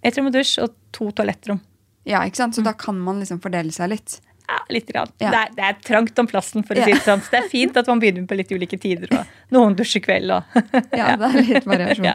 Ett 0.04 0.18
rom 0.20 0.28
og 0.28 0.36
dusj 0.36 0.58
og 0.66 0.76
to 0.96 1.12
toalettrom. 1.16 1.62
Ja, 2.10 2.26
ikke 2.28 2.42
sant? 2.42 2.58
Så 2.58 2.66
da 2.66 2.74
kan 2.76 2.98
man 3.00 3.22
liksom 3.24 3.40
fordele 3.44 3.72
seg 3.72 3.94
litt. 3.94 4.18
Ja, 4.50 4.58
litt. 4.70 4.88
Grann. 4.92 5.08
Ja. 5.24 5.30
Det, 5.32 5.40
er, 5.40 5.54
det 5.56 5.64
er 5.70 5.78
trangt 5.88 6.20
om 6.20 6.28
plassen, 6.28 6.66
for 6.68 6.76
å 6.76 6.82
Ja. 6.84 6.86
si 6.90 6.94
det 6.98 7.02
sånn. 7.06 7.22
Så 7.24 7.32
det 7.32 7.40
er 7.44 7.50
fint 7.50 7.78
at 7.80 7.88
man 7.88 8.02
begynner 8.02 8.26
på 8.28 8.36
litt 8.38 8.52
ulike 8.52 8.78
tider. 8.82 9.08
Og 9.16 9.54
noen 9.56 9.76
dusjer 9.80 10.04
kveld 10.04 10.34
og 10.36 10.44
Ja, 11.00 11.14
det 11.16 11.30
er 11.30 11.40
litt 11.48 11.66
variasjon. 11.70 12.12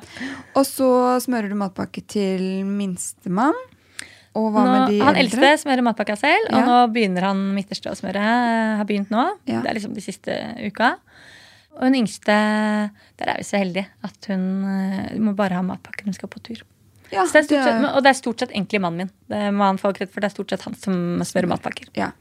Og 0.54 0.66
så 0.68 0.90
smører 1.24 1.48
du 1.48 1.56
matpakke 1.58 2.04
til 2.06 2.44
minstemann. 2.68 3.56
Og 4.38 4.52
hva 4.54 4.62
nå, 4.62 4.72
med 4.74 4.92
de 4.92 4.98
han 5.02 5.16
eldre? 5.18 5.40
eldste 5.40 5.64
smører 5.64 5.82
matpakka 5.88 6.14
selv, 6.20 6.52
og 6.54 6.66
nå 6.68 6.76
begynner 6.94 7.24
han 7.30 7.40
midterste 7.56 7.90
å 7.90 7.96
smøre. 7.98 8.22
Har 8.78 8.86
begynt 8.86 9.10
nå. 9.10 9.24
Det 9.48 9.56
er 9.64 9.74
liksom 9.80 9.96
de 9.96 10.04
siste 10.04 10.36
uka. 10.68 10.92
Og 11.78 11.86
hun 11.88 11.96
yngste, 12.04 12.34
der 13.18 13.30
er 13.32 13.40
vi 13.40 13.46
så 13.46 13.58
heldige 13.60 13.86
at 14.04 14.28
hun 14.30 14.44
eh, 14.68 15.16
må 15.22 15.32
bare 15.38 15.58
ha 15.58 15.62
matpakke 15.64 16.04
når 16.04 16.12
hun 16.12 16.18
skal 16.20 16.30
på 16.32 16.40
tur. 16.44 16.62
Ja, 17.12 17.24
det 17.24 17.40
er 17.40 17.46
stort 17.48 17.64
sett, 17.64 17.74
er- 17.74 17.92
og 17.96 18.02
det 18.04 18.10
er 18.10 18.18
stort 18.18 18.40
sett 18.44 18.50
egentlig 18.52 18.80
mannen 18.84 19.06
min. 19.06 19.12
Det 19.28 19.42
må 19.54 19.64
han 19.64 19.78
få 19.80 19.92
kredd 19.96 20.10
for. 20.12 20.20
Det 20.20 20.28
er 20.30 20.34
stort 20.36 20.50
sett 20.54 20.62
han 20.68 20.74
som 20.74 20.96
smører 21.24 21.48
matpakker. 21.54 21.88
ja. 21.96 22.12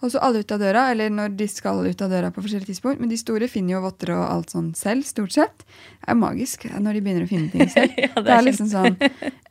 Og 0.00 0.08
så 0.08 0.16
alle 0.24 0.40
ut 0.40 0.52
av 0.54 0.62
døra, 0.62 0.86
eller 0.94 1.10
når 1.12 1.34
de 1.36 1.44
skal 1.46 1.82
ut 1.84 2.00
av 2.00 2.08
døra 2.08 2.30
på 2.32 2.40
forskjellige 2.40 2.70
tidspunkt. 2.70 3.02
Men 3.02 3.10
de 3.10 3.18
store 3.20 3.48
finner 3.52 3.74
jo 3.74 3.82
votter 3.84 4.14
og 4.14 4.22
alt 4.32 4.48
sånn 4.54 4.70
selv, 4.74 5.04
stort 5.04 5.34
sett. 5.34 5.58
Det 6.00 6.08
er 6.08 6.16
magisk 6.16 6.64
når 6.72 6.96
de 6.96 7.02
begynner 7.04 7.26
å 7.26 7.28
finne 7.28 7.50
ting 7.52 7.68
selv. 7.68 7.92
Ja, 8.00 8.08
det 8.16 8.24
det, 8.24 8.30
er 8.32 8.38
er 8.38 8.46
liksom 8.46 8.70
sånn 8.72 8.96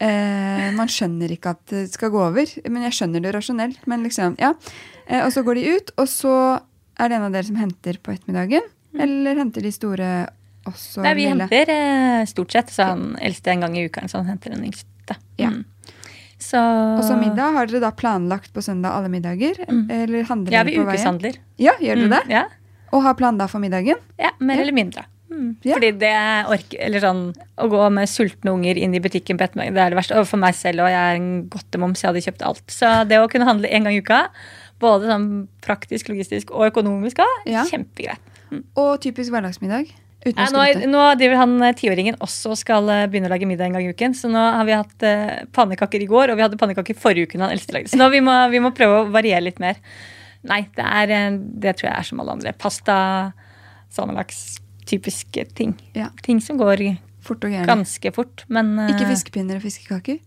eh, 0.02 0.72
Man 0.74 0.90
skjønner 0.90 1.30
ikke 1.36 1.54
at 1.54 1.62
det 1.70 1.84
skal 1.94 2.10
gå 2.10 2.24
over, 2.32 2.50
men 2.66 2.88
jeg 2.88 2.98
skjønner 2.98 3.22
det 3.22 3.36
rasjonelt. 3.36 3.86
Men 3.86 4.02
liksom, 4.08 4.40
ja. 4.42 4.56
Eh, 5.06 5.22
og 5.22 5.30
så 5.36 5.44
går 5.46 5.60
de 5.62 5.68
ut, 5.78 5.94
og 6.02 6.10
så 6.10 6.34
er 6.98 7.10
det 7.14 7.20
en 7.20 7.28
av 7.30 7.38
dere 7.38 7.46
som 7.52 7.62
henter 7.62 8.02
på 8.02 8.16
ettermiddagen. 8.18 8.66
Eller 8.98 9.38
henter 9.38 9.62
de 9.62 9.72
store 9.72 10.10
også? 10.68 11.00
Mm. 11.00 11.04
Nei, 11.04 11.14
vi 11.14 11.26
lille? 11.28 11.48
henter 11.48 11.70
eh, 11.76 12.26
stort 12.26 12.52
sett. 12.52 12.68
Så 12.74 12.84
han 12.92 13.16
eldste 13.22 13.52
en 13.54 13.62
gang 13.62 13.78
i 13.78 13.86
uka, 13.88 14.02
så 14.08 14.18
han 14.24 14.26
henter 14.28 14.52
den 14.56 14.66
yngste. 14.66 15.18
Ja. 15.38 15.50
Mm. 15.50 15.66
Så, 16.40 16.58
Og 16.98 17.04
så 17.04 17.18
middag. 17.20 17.52
Har 17.54 17.68
dere 17.68 17.82
da 17.84 17.92
planlagt 17.92 18.54
på 18.56 18.62
søndag 18.64 18.94
alle 18.96 19.10
middager? 19.12 19.60
Eller 19.68 20.24
handler 20.24 20.52
Mm. 20.52 20.54
Ja, 20.54 20.64
dere 20.64 20.66
vi 20.72 20.78
på 20.78 20.86
veien? 20.86 20.96
ukeshandler. 20.96 21.36
Ja, 21.60 21.74
gjør 21.82 21.96
dere 21.96 22.08
Mm, 22.08 22.10
det? 22.16 22.30
Ja, 22.30 22.44
Og 22.94 23.04
har 23.04 23.14
plan 23.14 23.38
da 23.38 23.46
for 23.48 23.60
middagen? 23.60 23.96
ja 24.18 24.32
mer 24.40 24.56
Ja. 24.56 24.62
eller 24.62 24.72
mindre. 24.74 25.04
Mm. 25.30 25.58
Ja. 25.64 25.76
Fordi 25.76 25.92
det 26.00 26.14
orker 26.50 26.80
Eller 26.80 27.00
sånn 27.02 27.36
å 27.58 27.70
gå 27.70 27.92
med 27.92 28.08
sultne 28.10 28.52
unger 28.52 28.76
inn 28.78 28.96
i 28.96 29.00
butikken 29.00 29.38
på 29.38 29.44
ettermiddagen, 29.46 29.74
det 29.76 29.82
er 29.84 29.90
det 29.92 29.98
verste. 29.98 30.18
Og 30.18 30.28
for 30.28 30.38
meg 30.38 30.56
selv, 30.56 30.80
og 30.82 30.88
jeg 30.90 30.96
er 30.96 31.16
en 31.18 31.48
godtemoms, 31.50 32.02
jeg 32.02 32.08
hadde 32.10 32.24
kjøpt 32.26 32.42
alt. 32.48 32.64
Så 32.68 33.08
det 33.08 33.18
å 33.20 33.30
kunne 33.30 33.46
handle 33.46 33.68
en 33.70 33.84
gang 33.84 33.94
i 33.94 34.00
uka, 34.02 34.30
både 34.80 35.06
sånn 35.08 35.48
praktisk, 35.62 36.08
logistisk 36.10 36.50
og 36.52 36.72
økonomisk, 36.74 37.20
ja, 37.46 37.64
kjempegreit. 37.66 38.18
kjempegreit. 38.50 38.64
Og 38.76 39.00
typisk 39.02 39.30
hverdagsmiddag? 39.32 39.92
Å 40.20 40.50
nå, 40.52 40.64
nå 40.92 41.04
driver 41.16 41.38
han 41.40 41.54
eh, 41.64 41.76
tiåringen 41.80 42.18
også 42.20 42.52
og 42.52 42.58
skal 42.60 42.90
eh, 42.92 43.06
begynne 43.08 43.30
å 43.30 43.32
lage 43.32 43.48
middag 43.48 43.70
en 43.70 43.78
gang 43.78 43.86
i 43.88 43.92
uken. 43.96 44.16
Så 44.18 44.28
nå 44.32 44.40
har 44.58 44.66
vi 44.68 44.76
hatt 44.76 45.06
eh, 45.08 45.46
pannekaker 45.56 46.04
i 46.04 46.10
går, 46.10 46.34
og 46.34 46.40
vi 46.40 46.44
hadde 46.44 46.60
pannekaker 46.60 46.98
forrige 47.00 47.30
uke. 47.30 47.40
han 47.40 47.54
eldste 47.54 47.78
lagde. 47.78 47.92
Så 47.94 48.00
nå 48.00 48.10
vi 48.12 48.20
må 48.26 48.36
vi 48.52 48.60
må 48.64 48.74
prøve 48.76 48.98
å 49.00 49.06
variere 49.14 49.46
litt 49.48 49.62
mer. 49.64 49.80
Nei, 50.50 50.66
det 50.76 50.84
er 50.88 51.14
eh, 51.16 51.38
Det 51.64 51.78
tror 51.80 51.88
jeg 51.90 51.96
er 52.02 52.10
som 52.10 52.20
alle 52.24 52.36
andre. 52.36 52.54
Pasta, 52.60 52.98
salmalaks, 53.96 54.42
typiske 54.92 55.48
ting. 55.56 55.78
Ja. 55.96 56.10
Ting 56.26 56.44
som 56.44 56.60
går 56.60 56.84
Fort 57.24 57.44
og 57.48 57.52
gjerne. 57.56 57.68
ganske 57.68 58.12
fort, 58.16 58.44
men 58.52 58.74
Ikke 58.90 59.08
fiskepinner 59.08 59.60
og 59.60 59.64
fiskekaker? 59.64 60.20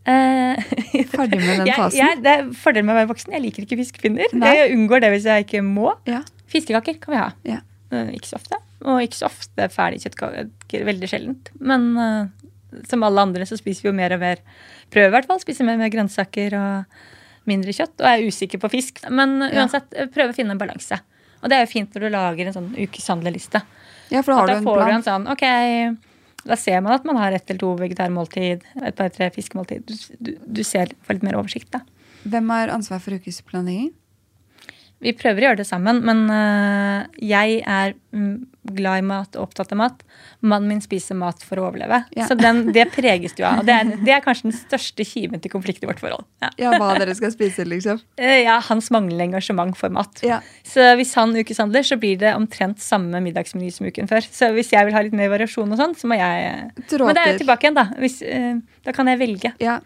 Ferdig 1.12 1.40
med 1.40 1.62
den 1.64 1.68
jeg, 1.68 1.76
fasen? 1.76 1.98
jeg, 2.00 2.20
det 2.24 2.34
er 2.38 2.50
fordelen 2.64 2.88
med 2.88 2.94
å 2.96 3.00
være 3.02 3.12
voksen. 3.12 3.32
Jeg 3.36 3.44
liker 3.44 3.64
ikke 3.68 3.80
fiskepinner. 3.80 4.32
Nei. 4.36 4.56
Jeg 4.56 4.74
unngår 4.76 5.04
det 5.04 5.12
hvis 5.18 5.28
jeg 5.28 5.48
ikke 5.48 5.64
må. 5.66 5.92
Ja. 6.08 6.20
Fiskekaker 6.52 7.00
kan 7.02 7.16
vi 7.16 7.20
ha. 7.26 7.30
ja. 7.48 7.60
Ikke 7.92 8.24
så 8.30 8.38
ofte. 8.38 8.56
Og 8.84 9.02
ikke 9.04 9.20
så 9.20 9.28
ofte 9.28 9.68
ferdig 9.72 10.02
kjøttkaker. 10.04 10.50
Veldig 10.88 11.08
sjeldent. 11.10 11.50
Men 11.62 11.88
uh, 11.98 12.82
som 12.88 13.04
alle 13.06 13.22
andre 13.28 13.46
så 13.48 13.58
spiser 13.60 13.86
vi 13.86 13.90
jo 13.92 13.96
mer 13.96 14.14
og 14.16 14.22
mer 14.22 14.40
Prøver 14.92 15.08
i 15.08 15.14
hvert 15.14 15.28
fall. 15.30 15.40
Spiser 15.40 15.64
mer 15.64 15.78
og 15.78 15.84
mer 15.84 15.92
grønnsaker 15.94 16.52
og 16.58 17.48
mindre 17.48 17.72
kjøtt. 17.72 17.94
Og 18.02 18.08
er 18.10 18.26
usikker 18.28 18.60
på 18.60 18.68
fisk. 18.74 19.00
Men 19.08 19.38
uansett, 19.46 19.86
Ja. 19.94 20.02
eh, 20.04 20.10
prøve 20.12 20.34
å 20.34 20.36
finne 20.36 20.52
en 20.52 20.60
balanse. 20.60 20.98
Og 21.40 21.48
det 21.48 21.56
er 21.56 21.64
jo 21.64 21.70
fint 21.72 21.94
når 21.94 22.04
du 22.04 22.08
lager 22.12 22.46
en 22.50 22.52
sånn 22.58 22.68
ukeshandleliste. 22.76 23.62
ja, 24.12 24.20
for 24.20 24.34
da 24.34 24.36
har 24.36 24.46
du 24.46 24.52
da 24.52 24.60
får 24.66 24.82
du 24.84 24.92
en 24.92 25.06
sånn 25.06 25.24
Ok, 25.32 25.42
da 26.44 26.56
ser 26.60 26.80
man 26.84 26.92
at 26.92 27.04
man 27.08 27.16
har 27.16 27.32
ett 27.32 27.48
eller 27.48 27.58
to 27.62 27.72
vegetarmåltid, 27.80 28.62
et 28.84 28.94
par-tre 28.98 29.30
fiskemåltid. 29.32 29.86
Du, 29.86 29.94
du, 30.20 30.36
du 30.60 30.62
ser 30.62 30.92
får 31.06 31.14
litt 31.16 31.22
mer 31.30 31.40
oversikt, 31.40 31.70
da. 31.72 31.80
Hvem 32.28 32.50
har 32.52 32.68
ansvar 32.76 33.00
for 33.00 33.16
ukesplanlegging? 33.16 33.92
Vi 35.02 35.12
prøver 35.18 35.40
å 35.40 35.46
gjøre 35.48 35.62
det 35.64 35.66
sammen, 35.66 35.98
men 36.06 36.28
øh, 36.30 37.06
jeg 37.18 37.62
er 37.66 37.94
mm, 38.14 38.36
glad 38.62 39.00
i 39.00 39.04
mat 39.06 39.36
og 39.36 39.48
opptatt 39.48 39.72
av 39.74 39.78
mat. 39.80 40.02
Mannen 40.40 40.70
min 40.70 40.82
spiser 40.82 41.16
mat 41.18 41.42
for 41.42 41.58
å 41.58 41.66
overleve. 41.66 42.02
Ja. 42.14 42.28
Så 42.30 42.36
den, 42.38 42.68
det 42.74 42.86
preges 42.94 43.34
du 43.38 43.42
av. 43.46 43.64
Det 43.66 43.74
er, 43.74 43.90
det 44.06 44.14
er 44.14 44.22
kanskje 44.24 44.50
den 44.50 44.56
største 44.56 45.06
kimen 45.06 45.42
til 45.42 45.52
konflikt 45.52 45.82
i 45.82 45.90
vårt 45.90 46.02
forhold. 46.02 46.26
Ja. 46.44 46.52
Ja, 46.60 46.72
hva 46.78 46.92
dere 47.00 47.14
skal 47.18 47.34
spise, 47.34 47.66
liksom? 47.68 48.00
Eh, 48.22 48.44
ja, 48.44 48.58
Hans 48.62 48.90
manglende 48.94 49.24
engasjement 49.24 49.74
for 49.78 49.90
mat. 49.94 50.20
Ja. 50.26 50.38
Så 50.68 50.84
hvis 50.98 51.14
han 51.18 51.32
ukeshandler, 51.34 51.82
så 51.86 51.96
blir 51.98 52.20
det 52.20 52.34
omtrent 52.36 52.82
samme 52.82 53.18
middagsmeny 53.24 53.72
som 53.74 53.88
uken 53.88 54.10
før. 54.10 54.22
Så 54.22 54.52
hvis 54.54 54.70
jeg 54.74 54.86
vil 54.86 54.94
ha 54.94 55.02
litt 55.02 55.16
mer 55.16 55.32
variasjon, 55.32 55.72
og 55.74 55.80
sånn, 55.80 55.96
så 55.98 56.10
må 56.10 56.18
jeg 56.20 56.68
Tråter. 56.86 57.08
Men 57.08 57.18
det 57.18 57.24
er 57.24 57.32
jo 57.32 57.40
tilbake 57.42 57.66
igjen, 57.66 57.78
da. 57.78 57.86
Hvis, 57.98 58.20
øh, 58.22 58.60
da 58.86 58.94
kan 58.94 59.10
jeg 59.10 59.20
velge. 59.22 59.54
Ja. 59.62 59.80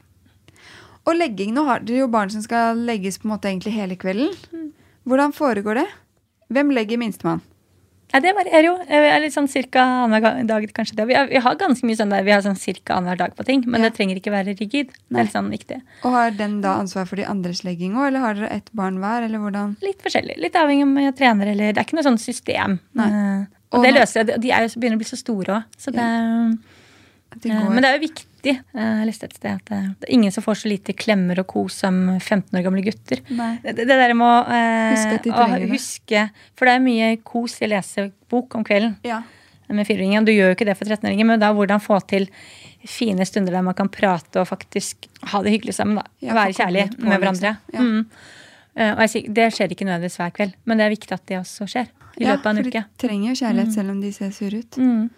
Og 1.06 1.16
legging, 1.16 1.54
nå 1.56 1.64
har 1.68 1.84
dere 1.86 2.02
jo 2.02 2.12
barn 2.12 2.32
som 2.34 2.42
skal 2.44 2.80
legges 2.88 3.20
på 3.22 3.28
en 3.28 3.36
måte 3.36 3.48
egentlig 3.48 3.76
hele 3.76 3.96
kvelden. 4.00 4.34
Mm. 4.52 4.72
Hvordan 5.06 5.34
foregår 5.36 5.80
det? 5.80 5.86
Hvem 6.52 6.72
legger 6.74 7.00
minstemann? 7.00 7.44
Ja, 8.14 8.21
det 8.23 8.33
varierer 8.37 8.64
jo. 8.69 8.75
Jeg 8.88 9.09
er 9.12 9.21
litt 9.21 9.35
sånn 9.35 9.49
cirka 9.51 9.83
annenhver 10.07 10.47
dag, 10.47 10.64
kanskje 10.73 10.95
det. 10.97 11.07
Vi 11.11 11.14
har, 11.19 11.27
vi 11.27 11.40
har 11.42 11.57
ganske 11.59 11.85
mye 11.88 11.97
sånn 11.99 12.12
der, 12.14 12.23
vi 12.25 12.31
har 12.33 12.40
sånn 12.45 12.57
cirka 12.57 12.95
annenhver 12.95 13.19
dag 13.25 13.35
på 13.37 13.45
ting, 13.45 13.64
men 13.66 13.83
Ja. 13.83 13.88
det 13.88 13.97
trenger 13.99 14.16
ikke 14.21 14.31
være 14.33 14.55
rigid. 14.59 14.92
Det 15.11 15.19
er 15.19 15.25
litt 15.27 15.33
sånn 15.35 15.51
viktig. 15.51 15.81
Og 16.05 16.12
har 16.14 16.31
den 16.31 16.61
da 16.62 16.77
ansvar 16.79 17.07
for 17.11 17.16
de 17.16 17.25
andres 17.25 17.64
legging 17.66 17.97
òg, 17.99 18.07
eller 18.09 18.21
har 18.21 18.35
dere 18.35 18.53
ett 18.53 18.71
barn 18.73 18.99
hver, 19.03 19.25
eller 19.27 19.38
hvordan? 19.42 19.77
Litt 19.83 20.01
forskjellig. 20.07 20.38
Litt 20.38 20.55
avhengig 20.55 20.83
av 20.87 20.88
om 20.88 20.97
jeg 20.99 21.16
trener 21.16 21.47
eller 21.53 21.73
Det 21.73 21.79
er 21.83 21.85
ikke 21.85 21.99
noe 21.99 22.07
sånn 22.07 22.19
system. 22.23 22.79
Nei. 22.95 23.09
Eh, 23.11 23.47
Og 23.73 23.81
og 23.81 23.85
det 23.85 23.95
løser 23.95 24.23
jeg. 24.25 24.40
De 24.40 24.51
er 24.53 24.62
jo 24.62 24.69
så 24.69 24.79
begynner 24.81 24.97
å 24.97 25.03
bli 25.03 25.11
så 25.11 25.19
store 25.19 25.53
òg. 25.59 25.64
Så 25.77 25.90
det, 25.92 26.07
De 27.42 27.51
eh, 27.51 27.69
men 27.69 27.83
det 27.83 27.90
er 27.90 27.99
jo 27.99 28.07
viktig 28.07 28.25
viktig. 28.46 28.62
Eh, 28.74 28.98
Jeg 29.00 29.06
leste 29.11 29.24
et 29.28 29.35
sted 29.37 29.50
at 29.56 29.64
det, 29.70 29.80
det 30.00 30.09
er 30.09 30.14
ingen 30.14 30.32
som 30.32 30.42
får 30.46 30.59
så 30.62 30.68
lite 30.70 30.94
klemmer 30.96 31.38
og 31.42 31.46
kos 31.50 31.80
som 31.82 32.18
15 32.20 32.54
år 32.59 32.62
gamle 32.66 32.82
gutter. 32.87 33.20
Det, 33.26 33.74
det 33.76 33.87
der 33.88 34.14
med 34.14 34.26
å 34.26 34.37
eh, 34.48 34.94
Huske 34.94 35.22
de 35.24 35.32
å 35.35 35.70
huske 35.72 36.22
For 36.56 36.66
det 36.66 36.74
er 36.76 36.85
mye 36.87 37.11
kos 37.26 37.59
i 37.61 37.66
å 37.66 37.72
lese 37.74 38.09
bok 38.30 38.54
om 38.59 38.64
kvelden 38.64 38.96
Ja. 39.06 39.22
med 39.68 39.87
fireåringen. 39.87 40.24
Du 40.24 40.32
gjør 40.32 40.52
jo 40.52 40.56
ikke 40.56 40.66
det 40.68 40.76
for 40.78 40.87
13-åringer, 40.87 41.26
men 41.26 41.40
da 41.42 41.52
hvordan 41.52 41.80
få 41.82 41.98
til 42.06 42.28
fine 42.87 43.24
stunder 43.26 43.50
der 43.56 43.62
man 43.66 43.74
kan 43.74 43.88
prate 43.90 44.38
og 44.40 44.46
faktisk 44.46 45.09
ha 45.32 45.40
det 45.42 45.50
hyggelig 45.56 45.74
sammen. 45.74 45.96
da. 45.98 46.04
Ja, 46.22 46.35
Være 46.38 46.54
kjærlig 46.54 46.85
med 47.02 47.18
hverandre. 47.18 47.56
Ja. 47.74 47.80
Mm. 47.82 48.06
Eh, 48.76 48.92
og 48.92 49.00
jeg, 49.06 49.11
sier- 49.11 49.32
det 49.35 49.46
skjer 49.56 49.72
ikke 49.72 49.87
nødvendigvis 49.88 50.18
hver 50.20 50.30
kveld, 50.37 50.52
men 50.64 50.78
det 50.78 50.85
er 50.87 50.92
viktig 50.94 51.12
at 51.16 51.26
det 51.26 51.38
også 51.40 51.66
skjer. 51.66 51.88
i 52.16 52.24
Ja, 52.24 52.32
løpet 52.37 52.46
av 52.46 52.50
en 52.56 52.62
for 52.62 52.70
de 52.70 52.82
trenger 53.02 53.28
jo 53.35 53.38
kjærlighet 53.44 53.72
selv 53.74 53.90
om 53.90 54.00
de 54.00 54.11
ser 54.12 54.30
sure 54.30 54.59
ut. 54.62 54.76
Mm. 54.78 55.11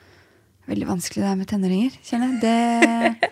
Veldig 0.69 0.85
vanskelig 0.89 1.23
det 1.23 1.29
her 1.31 1.37
med 1.41 1.49
tenåringer, 1.49 1.95
kjenner 2.05 2.35
jeg. 2.35 2.41
Det, 2.43 3.31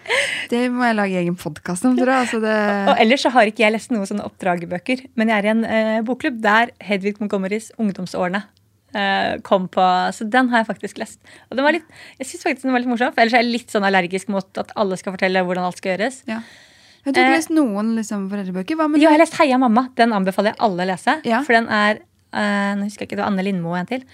det 0.55 0.61
må 0.73 0.87
jeg 0.87 0.97
lage 0.97 1.19
egen 1.21 1.35
podkast 1.37 1.85
om, 1.85 1.97
tror 1.99 2.09
jeg. 2.15 2.25
Altså 2.25 2.39
det, 2.41 2.55
Og 2.89 3.01
ellers 3.03 3.25
så 3.27 3.33
har 3.35 3.51
ikke 3.51 3.65
jeg 3.67 3.75
lest 3.75 3.93
noen 3.93 4.09
sånne 4.09 4.25
oppdragerbøker, 4.25 5.03
men 5.21 5.29
jeg 5.33 5.43
er 5.43 5.49
i 5.49 5.53
en 5.53 5.65
eh, 5.69 5.99
bokklubb 6.07 6.39
der 6.45 6.73
Hedvig 6.81 7.19
Montgomerys 7.21 7.69
ungdomsårene 7.77 8.41
eh, 8.97 9.35
kom 9.45 9.67
på. 9.69 9.85
Så 10.17 10.25
den 10.33 10.49
har 10.53 10.63
jeg 10.65 10.71
faktisk 10.71 11.03
lest. 11.03 11.21
Og 11.51 11.59
den 11.61 11.67
var 11.69 11.77
litt, 11.77 11.85
jeg 12.23 12.31
synes 12.31 12.47
faktisk 12.49 12.65
den 12.71 12.73
var 12.79 12.85
litt 12.87 12.93
morsom, 12.95 13.13
for 13.13 13.25
ellers 13.27 13.37
er 13.37 13.45
jeg 13.45 13.53
litt 13.59 13.75
sånn 13.77 13.85
allergisk 13.91 14.33
mot 14.33 14.63
at 14.65 14.73
alle 14.81 14.97
skal 14.97 15.13
fortelle 15.19 15.45
hvordan 15.45 15.69
alt 15.69 15.83
skal 15.83 15.93
gjøres. 15.97 16.23
ja. 16.33 16.41
Jeg 17.07 17.13
har 17.15 17.21
ikke 17.23 17.31
Eh, 17.31 17.37
lest 17.39 17.51
noen 17.55 17.91
liksom, 17.95 18.25
foreldrebøker? 18.33 18.75
Hva 18.81 18.89
med 18.91 18.99
Jo, 18.99 19.07
jeg 19.07 19.15
har 19.15 19.21
lest 19.23 19.37
Heia 19.39 19.61
mamma. 19.63 19.85
Den 19.95 20.11
anbefaler 20.17 20.51
jeg 20.51 20.59
alle 20.67 20.83
å 20.83 20.89
lese. 20.89 21.13
Ja. 21.23 21.39
For 21.47 21.55
den 21.55 21.69
er 21.71 22.01
Nå 22.33 22.87
husker 22.87 23.05
jeg 23.05 23.11
ikke, 23.11 23.17
det 23.17 23.25
var 23.25 23.31
Anne 23.31 23.45
Lindmo 23.47 23.71
og 23.71 23.79
en 23.81 23.87
til. 23.87 24.05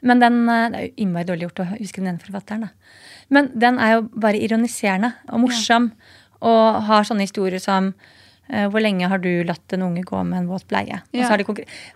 Men 0.00 0.20
den, 0.20 0.48
eh, 0.48 0.68
Det 0.70 0.78
er 0.78 0.86
jo 0.86 0.94
innmari 0.96 1.24
dårlig 1.24 1.48
gjort 1.48 1.60
å 1.64 1.78
huske 1.78 2.00
den 2.00 2.08
ene 2.08 2.18
forfatteren. 2.18 2.60
da. 2.60 2.68
Men 3.28 3.50
den 3.58 3.78
er 3.78 3.94
jo 3.94 4.02
bare 4.02 4.40
ironiserende 4.40 5.14
og 5.28 5.40
morsom. 5.40 5.92
Og 6.40 6.82
har 6.84 7.02
sånne 7.02 7.26
historier 7.26 7.58
som 7.58 7.88
eh, 7.88 7.92
Hvor 8.48 8.80
lenge 8.80 9.08
har 9.10 9.20
du 9.20 9.42
latt 9.44 9.72
en 9.76 9.82
unge 9.84 10.02
gå 10.08 10.22
med 10.24 10.38
en 10.38 10.46
våt 10.48 10.64
bleie? 10.70 11.02
Og 11.04 11.18
Ja. 11.18 11.26
så 11.26 11.34
har 11.34 11.42
de 11.42 11.44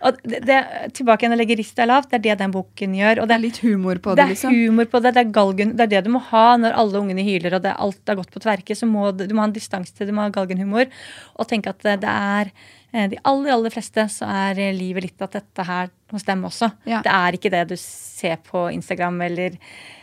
og 0.03 0.19
det, 0.23 0.41
det, 0.45 0.59
tilbake 0.93 1.25
igjen 1.25 1.33
å 1.33 1.38
legge 1.41 1.57
rista 1.57 1.87
lavt. 1.88 2.11
Det 2.11 2.19
er 2.19 2.25
det 2.27 2.38
den 2.43 2.53
boken 2.53 2.95
gjør. 2.99 3.23
Og 3.23 3.29
Det 3.29 3.33
det, 3.33 3.38
er 3.38 3.45
litt 3.47 3.61
humor 3.65 3.97
på 4.05 4.12
det 4.12 4.21
det, 4.21 4.25
er 4.27 4.35
liksom. 4.35 4.53
humor 4.53 4.85
på 4.93 5.01
det. 5.03 5.15
Det 5.15 5.23
er, 5.25 5.31
galgen, 5.33 5.73
det 5.77 5.87
er 5.87 5.93
det 5.95 6.05
du 6.05 6.11
må 6.11 6.21
ha 6.29 6.57
når 6.61 6.77
alle 6.77 7.01
ungene 7.01 7.25
hyler 7.25 7.57
og 7.57 7.62
det, 7.65 7.73
alt 7.79 8.01
har 8.07 8.17
gått 8.21 8.31
på 8.35 8.43
tverke. 8.45 8.77
så 8.77 8.87
må 8.87 9.12
Du, 9.17 9.27
du 9.27 9.35
må 9.35 9.41
ha 9.41 9.49
en 9.49 9.57
distanse 9.57 9.95
til 9.95 10.07
det, 10.07 10.12
du 10.12 10.17
må 10.19 10.27
ha 10.29 10.35
galgenhumor. 10.35 10.87
Og 11.38 11.49
tenke 11.49 11.71
at 11.73 11.81
det, 11.81 12.01
det 12.05 12.12
er 12.12 12.53
eh, 12.93 13.09
de 13.09 13.19
aller 13.25 13.53
aller 13.53 13.71
fleste 13.71 14.05
så 14.12 14.29
er 14.29 14.59
eh, 14.61 14.75
livet 14.77 15.03
litt 15.09 15.23
at 15.25 15.33
dette 15.33 15.65
her 15.65 15.88
hos 16.12 16.25
dem 16.29 16.45
også. 16.45 16.69
Ja. 16.85 17.01
Det 17.01 17.12
er 17.12 17.33
ikke 17.38 17.51
det 17.51 17.65
du 17.73 17.77
ser 17.81 18.37
på 18.45 18.69
Instagram 18.73 19.21
eller 19.23 19.57
eh, 19.57 19.59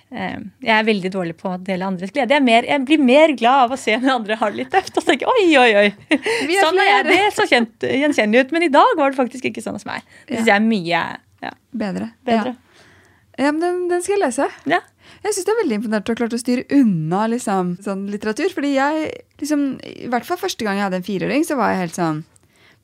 Jeg 0.09 0.73
er 0.73 0.85
veldig 0.87 1.11
dårlig 1.13 1.35
på 1.37 1.51
å 1.51 1.57
dele 1.61 1.85
andres 1.85 2.09
glede. 2.09 2.33
Jeg, 2.33 2.41
er 2.41 2.45
mer, 2.45 2.65
jeg 2.65 2.85
blir 2.87 3.01
mer 3.03 3.33
glad 3.37 3.67
av 3.67 3.75
å 3.75 3.77
se 3.77 3.93
når 3.93 4.13
andre 4.15 4.37
har 4.39 4.53
det 4.53 4.63
litt 4.63 4.71
tøft. 4.73 4.97
Og 4.97 5.05
tenker 5.05 5.29
oi, 5.29 5.43
oi, 5.61 5.69
oi. 5.83 5.89
Er 6.17 6.53
Sånn 6.63 6.81
er 6.81 6.89
jeg. 6.89 7.03
Det 7.09 7.19
så 7.35 7.45
kjent, 7.49 7.85
gjenkjennelig 7.85 8.47
ut. 8.47 8.55
Men 8.55 8.65
i 8.65 8.71
dag 8.73 8.95
var 8.97 9.13
det 9.13 9.19
faktisk 9.19 9.49
ikke 9.51 9.61
sånn 9.65 9.77
hos 9.77 9.85
meg. 9.89 10.07
Det 10.25 10.39
syns 10.39 10.49
jeg 10.49 10.55
er 10.55 10.65
mye 10.65 11.03
ja, 11.45 11.51
Bedre. 11.83 12.09
bedre. 12.25 12.55
Ja, 12.57 13.45
ja 13.45 13.51
men 13.53 13.61
den, 13.61 13.83
den 13.91 14.01
skal 14.05 14.17
jeg 14.17 14.23
lese. 14.25 14.49
Ja. 14.69 14.81
Jeg 15.19 15.35
syns 15.35 15.45
det 15.45 15.53
er 15.53 15.61
veldig 15.61 15.77
imponert 15.79 16.09
Å 16.09 16.13
har 16.13 16.19
klart 16.23 16.35
å 16.37 16.41
styre 16.41 16.65
unna 16.73 17.23
liksom, 17.29 17.75
sånn 17.85 18.07
litteratur. 18.09 18.49
Fordi 18.55 18.73
jeg, 18.79 19.13
liksom, 19.41 19.69
i 19.85 20.09
hvert 20.09 20.25
fall 20.25 20.41
første 20.41 20.65
gang 20.65 20.81
jeg 20.81 20.87
hadde 20.87 21.01
en 21.03 21.07
fireåring, 21.07 21.45
så 21.45 21.59
var 21.59 21.75
jeg 21.75 21.83
helt 21.85 22.01
sånn 22.01 22.25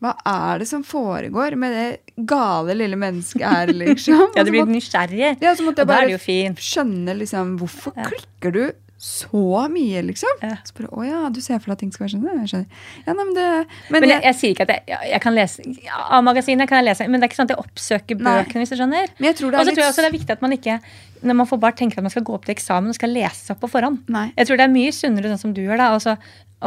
Hva 0.03 0.12
er 0.27 0.60
det 0.62 0.67
som 0.69 0.84
foregår 0.86 1.55
med 1.60 1.75
det 1.75 2.25
gale 2.27 2.75
lille 2.77 2.97
mennesket 2.99 3.45
her, 3.45 3.71
liksom? 3.73 4.25
Ja, 4.38 4.43
du 4.43 4.51
blir 4.51 4.67
nysgjerrig. 4.69 5.38
ja, 5.41 5.53
så 5.55 5.65
måtte 5.65 5.86
jeg 5.86 5.91
bare 5.91 6.55
skjønne 6.60 7.15
liksom 7.21 7.55
Hvorfor 7.62 7.95
Ja. 7.95 8.10
klikker 8.12 8.53
du 8.55 8.63
så 9.05 9.67
mye, 9.69 10.01
liksom? 10.08 10.39
Ja. 10.41 10.55
Så 10.65 10.73
bare, 10.77 10.88
Å 10.95 11.03
ja, 11.05 11.21
du 11.29 11.41
ser 11.43 11.60
for 11.60 11.69
deg 11.71 11.75
at 11.75 11.81
ting 11.84 11.91
skal 11.93 12.05
være 12.05 12.13
sånn? 12.15 12.23
Jeg 12.41 12.51
skjønner. 12.51 12.86
Ja, 13.05 13.13
nei, 13.13 13.25
men 13.25 13.34
det, 13.36 13.47
men 13.91 14.01
Men 14.01 14.10
jeg, 14.10 14.15
jeg, 14.15 14.23
jeg 14.25 14.38
sier 14.39 14.53
ikke 14.55 14.65
at 14.65 14.71
jeg, 14.73 14.99
jeg, 15.12 15.21
kan 15.21 15.36
lese 15.36 15.65
Av 15.99 16.23
magasinet 16.25 16.69
kan 16.71 16.79
jeg 16.81 16.88
lese, 16.89 17.08
men 17.12 17.19
det 17.19 17.27
er 17.27 17.34
ikke 17.34 17.41
sånn 17.41 17.49
at 17.51 17.55
jeg 17.55 17.65
oppsøker 17.65 18.21
bøkene. 18.21 18.63
hvis 18.63 18.71
du 18.73 18.79
skjønner. 18.79 19.12
men 19.19 19.27
jeg 19.29 19.38
tror 19.41 19.51
det 19.51 19.60
Og 19.60 19.67
så 19.67 19.75
tror 19.75 19.84
jeg 19.84 19.84
litt 19.84 19.91
også 19.91 20.05
det 20.05 20.10
er 20.10 20.17
viktig 20.17 20.38
at 20.38 20.45
man 20.45 20.55
ikke 20.58 20.79
når 21.25 21.38
man 21.41 21.47
får 21.49 21.60
barn, 21.62 21.75
tenker 21.79 21.99
at 21.99 22.05
man 22.05 22.13
skal 22.13 22.25
gå 22.27 22.34
opp 22.38 22.45
til 22.45 22.53
eksamen 22.55 22.91
og 22.91 22.97
skal 22.97 23.13
lese 23.13 23.47
seg 23.47 23.55
opp 23.55 23.63
på 23.65 23.71
forhånd. 23.71 24.03
Nei. 24.13 24.27
Jeg 24.38 24.49
tror 24.49 24.60
det 24.60 24.65
er 24.67 24.73
mye 24.73 24.91
sunnere 24.93 25.31
sånn 25.31 25.41
som 25.41 25.53
du 25.55 25.62
gjør. 25.63 25.79
da, 25.81 25.88
og 25.95 26.03
så, 26.03 26.15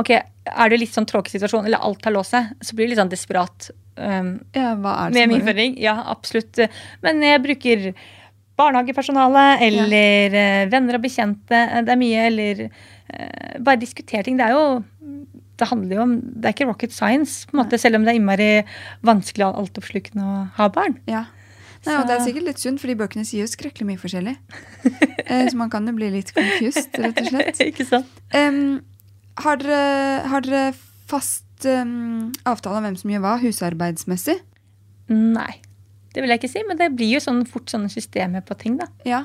ok, 0.00 0.10
Er 0.48 0.70
det 0.72 0.78
litt 0.80 0.94
sånn 0.94 1.08
tråkig 1.08 1.34
situasjon, 1.34 1.66
eller 1.68 1.82
alt 1.84 2.06
har 2.08 2.14
låst 2.14 2.32
seg, 2.32 2.54
så 2.64 2.76
blir 2.76 2.88
du 2.88 2.94
litt 2.94 3.00
sånn 3.02 3.12
desperat. 3.12 3.70
Um, 3.98 4.38
ja, 4.54 4.72
med 4.78 5.16
som 5.16 5.34
min 5.34 5.44
føring. 5.44 5.74
Ja, 5.82 5.98
absolutt. 6.08 6.60
Men 7.04 7.20
jeg 7.24 7.42
bruker 7.44 7.90
barnehagepersonale 8.58 9.44
eller 9.62 10.34
ja. 10.34 10.46
venner 10.72 10.96
og 10.98 11.04
bekjente. 11.04 11.60
Det 11.84 11.92
er 11.94 12.00
mye, 12.00 12.22
eller 12.30 12.62
uh, 12.68 13.58
bare 13.60 13.82
diskutere 13.82 14.24
ting. 14.24 14.40
Det 14.40 14.48
er 14.48 14.56
jo 14.56 14.64
det 15.58 15.66
handler 15.66 15.96
jo 15.96 16.04
om, 16.04 16.14
det 16.22 16.48
er 16.48 16.54
ikke 16.54 16.68
rocket 16.68 16.94
science, 16.94 17.42
på 17.48 17.56
en 17.56 17.64
måte, 17.64 17.80
selv 17.82 17.98
om 17.98 18.06
det 18.06 18.12
er 18.12 18.20
innmari 18.20 18.50
vanskelig 19.06 19.48
og 19.48 19.64
altoppslukende 19.64 20.22
å 20.22 20.36
ha 20.58 20.68
barn. 20.74 21.00
Ja. 21.10 21.24
Nei, 21.86 21.94
og 21.94 22.08
det 22.08 22.16
er 22.16 22.24
sikkert 22.26 22.46
litt 22.48 22.62
sunt, 22.62 22.80
fordi 22.82 22.96
bøkene 22.98 23.26
sier 23.26 23.44
jo 23.44 23.50
skrekkelig 23.50 23.86
mye 23.92 24.00
forskjellig. 24.00 24.34
eh, 25.24 25.44
så 25.46 25.58
man 25.58 25.70
kan 25.72 25.86
jo 25.86 25.94
bli 25.96 26.10
litt 26.14 26.32
confused, 26.36 26.90
rett 26.98 27.20
og 27.22 27.30
slett. 27.30 27.60
ikke 27.70 27.86
sant? 27.86 28.22
Em, 28.34 28.80
har, 29.44 29.62
dere, 29.62 30.26
har 30.28 30.44
dere 30.44 30.66
fast 31.08 31.66
um, 31.66 32.28
avtale 32.48 32.80
om 32.80 32.86
hvem 32.88 32.98
som 33.00 33.12
gjør 33.12 33.24
hva, 33.24 33.38
husarbeidsmessig? 33.42 34.38
Nei. 35.12 35.50
Det 36.14 36.22
vil 36.22 36.32
jeg 36.32 36.40
ikke 36.42 36.52
si, 36.52 36.62
men 36.68 36.78
det 36.80 36.92
blir 36.96 37.16
jo 37.16 37.24
sånn 37.24 37.44
fort 37.48 37.70
sånne 37.70 37.90
systemer 37.92 38.44
på 38.44 38.56
ting, 38.58 38.78
da. 38.80 38.88
Ja. 39.08 39.24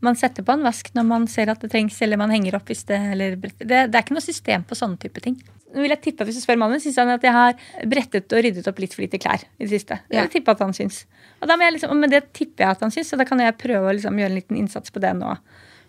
Man 0.00 0.16
setter 0.16 0.44
på 0.46 0.54
en 0.56 0.64
vask 0.64 0.88
når 0.96 1.04
man 1.04 1.26
ser 1.28 1.50
at 1.52 1.60
det 1.60 1.68
trengs, 1.74 1.98
eller 2.00 2.20
man 2.20 2.32
henger 2.32 2.56
opp 2.56 2.70
hvis 2.70 2.86
det 2.88 2.96
eller 3.12 3.36
bretter. 3.40 3.68
Det, 3.68 3.80
det 3.92 3.98
er 3.98 4.04
ikke 4.06 4.16
noe 4.16 4.24
system 4.24 4.64
på 4.64 4.78
sånne 4.78 4.96
type 5.02 5.20
ting. 5.24 5.36
Nå 5.70 5.84
vil 5.84 5.92
jeg 5.92 6.02
tippe 6.02 6.24
at 6.24 6.30
Hvis 6.30 6.40
du 6.40 6.42
spør 6.42 6.58
mannen, 6.58 6.80
syns 6.82 6.96
han 6.98 7.12
at 7.12 7.24
jeg 7.24 7.34
har 7.34 7.58
brettet 7.86 8.32
og 8.34 8.42
ryddet 8.46 8.66
opp 8.66 8.80
litt 8.82 8.96
for 8.96 9.04
lite 9.04 9.20
klær 9.22 9.44
i 9.44 9.66
det 9.66 9.70
siste. 9.70 10.00
Ja. 10.08 10.24
Jeg 10.24 10.32
tippe 10.38 10.54
at 10.56 10.62
han 10.64 10.72
syns. 10.76 11.04
Og 11.38 11.50
da 11.50 11.56
må 11.56 11.66
jeg 11.66 11.76
liksom, 11.76 11.92
men 12.00 12.12
det 12.12 12.24
tipper 12.36 12.64
jeg 12.64 12.78
at 12.78 12.86
han 12.86 12.94
syns, 12.94 13.12
så 13.12 13.20
da 13.20 13.26
kan 13.28 13.42
jeg 13.44 13.58
prøve 13.60 13.90
å 13.90 13.94
liksom 13.94 14.18
gjøre 14.18 14.32
en 14.32 14.40
liten 14.40 14.58
innsats 14.58 14.94
på 14.94 15.02
det 15.04 15.12
nå. 15.20 15.36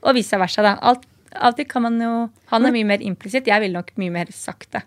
Og 0.02 0.18
vice 0.18 0.38
versa. 0.42 0.66
da. 0.66 0.76
Alt, 0.92 1.08
alltid 1.36 1.70
kan 1.70 1.82
man 1.88 2.00
jo 2.02 2.30
Han 2.52 2.66
er 2.66 2.72
mye 2.76 2.86
mer 2.86 3.02
implisitt. 3.02 3.48
Jeg 3.48 3.62
ville 3.62 3.78
nok 3.78 3.92
mye 4.02 4.12
mer 4.12 4.32
sagt 4.36 4.72
det. 4.72 4.84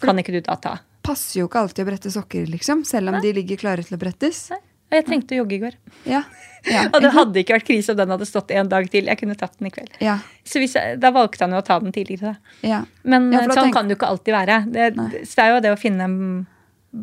Kan 0.00 0.18
ikke 0.18 0.32
du 0.36 0.40
da 0.40 0.54
ta? 0.56 0.76
Passer 1.02 1.40
jo 1.40 1.48
ikke 1.48 1.62
alltid 1.64 1.84
å 1.84 1.88
brette 1.88 2.10
sokker, 2.12 2.46
liksom, 2.46 2.84
selv 2.84 3.10
om 3.14 3.20
de 3.22 3.32
ligger 3.32 3.56
klare 3.56 3.82
til 3.82 3.96
å 3.96 4.00
brettes. 4.00 4.50
Nei. 4.52 4.60
Og 4.88 4.96
jeg 4.96 5.04
trengte 5.04 5.34
å 5.36 5.38
jogge 5.42 5.56
i 5.56 5.60
går. 5.60 5.74
Ja. 6.08 6.22
ja. 6.64 6.86
Og 6.94 7.02
det 7.04 7.10
hadde 7.12 7.40
ikke 7.42 7.58
vært 7.58 7.66
krise 7.68 7.92
om 7.92 7.98
den 7.98 8.08
hadde 8.14 8.24
stått 8.28 8.52
en 8.56 8.70
dag 8.72 8.86
til. 8.88 9.04
Jeg 9.10 9.20
kunne 9.20 9.36
tatt 9.36 9.58
den 9.58 9.68
i 9.68 9.72
kveld. 9.74 9.90
Ja. 10.00 10.14
Så 10.48 10.62
hvis 10.62 10.76
jeg, 10.78 10.96
Da 11.02 11.10
valgte 11.12 11.44
han 11.44 11.52
jo 11.52 11.60
å 11.60 11.66
ta 11.66 11.76
den 11.82 11.92
tidligere. 11.92 12.32
da. 12.38 12.68
ja. 12.68 12.78
Men 13.04 13.28
Ja, 13.32 13.42
sånn 13.50 13.68
tenk- 13.68 13.76
kan 13.76 13.88
det 13.88 13.96
jo 13.96 14.00
ikke 14.00 14.08
alltid 14.14 14.32
være. 14.38 14.56
Det, 14.72 14.86
det, 14.96 15.26
så 15.28 15.34
det 15.42 15.44
er 15.44 15.52
jo 15.52 15.60
det 15.66 15.74
å 15.74 15.80
finne 15.80 16.08
en 16.08 16.16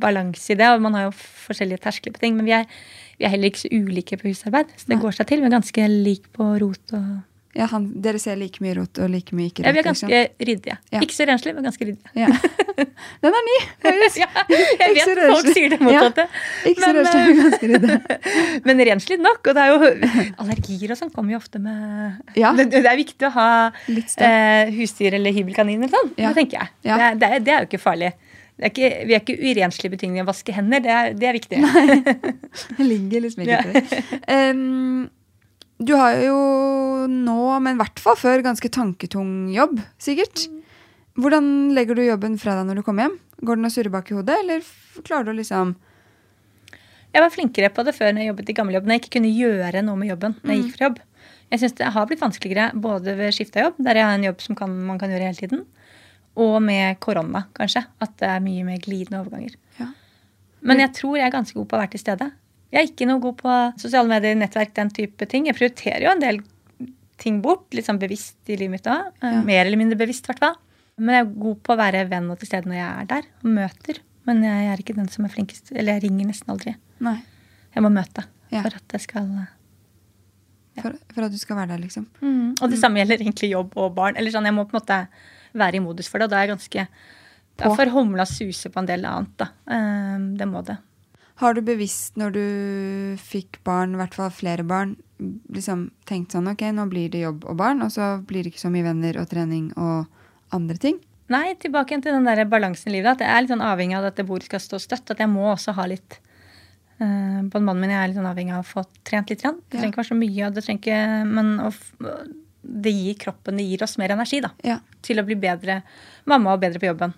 balanse 0.02 0.50
i 0.56 0.58
det. 0.58 0.72
Og 0.74 0.82
man 0.82 0.98
har 0.98 1.08
jo 1.12 1.14
forskjellige 1.46 1.84
terskler 1.86 2.16
på 2.16 2.24
ting. 2.26 2.36
Men 2.40 2.50
vi 2.50 2.56
er, 2.58 2.66
vi 3.20 3.28
er 3.30 3.34
heller 3.36 3.54
ikke 3.54 3.66
så 3.68 3.70
ulike 3.74 4.18
på 4.18 4.32
husarbeid. 4.32 4.74
Så 4.80 4.90
det 4.90 4.98
Nei. 4.98 5.04
går 5.06 5.18
seg 5.20 5.30
til. 5.30 5.46
Vi 5.46 5.50
er 5.52 5.58
ganske 5.60 5.88
like 5.94 6.34
på 6.34 6.50
rot 6.66 6.98
og 6.98 7.08
ja 7.56 7.66
han, 7.72 7.86
dere 8.04 8.20
ser 8.20 8.36
like 8.40 8.60
mye 8.64 8.74
rot 8.76 9.00
og 9.00 9.10
like 9.14 9.32
mye 9.38 9.48
ikke 9.52 9.64
Ja, 9.64 9.72
vi 9.72 9.80
er 9.80 9.86
ganske 9.88 10.22
ryddige. 10.44 10.76
Ja. 10.92 11.00
Ikke 11.06 11.16
så 11.16 11.28
renslige, 11.30 11.56
men 11.56 11.64
ganske 11.70 11.86
ryddige. 11.88 12.12
Ja. 12.20 12.28
Den 13.24 13.38
er 13.40 13.46
ny! 13.48 13.56
Ja, 14.20 14.28
jeg 14.50 14.92
vet 14.96 15.10
at 15.12 15.22
folk 15.32 15.48
sier 15.56 15.72
det 15.74 15.80
motsatte. 15.84 16.26
Ikke 16.70 16.84
så 16.84 16.92
renslige, 16.96 17.24
eh, 17.24 17.30
men 17.32 17.42
ganske 17.46 17.70
ryddige. 17.72 18.20
Men 18.68 18.84
renslig 18.90 19.18
nok. 19.22 19.40
Og 19.48 19.56
det 19.58 19.64
er 19.64 19.72
jo 19.72 20.12
allergier 20.44 20.94
og 20.94 21.00
sånn 21.00 21.12
kommer 21.16 21.36
jo 21.36 21.40
ofte 21.42 21.60
med 21.64 22.36
Ja. 22.40 22.52
det, 22.58 22.68
det 22.76 22.84
er 22.86 23.00
viktig 23.00 23.28
å 23.30 23.34
ha 23.36 23.48
eh, 23.72 24.72
husdyr 24.76 25.16
eller 25.20 25.36
hybelkanin 25.36 25.84
eller 25.84 25.94
sånn. 25.96 26.14
Ja. 26.20 26.32
Det 26.32 26.42
tenker 26.44 26.62
jeg. 26.62 26.74
Ja. 26.92 26.98
Det, 26.98 27.06
er, 27.08 27.20
det, 27.24 27.30
er, 27.40 27.46
det 27.48 27.56
er 27.56 27.64
jo 27.66 27.70
ikke 27.72 27.84
farlig. 27.84 28.12
Det 28.56 28.64
er 28.70 28.72
ikke, 28.72 28.90
vi 29.10 29.16
er 29.18 29.24
ikke 29.24 29.38
urenslige 29.52 29.92
betingninger 29.98 30.24
å 30.24 30.30
vaske 30.30 30.54
hender. 30.56 30.84
Det 30.86 30.92
er, 30.96 31.14
det 31.20 31.28
er 31.28 31.36
viktig. 31.36 31.60
Det 32.78 32.86
ligger 32.88 33.26
liksom 33.26 33.44
ikke 33.44 33.58
Ja. 33.58 33.64
det. 33.74 34.20
Em, 34.32 35.10
du 35.80 35.92
har 36.00 36.16
jo 36.24 36.36
nå, 37.12 37.40
men 37.60 37.76
i 37.76 37.80
hvert 37.82 38.00
fall 38.00 38.16
før, 38.20 38.44
ganske 38.46 38.70
tanketung 38.72 39.50
jobb, 39.52 39.82
sikkert. 40.02 40.46
Hvordan 41.20 41.74
legger 41.76 41.98
du 41.98 42.04
jobben 42.06 42.38
fra 42.40 42.58
deg 42.58 42.70
når 42.70 42.80
du 42.80 42.86
kommer 42.88 43.08
hjem? 43.08 43.18
Går 43.46 43.60
den 43.60 43.68
og 43.68 43.74
surrer 43.74 43.92
bak 43.92 44.12
i 44.12 44.16
hodet, 44.16 44.38
eller 44.44 44.64
klarer 45.04 45.28
du 45.28 45.36
liksom 45.36 45.76
Jeg 47.16 47.24
var 47.24 47.32
flinkere 47.32 47.72
på 47.72 47.84
det 47.88 47.96
før 47.96 48.12
når 48.12 48.24
jeg 48.24 48.32
jobbet 48.32 48.50
i 48.52 48.56
gammeljobb, 48.56 48.88
når 48.88 48.96
jeg 48.96 49.04
ikke 49.04 49.14
kunne 49.18 49.36
gjøre 49.36 49.84
noe 49.88 50.00
med 50.00 50.12
jobben. 50.12 50.36
når 50.42 50.54
jeg 50.54 50.64
gikk 50.64 50.78
fra 50.78 50.88
jobb. 50.90 51.02
Jeg 51.52 51.62
synes 51.62 51.76
det 51.80 51.92
har 51.96 52.08
blitt 52.10 52.24
vanskeligere 52.24 52.82
både 52.84 53.16
ved 53.20 53.36
skifte 53.36 53.60
av 53.60 53.70
jobb, 53.70 53.84
der 53.88 54.00
jeg 54.00 54.08
har 54.08 54.18
en 54.18 54.28
jobb 54.28 54.42
som 54.44 54.58
kan, 54.60 54.74
man 54.88 55.00
kan 55.00 55.12
gjøre 55.14 55.30
hele 55.30 55.40
tiden, 55.40 55.62
og 56.36 56.56
med 56.64 57.00
korona, 57.00 57.46
kanskje. 57.56 57.86
At 58.04 58.16
det 58.20 58.32
er 58.32 58.44
mye 58.44 58.66
mer 58.68 58.82
glidende 58.84 59.22
overganger. 59.22 59.56
Ja. 59.80 59.92
Men 60.66 60.82
jeg 60.84 60.96
tror 60.98 61.20
jeg 61.20 61.28
er 61.28 61.36
ganske 61.36 61.56
god 61.56 61.70
på 61.70 61.78
å 61.78 61.84
være 61.84 61.94
til 61.94 62.04
stede. 62.04 62.32
Jeg 62.76 62.82
er 62.82 62.90
ikke 62.92 63.08
noe 63.08 63.22
god 63.24 63.38
på 63.40 63.54
sosiale 63.80 64.10
medier, 64.12 64.36
nettverk, 64.36 64.74
den 64.76 64.90
type 64.92 65.26
ting. 65.32 65.48
Jeg 65.48 65.56
prioriterer 65.56 66.04
jo 66.04 66.12
en 66.12 66.20
del 66.24 66.42
ting 67.22 67.38
bort, 67.44 67.70
litt 67.72 67.88
sånn 67.88 68.02
bevisst 68.02 68.52
i 68.52 68.58
livet 68.60 68.74
mitt 68.76 68.90
òg. 68.92 69.14
Ja. 69.24 69.40
Mer 69.48 69.62
eller 69.64 69.80
mindre 69.80 69.96
bevisst, 70.02 70.28
i 70.28 70.34
hvert 70.34 70.44
fall. 70.44 70.58
Men 71.00 71.16
jeg 71.16 71.24
er 71.26 71.32
god 71.46 71.62
på 71.64 71.74
å 71.76 71.80
være 71.80 72.02
venn 72.12 72.28
og 72.32 72.40
til 72.42 72.50
stede 72.50 72.68
når 72.72 72.78
jeg 72.82 72.90
er 72.90 73.08
der 73.14 73.30
og 73.44 73.48
møter. 73.56 74.02
Men 74.28 74.42
jeg 74.44 74.68
er 74.72 74.82
ikke 74.84 74.96
den 74.98 75.08
som 75.12 75.28
er 75.28 75.32
flinkest. 75.32 75.72
Eller 75.76 75.96
jeg 75.98 76.06
ringer 76.10 76.28
nesten 76.32 76.52
aldri. 76.52 76.74
Nei. 77.04 77.18
Jeg 77.76 77.84
må 77.86 77.92
møte 77.94 78.26
Ja. 78.52 78.62
for 78.62 78.76
at 78.76 78.96
jeg 78.96 79.02
skal 79.08 79.28
For, 80.76 80.92
for 81.14 81.24
at 81.24 81.32
du 81.32 81.38
skal 81.40 81.56
være 81.56 81.70
der, 81.72 81.84
liksom. 81.86 82.06
Og 82.60 82.70
det 82.70 82.80
samme 82.82 83.00
gjelder 83.00 83.22
egentlig 83.24 83.52
jobb 83.54 83.78
og 83.80 83.94
barn. 83.96 84.18
Eller 84.20 84.32
sånn, 84.32 84.44
Jeg 84.44 84.54
må 84.54 84.66
på 84.68 84.76
en 84.76 84.82
måte 84.82 85.08
være 85.56 85.76
i 85.80 85.80
modus 85.80 86.10
for 86.12 86.20
det. 86.20 86.28
Og 86.28 86.32
da 86.32 86.42
er 86.42 86.48
jeg 86.48 86.58
ganske 86.58 86.88
Da 87.56 87.70
får 87.72 87.92
humla 87.94 88.26
suse 88.28 88.68
på 88.70 88.80
en 88.82 88.86
del 88.90 89.06
annet, 89.08 89.32
da. 89.40 89.48
Um, 89.72 90.36
det 90.36 90.48
må 90.52 90.60
det. 90.68 90.76
Har 91.42 91.56
du 91.56 91.62
bevisst, 91.68 92.16
når 92.16 92.36
du 92.36 92.46
fikk 93.20 93.60
barn, 93.68 93.96
i 93.96 94.00
hvert 94.00 94.16
fall 94.16 94.32
flere 94.32 94.64
barn, 94.64 94.96
liksom 95.52 95.90
tenkt 96.08 96.36
sånn 96.36 96.48
ok, 96.52 96.64
nå 96.76 96.86
blir 96.92 97.10
det 97.12 97.26
jobb 97.26 97.44
og 97.50 97.58
barn, 97.60 97.84
og 97.84 97.92
så 97.92 98.16
blir 98.24 98.46
det 98.46 98.54
ikke 98.54 98.64
så 98.64 98.72
mye 98.72 98.86
venner 98.88 99.20
og 99.20 99.28
trening 99.32 99.68
og 99.76 100.06
andre 100.56 100.80
ting? 100.80 101.02
Nei, 101.32 101.56
tilbake 101.60 101.98
til 102.04 102.14
den 102.14 102.28
der 102.28 102.46
balansen 102.48 102.92
i 102.92 102.98
livet. 103.00 103.16
At 103.16 103.26
jeg 103.26 103.34
er 103.34 103.44
litt 103.44 103.52
sånn 103.52 103.66
avhengig 103.66 103.98
av 103.98 104.08
at 104.12 104.20
det 104.20 104.28
bordet 104.30 104.48
skal 104.48 104.62
stå 104.62 104.80
støtt. 104.84 105.12
At 105.12 105.24
jeg 105.24 105.32
må 105.32 105.48
også 105.50 105.74
ha 105.74 105.88
litt 105.90 106.20
uh, 107.02 107.42
Både 107.50 107.64
mannen 107.66 107.82
min 107.82 107.96
jeg 107.96 107.98
er 107.98 108.12
litt 108.12 108.20
sånn 108.20 108.30
avhengig 108.30 108.54
av 108.54 108.62
å 108.62 108.70
få 108.70 108.86
trent 109.08 109.34
litt. 109.34 109.42
Det 109.42 109.74
trenger 109.80 109.92
ikke 109.92 110.04
være 110.04 110.12
så 110.12 110.20
mye, 110.20 110.42
og 110.46 110.56
det 110.56 110.66
trenger 110.68 110.84
ikke 110.84 111.00
Men 111.32 111.54
å 111.66 111.72
det 112.66 112.92
gir 112.94 113.18
kroppen 113.22 113.60
det 113.60 113.66
gir 113.68 113.84
oss 113.86 113.98
mer 114.02 114.14
energi 114.16 114.42
da, 114.42 114.52
Ja. 114.64 114.80
til 115.06 115.20
å 115.22 115.26
bli 115.26 115.36
bedre 115.36 115.84
mamma 116.26 116.54
og 116.54 116.62
bedre 116.62 116.80
på 116.82 116.90
jobben. 116.90 117.14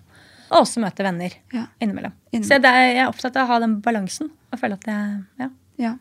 Og 0.50 0.62
også 0.62 0.80
møte 0.80 1.04
venner 1.04 1.34
Ja. 1.52 1.66
innimellom. 1.80 2.12
Innimellom. 2.32 2.48
Så 2.48 2.58
det 2.62 2.70
er, 2.70 2.86
jeg 2.94 3.02
er 3.04 3.08
opptatt 3.12 3.36
av 3.36 3.46
å 3.48 3.52
ha 3.52 3.58
den 3.64 3.80
balansen. 3.84 4.30
Og 4.52 4.58
føle 4.60 4.74
at 4.78 4.84
jeg 4.88 5.24
ja. 5.42 5.48
ja. 5.78 5.94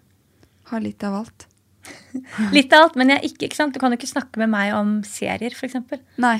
Ha 0.72 0.80
litt 0.84 1.04
av 1.04 1.14
alt. 1.24 1.48
Litt 2.52 2.74
av 2.76 2.82
alt, 2.84 2.96
men 3.00 3.08
jeg 3.14 3.30
ikke, 3.30 3.46
ikke 3.48 3.56
sant? 3.56 3.74
du 3.74 3.80
kan 3.80 3.94
jo 3.94 3.96
ikke 3.96 4.10
snakke 4.10 4.42
med 4.42 4.50
meg 4.52 4.74
om 4.76 4.90
serier, 5.08 5.54
f.eks. 5.56 5.78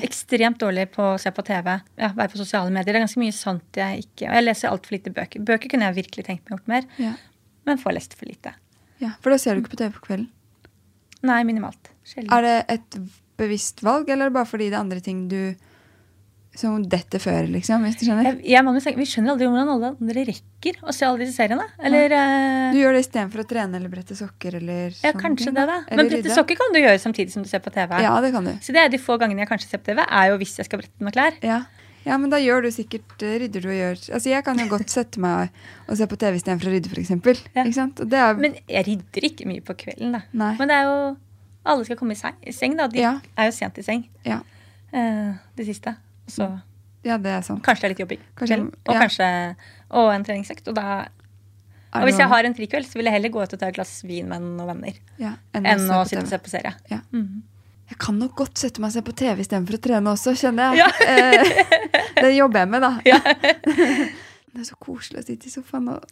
Ekstremt 0.04 0.58
dårlig 0.60 0.90
på 0.92 1.06
å 1.14 1.18
se 1.20 1.30
på 1.32 1.44
TV. 1.46 1.70
Ja, 1.96 2.10
være 2.12 2.34
på 2.34 2.40
sosiale 2.42 2.68
medier. 2.74 2.92
Det 2.92 2.98
er 3.00 3.04
ganske 3.06 3.22
mye 3.22 3.32
sånt 3.32 3.78
jeg 3.80 4.02
ikke 4.04 4.28
Og 4.28 4.36
jeg 4.36 4.44
leser 4.44 4.68
altfor 4.68 4.96
lite 4.98 5.12
bøker. 5.16 5.40
Bøker 5.48 5.72
kunne 5.72 5.88
jeg 5.88 5.96
virkelig 6.02 6.26
tenkt 6.26 6.44
meg 6.50 6.58
gjort 6.58 6.68
mer, 6.68 6.84
Ja. 7.00 7.14
men 7.64 7.80
får 7.80 7.96
lest 7.96 8.18
for 8.18 8.28
lite. 8.28 8.52
ja. 9.00 9.14
For 9.24 9.30
da 9.32 9.38
ser 9.40 9.54
du 9.56 9.62
ikke 9.62 9.72
på 9.76 9.80
TV 9.80 9.94
på 9.96 10.04
kvelden. 10.10 10.28
Nei, 11.22 11.40
minimalt. 11.48 11.90
Sjelden. 12.04 12.28
Er 12.36 12.42
det 12.44 12.56
et 12.76 12.98
bevisst 13.40 13.80
valg, 13.82 14.08
eller 14.12 14.26
er 14.28 14.36
bare 14.36 14.46
fordi 14.52 14.68
det 14.68 14.76
er 14.76 14.84
andre 14.84 15.00
ting 15.00 15.28
du 15.32 15.54
som 16.58 16.82
detter 16.90 17.22
før, 17.22 17.46
liksom? 17.52 17.84
Hvis 17.86 17.98
du 18.00 18.04
skjønner? 18.08 18.26
Jeg, 18.26 18.38
jeg, 18.50 18.64
må 18.66 18.72
vi 18.74 19.06
skjønner 19.06 19.34
aldri 19.34 19.46
hvordan 19.46 19.70
alle 19.74 19.90
andre 19.92 20.24
rekker 20.26 20.80
å 20.82 20.94
se 20.94 21.06
alle 21.06 21.22
disse 21.22 21.36
seriene. 21.38 21.66
Eller 21.78 22.14
ja. 22.14 22.22
Du 22.74 22.78
gjør 22.80 22.96
det 22.96 23.02
istedenfor 23.04 23.44
å 23.44 23.46
trene 23.48 23.78
eller 23.78 23.92
brette 23.92 24.16
sokker 24.18 24.58
eller 24.58 24.96
Ja, 25.04 25.12
kanskje 25.14 25.50
ting, 25.50 25.58
det, 25.58 25.66
da. 25.70 25.76
Eller 25.86 26.00
Men 26.02 26.10
brette 26.10 26.34
sokker 26.34 26.58
kan 26.58 26.74
du 26.74 26.80
gjøre 26.80 26.98
samtidig 27.02 27.34
som 27.34 27.44
du 27.44 27.50
ser 27.50 27.62
på 27.62 27.70
TV. 27.74 27.94
Ja, 28.02 28.16
det 28.24 28.32
kan 28.34 28.48
du. 28.48 28.56
Så 28.64 28.74
det 28.74 28.82
er 28.82 28.90
de 28.90 28.98
få 29.02 29.18
gangene 29.22 29.44
jeg 29.44 29.50
kanskje 29.52 29.70
ser 29.70 29.82
på 29.82 29.92
TV, 29.92 30.02
er 30.02 30.32
jo 30.32 30.40
hvis 30.42 30.56
jeg 30.58 30.66
skal 30.66 30.82
brette 30.82 31.04
noen 31.04 31.14
klær. 31.14 31.38
Ja. 31.46 31.60
ja, 32.08 32.18
men 32.18 32.34
da 32.34 32.42
gjør 32.42 32.66
du 32.66 32.72
sikkert 32.74 33.22
eh, 33.22 33.38
rydder 33.44 33.62
du 33.62 33.70
og 33.70 33.78
gjør 33.78 34.02
Altså, 34.18 34.32
jeg 34.32 34.48
kan 34.48 34.64
jo 34.64 34.68
godt 34.72 34.96
sette 34.96 35.22
meg 35.22 35.54
og 35.86 36.00
se 36.00 36.10
på 36.10 36.18
TV 36.24 36.40
istedenfor 36.40 36.72
å 36.72 36.74
rydde, 36.74 36.90
f.eks. 36.90 37.14
Ja. 37.54 37.68
Ikke 37.68 37.78
sant? 37.78 38.02
Er 38.08 38.42
Men 38.42 38.58
jeg 38.64 38.88
rydder 38.90 39.30
ikke 39.30 39.46
mye 39.52 39.62
på 39.62 39.78
kvelden, 39.84 40.18
da. 40.18 40.24
Nei. 40.32 40.50
Men 40.58 40.72
det 40.72 40.82
er 40.82 40.90
jo 40.90 40.98
Alle 41.68 41.84
skal 41.86 41.98
komme 42.00 42.18
i 42.18 42.52
seng, 42.56 42.78
da. 42.80 42.90
De 42.90 43.02
Ja. 43.04 43.18
er 43.36 43.52
jo 43.52 43.56
sent 43.62 43.78
i 43.78 43.86
seng, 43.86 44.08
Ja. 44.26 44.42
Uh, 44.88 45.36
det 45.54 45.66
siste. 45.68 45.98
Så 46.30 46.48
ja, 47.06 47.18
det 47.18 47.30
er 47.32 47.44
sant. 47.46 47.62
kanskje 47.64 47.84
det 47.84 47.88
er 47.88 47.94
litt 47.94 48.02
jobbing. 48.04 48.24
Kanskje- 48.38 48.58
og 48.66 48.94
ja. 48.94 49.00
kanskje 49.04 49.28
Og 49.90 50.10
en 50.12 50.24
treningsøkt. 50.26 50.66
Og, 50.68 50.74
da, 50.76 51.08
og 51.96 52.08
hvis 52.08 52.18
jeg 52.20 52.28
har 52.28 52.44
en 52.44 52.56
frikveld, 52.56 52.88
så 52.88 52.98
vil 53.00 53.08
jeg 53.08 53.16
heller 53.16 53.32
gå 53.32 53.42
ut 53.42 53.54
og 53.54 53.60
ta 53.60 53.70
et 53.70 53.78
glass 53.78 54.02
vin 54.04 54.28
med 54.28 54.44
noen 54.44 54.68
venner 54.74 54.98
ja, 55.16 55.36
enn 55.56 55.86
å 55.88 56.02
sitte 56.04 56.26
og 56.26 56.28
se 56.28 56.40
på 56.42 56.52
serie. 56.52 56.74
Ja. 56.92 57.00
Mhm. 57.14 57.46
Jeg 57.88 57.96
kan 58.04 58.18
nok 58.20 58.34
godt 58.36 58.60
sette 58.60 58.82
meg 58.84 58.90
og 58.90 58.98
se 58.98 59.00
på 59.06 59.14
TV 59.16 59.38
istedenfor 59.40 59.78
å 59.78 59.80
trene 59.80 60.12
også, 60.12 60.34
kjenner 60.36 60.76
jeg. 60.76 60.90
Eh, 61.08 61.94
det 62.18 62.34
jobber 62.34 62.66
jeg 62.66 62.68
med, 62.74 62.84
da. 62.84 62.90
Ja. 63.08 63.16
Det 64.48 64.64
er 64.64 64.66
så 64.66 64.76
koselig 64.80 65.20
å 65.20 65.24
sitte 65.26 65.46
i 65.46 65.52
sofaen 65.52 65.90
og 65.92 66.04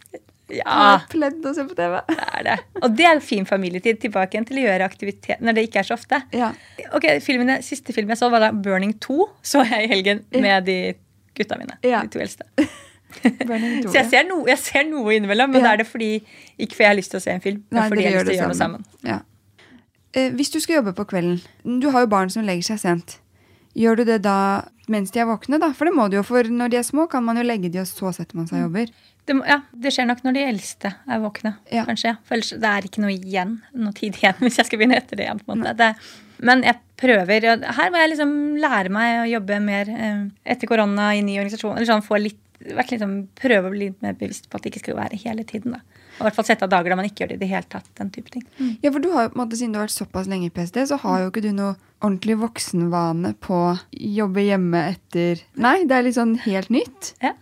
ja, 0.55 1.01
pledd 1.11 1.45
og 1.47 1.55
se 1.57 1.65
på 1.67 1.75
TV. 1.79 1.97
det 2.09 2.27
er 2.39 2.43
det. 2.47 2.57
Og 2.83 2.97
det 2.97 3.07
er 3.09 3.21
fin 3.25 3.47
familietid 3.49 3.99
tilbake 4.05 4.37
igjen 4.37 4.47
til 4.47 4.61
å 4.61 4.67
gjøre 4.69 4.87
aktivitet 4.87 5.41
når 5.43 5.57
det 5.59 5.65
ikke 5.69 5.81
er 5.83 5.89
så 5.89 5.95
ofte. 5.99 6.21
Ja. 6.37 6.53
Ok, 6.95 7.09
filmene, 7.25 7.59
Siste 7.67 7.93
film 7.97 8.09
jeg 8.13 8.19
så, 8.21 8.29
var 8.31 8.45
da 8.45 8.51
'Burning 8.53 8.95
2'. 9.03 9.29
Så 9.43 9.65
jeg 9.67 9.85
i 9.85 9.91
helgen 9.91 10.25
med 10.33 10.65
de 10.67 10.95
gutta 11.35 11.59
mine. 11.59 11.79
Ja. 11.83 12.03
De 12.03 12.09
to 12.09 12.19
eldste. 12.23 12.45
Burning 13.49 13.83
Så 13.89 13.95
jeg 13.95 14.07
ser, 14.11 14.27
no, 14.29 14.43
jeg 14.47 14.59
ser 14.59 14.85
noe 14.89 15.15
innimellom, 15.17 15.51
men 15.51 15.61
Ja. 15.63 15.67
da 15.69 15.73
er 15.73 15.77
det 15.83 15.87
fordi 15.87 16.11
ikke 16.59 16.75
fordi 16.75 16.83
jeg 16.85 16.89
har 16.91 16.97
lyst 16.99 17.11
til 17.11 17.19
å 17.19 17.23
se 17.23 17.31
en 17.31 17.41
film, 17.41 17.63
men 17.71 17.81
Nei, 17.81 17.89
fordi 17.89 18.03
jeg 18.03 18.13
har 18.13 18.19
lyst 18.19 18.27
til 18.27 18.37
å 18.37 18.41
gjøre 18.41 18.53
noe 18.53 18.63
sammen. 18.63 18.85
Ja. 19.07 19.19
Eh, 20.15 20.31
hvis 20.33 20.51
du 20.51 20.61
skal 20.61 20.77
jobbe 20.81 20.93
på 20.97 21.05
kvelden 21.11 21.41
Du 21.81 21.91
har 21.91 22.01
jo 22.01 22.07
barn 22.07 22.31
som 22.31 22.45
legger 22.47 22.63
seg 22.63 22.79
sent. 22.81 23.19
Gjør 23.77 23.97
du 23.97 24.05
det 24.05 24.23
da 24.23 24.65
mens 24.93 25.11
de 25.15 25.21
er 25.23 25.27
våkne? 25.29 25.59
da? 25.63 25.73
For 25.77 25.89
det 25.89 25.95
må 25.97 26.09
de 26.11 26.17
jo, 26.21 26.23
for 26.27 26.43
når 26.47 26.71
de 26.73 26.79
er 26.81 26.87
små, 26.87 27.09
kan 27.11 27.25
man 27.27 27.37
jo 27.41 27.43
legge 27.47 27.71
de, 27.73 27.81
og 27.83 27.87
så 27.91 28.13
setter 28.15 28.37
man 28.39 28.47
seg 28.51 28.61
og 28.61 28.69
jobber. 28.69 28.93
Det, 29.27 29.35
ja, 29.49 29.57
det 29.75 29.91
skjer 29.91 30.07
nok 30.07 30.21
når 30.23 30.37
de 30.37 30.45
eldste 30.47 30.93
er 31.11 31.19
våkne, 31.25 31.57
Ja. 31.75 31.83
kanskje. 31.89 32.13
For 32.29 32.37
ellers 32.37 32.53
det 32.55 32.71
er 32.71 32.87
ikke 32.87 33.03
noe 33.03 33.11
igjen, 33.17 33.57
noe 33.75 33.93
tid 33.97 34.15
igjen 34.21 34.39
hvis 34.45 34.59
jeg 34.61 34.69
skal 34.69 34.79
begynne 34.79 34.97
etter 35.01 35.19
det 35.19 35.27
igjen. 35.27 35.41
på 35.43 35.53
en 35.57 35.65
måte. 35.65 35.75
Det, 35.81 35.91
men 36.47 36.63
jeg 36.63 36.79
prøver, 37.01 37.49
og 37.53 37.65
her 37.81 37.91
må 37.91 37.99
jeg 38.05 38.13
liksom 38.15 38.33
lære 38.63 38.93
meg 38.95 39.21
å 39.25 39.29
jobbe 39.35 39.59
mer 39.65 39.91
eh, 39.91 40.21
etter 40.55 40.71
korona 40.71 41.11
i 41.17 41.23
ny 41.27 41.39
organisasjon. 41.41 41.75
eller 41.77 41.91
sånn 41.91 42.07
få 42.07 42.21
litt, 42.23 42.39
vært 42.77 42.95
liksom, 42.95 43.17
Prøve 43.37 43.69
å 43.69 43.73
bli 43.75 43.89
litt 43.91 44.03
mer 44.05 44.15
bevisst 44.17 44.47
på 44.49 44.57
at 44.57 44.63
det 44.65 44.73
ikke 44.73 44.85
skal 44.87 44.97
være 45.03 45.19
hele 45.27 45.45
tiden. 45.49 45.75
da. 45.77 45.81
Og 46.17 46.21
i 46.21 46.27
hvert 46.29 46.37
fall 46.39 46.47
sette 46.49 46.65
av 46.65 46.71
dager 46.73 46.91
da 46.93 46.97
man 46.97 47.07
ikke 47.09 47.25
gjør 47.25 47.29
det 47.35 47.39
i 47.39 47.43
det 47.45 47.49
hele 47.51 47.69
tatt. 47.69 47.89
den 48.01 48.11
type 48.11 48.31
ting. 48.33 48.45
Ja, 48.83 48.91
for 48.91 48.99
du 49.05 49.11
har 49.13 49.27
jo 49.27 49.33
på 49.35 49.39
en 49.41 49.43
måte, 49.45 49.57
Siden 49.61 49.73
du 49.73 49.79
har 49.81 49.87
vært 49.87 49.97
såpass 49.97 50.27
lenge 50.31 50.47
i 50.49 50.51
PST, 50.55 50.79
så 50.89 50.97
har 51.03 51.21
jo 51.25 51.31
ikke 51.31 51.43
du 51.45 51.53
noe 51.53 51.75
ordentlig 52.03 52.37
voksenvane 52.41 53.35
på 53.41 53.59
jobbe 53.93 54.43
hjemme 54.47 54.83
etter 54.95 55.43
Nei, 55.57 55.85
det 55.89 55.97
er 55.97 56.03
litt 56.07 56.17
sånn 56.19 56.37
helt 56.45 56.69
nytt. 56.73 57.15
Ja. 57.23 57.33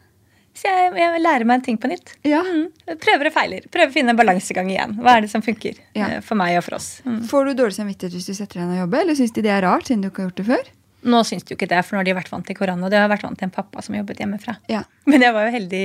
Så 0.54 0.70
jeg, 0.70 0.92
jeg 0.94 1.18
lærer 1.24 1.42
meg 1.50 1.56
en 1.58 1.64
ting 1.66 1.78
på 1.82 1.88
nytt. 1.90 2.12
Ja. 2.22 2.38
Mm. 2.46 2.68
Prøver 3.02 3.26
og 3.26 3.34
feiler. 3.34 3.64
Prøver 3.74 3.90
å 3.90 3.94
finne 3.96 4.12
en 4.14 4.18
balansegang 4.20 4.68
igjen. 4.70 4.92
Hva 5.02 5.16
er 5.18 5.24
det 5.26 5.30
som 5.32 5.42
funker 5.42 5.80
Ja. 5.98 6.06
eh, 6.06 6.20
for 6.22 6.38
meg 6.38 6.54
og 6.60 6.62
for 6.68 6.76
oss? 6.78 7.00
Mm. 7.02 7.24
Får 7.26 7.48
du 7.50 7.54
dårlig 7.58 7.74
samvittighet 7.74 8.14
hvis 8.14 8.28
du 8.30 8.34
setter 8.38 8.60
deg 8.60 8.68
ned 8.70 8.78
og 8.78 8.84
jobber, 8.84 9.02
eller 9.02 9.18
syns 9.18 9.34
de 9.34 9.42
det 9.42 9.50
er 9.50 9.64
rart, 9.66 9.88
siden 9.90 10.04
du 10.04 10.10
ikke 10.12 10.22
har 10.22 10.28
gjort 10.30 10.38
det 10.42 10.46
før? 10.52 10.70
Nå 11.04 11.18
syns 11.26 11.42
de 11.44 11.52
jo 11.52 11.58
ikke 11.58 11.68
det, 11.68 11.80
for 11.84 11.96
nå 11.96 12.00
har 12.00 12.06
de 12.06 12.14
vært 12.16 12.30
vant 12.32 12.46
til 12.48 12.56
korona. 12.56 12.86
Og 12.86 12.94
de 12.94 12.96
har 13.02 13.10
vært 13.10 13.26
vant 13.26 13.36
til 13.36 13.48
en 13.50 13.52
pappa 13.52 13.82
som 13.84 13.98
jobbet 13.98 14.22
hjemmefra. 14.22 14.54
Ja. 14.70 14.84
Men 15.10 15.26
jeg 15.26 15.34
var 15.36 15.48
jo 15.50 15.56
heldig 15.58 15.82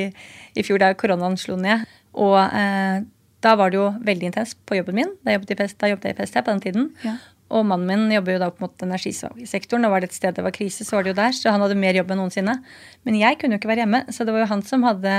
i 0.55 0.63
fjor 0.63 0.79
da 0.85 0.93
koronaen 0.93 1.35
slo 1.41 1.57
ned. 1.59 1.89
Og 2.17 2.37
eh, 2.39 3.01
da 3.43 3.55
var 3.59 3.71
det 3.71 3.79
jo 3.79 3.89
veldig 4.05 4.31
intenst 4.31 4.59
på 4.67 4.79
jobben 4.79 4.97
min. 4.99 5.11
Da 5.23 5.35
jobbet, 5.35 5.53
jeg 5.53 5.59
i 5.59 5.61
PST, 5.63 5.79
da 5.81 5.91
jobbet 5.91 6.09
jeg 6.09 6.17
i 6.17 6.19
PST 6.19 6.41
på 6.41 6.51
den 6.51 6.63
tiden. 6.63 6.89
Ja. 7.05 7.15
Og 7.55 7.63
mannen 7.65 7.87
min 7.89 8.11
jobber 8.13 8.35
jo 8.35 8.41
da 8.43 8.49
på 8.53 8.61
en 8.61 8.67
måte 8.67 8.85
energisektoren. 8.85 9.85
og 9.87 9.93
var 9.93 10.03
det 10.03 10.11
et 10.11 10.17
sted 10.19 10.35
det 10.37 10.45
var 10.45 10.53
krise, 10.53 10.85
så 10.85 10.97
var 10.97 11.05
det 11.05 11.15
jo 11.15 11.21
der. 11.21 11.31
Så 11.33 11.53
han 11.53 11.63
hadde 11.63 11.79
mer 11.79 11.97
jobb 11.97 12.11
enn 12.11 12.21
noensinne. 12.21 12.59
Men 13.07 13.17
jeg 13.17 13.39
kunne 13.39 13.55
jo 13.57 13.61
ikke 13.61 13.71
være 13.71 13.85
hjemme, 13.85 14.03
så 14.13 14.25
det 14.25 14.35
var 14.35 14.45
jo 14.45 14.51
han 14.51 14.65
som 14.67 14.85
hadde 14.85 15.15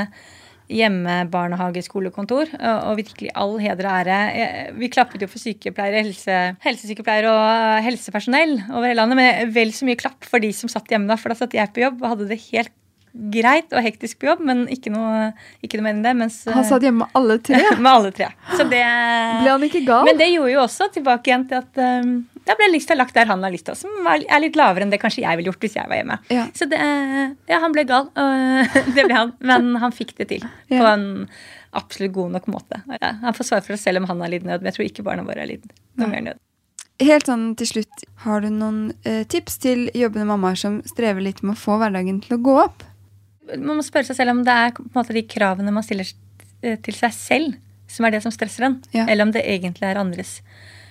hjemmebarnehage, 0.70 1.82
skolekontor. 1.82 2.52
Og, 2.54 2.76
og 2.90 3.00
virkelig 3.00 3.32
all 3.34 3.56
heder 3.62 3.88
og 3.88 3.96
ære. 4.04 4.18
Vi 4.78 4.92
klappet 4.92 5.24
jo 5.24 5.30
for 5.30 5.42
sykepleiere, 5.42 6.04
helse, 6.04 6.36
helsesykepleiere 6.62 7.32
og 7.32 7.46
eh, 7.48 7.86
helsepersonell 7.88 8.60
over 8.68 8.86
hele 8.86 9.00
landet. 9.00 9.18
Men 9.18 9.56
vel 9.56 9.74
så 9.74 9.88
mye 9.88 9.98
klapp 9.98 10.28
for 10.28 10.42
de 10.42 10.52
som 10.54 10.70
satt 10.70 10.92
hjemme 10.92 11.10
da, 11.10 11.18
for 11.18 11.32
da 11.32 11.40
satt 11.40 11.56
jeg 11.56 11.74
på 11.74 11.82
jobb 11.82 12.04
og 12.04 12.14
hadde 12.14 12.30
det 12.30 12.38
helt 12.50 12.76
greit 13.12 13.72
og 13.74 13.82
hektisk 13.84 14.20
på 14.20 14.28
jobb, 14.30 14.42
men 14.46 14.64
ikke 14.70 14.92
noe, 14.94 15.30
ikke 15.64 15.78
noe 15.78 15.88
mer 15.88 15.96
enn 15.96 16.04
det. 16.04 16.14
Mens, 16.18 16.40
Han 16.50 16.66
satt 16.66 16.84
hjemme 16.86 17.04
med 17.04 17.16
alle 17.18 17.38
tre. 17.42 17.60
med 17.84 17.90
alle 17.90 18.12
tre. 18.14 18.30
Så 18.54 18.66
det 18.70 18.82
Ble 18.82 19.50
han 19.50 19.66
ikke 19.66 19.84
gal? 19.86 20.04
Men 20.08 20.20
det 20.20 20.30
gjorde 20.32 20.52
jo 20.54 20.64
også 20.64 20.90
tilbake 20.94 21.32
igjen 21.32 21.46
til 21.50 21.60
at 21.60 21.80
um, 22.02 22.12
da 22.46 22.56
ble 22.58 22.70
lista 22.72 22.96
lagt 22.96 23.14
der 23.14 23.28
han 23.30 23.44
har 23.44 23.52
lista, 23.52 23.76
som 23.78 24.06
er 24.10 24.42
litt 24.42 24.58
lavere 24.58 24.86
enn 24.86 24.92
det 24.92 25.00
kanskje 25.02 25.24
jeg 25.24 25.38
ville 25.38 25.52
gjort 25.52 25.64
hvis 25.66 25.76
jeg 25.78 25.90
var 25.90 26.00
hjemme. 26.00 26.18
Ja. 26.32 26.46
Så 26.56 26.66
det, 26.70 26.80
ja, 27.50 27.60
han 27.62 27.74
ble 27.76 27.84
gal. 27.88 28.10
Det 28.96 29.04
ble 29.06 29.16
han. 29.16 29.34
Men 29.44 29.74
han 29.82 29.94
fikk 29.94 30.16
det 30.18 30.30
til 30.32 30.46
på 30.70 30.84
en 30.86 31.04
absolutt 31.76 32.14
god 32.16 32.36
nok 32.38 32.46
måte. 32.50 32.80
Ja, 32.96 33.14
han 33.22 33.36
får 33.36 33.50
svare 33.50 33.66
for 33.66 33.76
det 33.76 33.82
selv 33.82 34.02
om 34.02 34.08
han 34.10 34.22
har 34.24 34.32
lidd 34.32 34.46
nød, 34.46 34.62
men 34.62 34.70
jeg 34.70 34.78
tror 34.78 34.88
ikke 34.88 35.06
barna 35.06 35.26
våre 35.26 35.44
har 35.44 35.50
lidd 35.50 35.68
noe 36.00 36.10
mer 36.10 36.24
nød. 36.30 36.40
Helt 37.00 37.30
sånn 37.30 37.44
til 37.56 37.68
slutt, 37.68 38.02
har 38.26 38.42
du 38.44 38.50
noen 38.52 38.80
eh, 39.08 39.22
tips 39.30 39.56
til 39.62 39.86
jobbende 39.96 40.26
mammaer 40.28 40.58
som 40.60 40.80
strever 40.88 41.24
litt 41.24 41.40
med 41.40 41.54
å 41.54 41.60
få 41.60 41.78
hverdagen 41.80 42.18
til 42.24 42.36
å 42.36 42.42
gå 42.44 42.56
opp? 42.60 42.84
Man 43.58 43.78
må 43.80 43.84
spørre 43.86 44.06
seg 44.10 44.18
selv 44.20 44.34
om 44.34 44.44
det 44.46 44.54
er 44.54 44.74
på 44.76 44.84
en 44.84 44.94
måte 44.98 45.16
de 45.16 45.24
kravene 45.26 45.72
man 45.74 45.86
stiller 45.86 46.08
eh, 46.62 46.76
til 46.84 46.96
seg 46.98 47.14
selv, 47.16 47.58
som 47.90 48.06
er 48.06 48.14
det 48.14 48.22
som 48.24 48.34
stresser 48.34 48.68
en, 48.68 48.78
Ja. 48.94 49.06
eller 49.08 49.26
om 49.26 49.32
det 49.34 49.42
egentlig 49.46 49.88
er 49.88 49.98
andres 50.00 50.38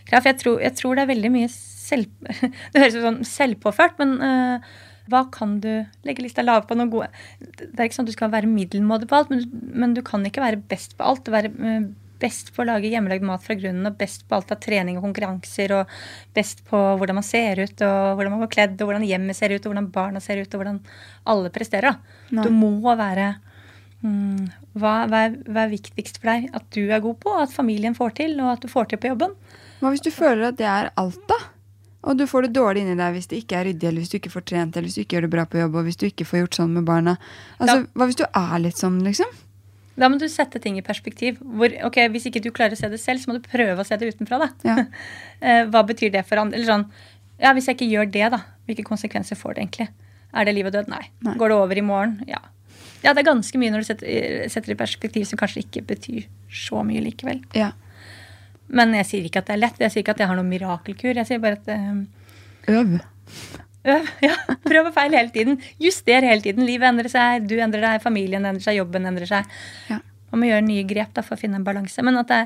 krav. 0.10 0.26
Jeg 0.28 0.39
tror, 0.41 0.60
jeg 0.64 0.76
tror 0.76 0.95
det 0.97 1.05
er 1.05 1.14
veldig 1.14 1.32
mye 1.32 1.49
selv... 1.53 2.10
Det 2.74 2.82
høres 2.82 2.97
ut 2.97 3.05
sånn 3.05 3.24
selvpåført, 3.26 3.95
men 4.01 4.18
uh, 4.22 4.70
hva 5.10 5.24
kan 5.34 5.55
du 5.64 5.72
legge 6.05 6.22
lista 6.22 6.43
lav 6.45 6.68
på 6.70 6.76
noe 6.78 6.89
gode 6.91 7.07
Det 7.39 7.72
er 7.80 7.88
ikke 7.88 7.97
sånn 7.97 8.05
at 8.05 8.12
du 8.12 8.18
skal 8.18 8.34
være 8.34 8.49
middelmådig 8.49 9.10
på 9.10 9.18
alt, 9.18 9.32
men, 9.34 9.45
men 9.74 9.95
du 9.97 10.03
kan 10.05 10.26
ikke 10.28 10.43
være 10.43 10.62
best 10.70 10.93
på 10.99 11.07
alt. 11.07 11.32
Være 11.34 11.49
eh, 11.49 11.88
best 12.22 12.53
på 12.55 12.63
å 12.63 12.67
lage 12.70 12.91
hjemmelagd 12.91 13.26
mat 13.26 13.43
fra 13.43 13.55
grunnen 13.59 13.89
og 13.89 13.97
best 13.99 14.26
på 14.28 14.38
alt 14.38 14.53
av 14.53 14.61
trening 14.63 14.99
og 14.99 15.05
konkurranser 15.07 15.74
og 15.78 15.93
best 16.36 16.63
på 16.67 16.80
hvordan 16.99 17.20
man 17.20 17.26
ser 17.26 17.61
ut 17.63 17.86
og 17.86 17.99
hvordan 18.20 18.36
man 18.36 18.43
går 18.45 18.53
kledd 18.55 18.80
og 18.80 18.89
hvordan 18.89 19.07
hjemmet 19.07 19.38
ser 19.38 19.53
ut 19.55 19.61
og 19.61 19.72
hvordan 19.72 19.91
barna 19.95 20.24
ser 20.24 20.41
ut 20.41 20.53
og 20.53 20.63
hvordan 20.63 20.82
alle 21.34 21.53
presterer. 21.55 21.99
Nei. 22.30 22.47
Du 22.47 22.53
må 22.55 22.74
være 22.84 23.32
mm, 24.01 24.49
hva, 24.80 24.95
hva, 25.11 25.24
er, 25.28 25.38
hva 25.47 25.65
er 25.65 25.74
viktigst 25.76 26.20
for 26.22 26.34
deg 26.34 26.49
at 26.55 26.67
du 26.76 26.84
er 26.88 27.03
god 27.03 27.22
på, 27.24 27.38
at 27.45 27.55
familien 27.55 27.97
får 27.97 28.17
til, 28.22 28.36
og 28.43 28.55
at 28.57 28.65
du 28.65 28.72
får 28.72 28.91
til 28.91 29.01
på 29.01 29.13
jobben? 29.13 29.36
Hva 29.80 29.93
hvis 29.93 30.03
du 30.03 30.11
føler 30.11 30.49
at 30.49 30.59
det 30.59 30.67
er 30.67 30.91
alt, 30.99 31.22
da? 31.30 31.39
Og 32.07 32.15
du 32.15 32.24
får 32.28 32.47
det 32.47 32.55
dårlig 32.55 32.86
inni 32.86 32.95
deg 32.95 33.15
hvis 33.15 33.28
det 33.28 33.41
ikke 33.41 33.57
er 33.59 33.67
ryddig, 33.67 33.88
eller 33.89 34.03
hvis 34.03 34.11
du 34.13 34.17
ikke 34.20 34.32
får 34.32 34.45
trent, 34.47 34.78
eller 34.78 34.88
hvis 34.88 34.95
du 34.95 35.03
ikke 35.03 35.17
gjør 35.17 35.28
det 35.28 35.34
bra 35.34 35.43
på 35.51 35.59
jobb, 35.59 35.76
og 35.76 35.88
hvis 35.88 35.99
du 35.99 36.05
ikke 36.07 36.28
får 36.28 36.43
gjort 36.43 36.59
sånn 36.61 36.76
med 36.78 36.88
barna. 36.88 37.17
Altså, 37.59 37.82
Hva 37.91 38.07
hvis 38.07 38.20
du 38.20 38.26
er 38.28 38.59
litt 38.63 38.80
sånn, 38.80 39.01
liksom? 39.03 39.34
Da 40.00 40.08
må 40.10 40.20
du 40.20 40.28
sette 40.32 40.62
ting 40.64 40.78
i 40.80 40.84
perspektiv. 40.86 41.39
Hvor, 41.43 41.74
ok, 41.89 41.97
Hvis 42.14 42.30
ikke 42.30 42.41
du 42.43 42.52
klarer 42.56 42.78
å 42.78 42.80
se 42.80 42.89
det 42.91 43.02
selv, 43.02 43.22
så 43.22 43.32
må 43.32 43.38
du 43.38 43.45
prøve 43.45 43.82
å 43.82 43.88
se 43.88 43.97
det 44.00 44.14
utenfra. 44.14 44.41
da. 44.45 44.52
Ja. 44.68 44.78
Eh, 45.39 45.62
hva 45.72 45.86
betyr 45.88 46.10
det 46.12 46.26
for 46.28 46.36
andre? 46.36 46.58
Eller 46.58 46.68
sånn, 46.68 46.82
ja, 47.39 47.54
Hvis 47.56 47.70
jeg 47.70 47.78
ikke 47.78 47.86
gjør 47.88 48.10
det, 48.12 48.26
da, 48.34 48.41
hvilke 48.68 48.84
konsekvenser 48.84 49.38
får 49.39 49.54
det 49.56 49.62
egentlig? 49.64 49.86
Er 50.36 50.45
det 50.45 50.54
liv 50.58 50.68
og 50.68 50.74
død? 50.76 50.89
Nei. 50.91 51.06
Nei. 51.24 51.36
Går 51.39 51.54
det 51.54 51.56
over 51.56 51.80
i 51.80 51.84
morgen? 51.86 52.18
Ja. 52.28 52.41
Ja, 53.06 53.14
det 53.14 53.22
er 53.24 53.30
ganske 53.30 53.62
mye 53.62 53.72
når 53.72 53.86
du 53.86 53.88
setter, 53.88 54.50
setter 54.52 54.74
i 54.74 54.78
perspektiv 54.82 55.24
som 55.30 55.39
kanskje 55.39 55.64
ikke 55.64 55.86
betyr 55.93 56.28
så 56.52 56.84
mye 56.84 57.06
likevel. 57.06 57.39
Ja. 57.56 57.72
Men 58.68 58.91
jeg 59.00 59.08
sier 59.08 59.30
ikke 59.30 59.39
at 59.39 59.47
det 59.47 59.56
er 59.56 59.64
lett. 59.64 59.80
Jeg 59.80 59.93
sier 59.93 60.04
ikke 60.04 60.18
at 60.18 60.26
jeg 60.26 60.30
har 60.30 60.38
noen 60.38 60.52
mirakelkur. 60.52 61.16
Jeg 61.16 61.30
sier 61.30 61.39
bare 61.39 61.62
at 61.62 61.72
um, 61.72 62.04
Øv. 62.70 63.00
Øv. 63.88 64.12
Ja, 64.26 64.36
prøv 64.66 64.90
og 64.90 64.94
feil 64.96 65.16
hele 65.16 65.34
tiden. 65.36 65.60
Juster 65.82 66.26
hele 66.26 66.44
tiden. 66.46 66.66
Livet 66.68 66.90
endrer 66.92 67.12
seg, 67.12 67.48
du 67.50 67.58
endrer 67.62 67.86
deg, 67.86 68.04
familien 68.04 68.46
endrer 68.46 68.66
seg, 68.66 68.80
jobben 68.82 69.08
endrer 69.10 69.30
seg. 69.30 69.58
Ja. 69.90 70.02
Man 70.30 70.44
må 70.44 70.52
gjøre 70.52 70.66
nye 70.68 70.86
grep 70.90 71.16
da, 71.16 71.26
for 71.26 71.38
å 71.38 71.42
finne 71.42 71.60
en 71.60 71.66
balanse. 71.66 72.04
Men 72.06 72.20
at 72.22 72.30
det, 72.30 72.44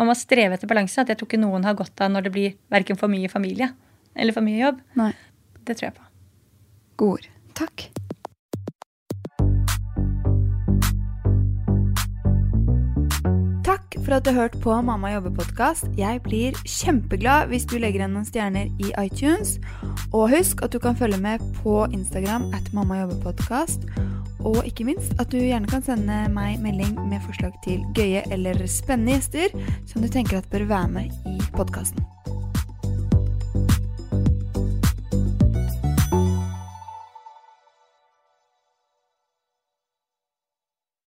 man 0.00 0.10
må 0.10 0.16
streve 0.18 0.58
etter 0.58 0.70
balanse. 0.70 1.00
At 1.00 1.12
jeg 1.12 1.20
tror 1.20 1.30
ikke 1.30 1.42
noen 1.44 1.66
har 1.68 1.78
godt 1.78 2.04
av 2.04 2.12
når 2.12 2.28
det 2.28 2.34
blir 2.36 2.56
verken 2.74 3.00
for 3.00 3.12
mye 3.12 3.32
familie 3.32 3.72
eller 4.14 4.36
for 4.36 4.46
mye 4.46 4.60
jobb. 4.60 4.80
Nei. 5.00 5.12
Det 5.64 5.78
tror 5.78 5.90
jeg 5.90 5.98
på. 5.98 6.08
Gode 7.00 7.18
ord. 7.18 7.28
Takk. 7.54 7.76
Takk 7.88 7.93
for 14.04 14.14
at 14.14 14.24
du 14.24 14.30
har 14.32 14.42
hørt 14.42 14.56
på 14.60 14.74
Mamma 14.84 15.14
jobber-podkast. 15.14 15.86
Jeg 15.96 16.20
blir 16.24 16.56
kjempeglad 16.68 17.48
hvis 17.48 17.64
du 17.68 17.78
legger 17.78 18.02
igjen 18.02 18.12
noen 18.16 18.26
stjerner 18.28 18.68
i 18.82 18.92
iTunes. 19.00 19.56
Og 20.12 20.28
husk 20.34 20.60
at 20.64 20.74
du 20.74 20.78
kan 20.82 20.96
følge 20.98 21.18
med 21.20 21.42
på 21.62 21.84
Instagram 21.92 22.50
at 22.56 22.68
Mamma 22.76 23.00
jobber-podkast. 23.02 23.88
Og 24.44 24.60
ikke 24.68 24.84
minst 24.90 25.16
at 25.20 25.32
du 25.32 25.38
gjerne 25.40 25.70
kan 25.70 25.84
sende 25.84 26.24
meg 26.34 26.60
melding 26.60 26.98
med 27.08 27.24
forslag 27.24 27.56
til 27.64 27.80
gøye 27.96 28.26
eller 28.34 28.60
spennende 28.68 29.16
gjester 29.16 29.54
som 29.88 30.04
du 30.04 30.10
tenker 30.12 30.42
at 30.42 30.50
bør 30.52 30.68
være 30.68 30.92
med 30.98 31.24
i 31.30 31.38
podkasten. 31.56 32.04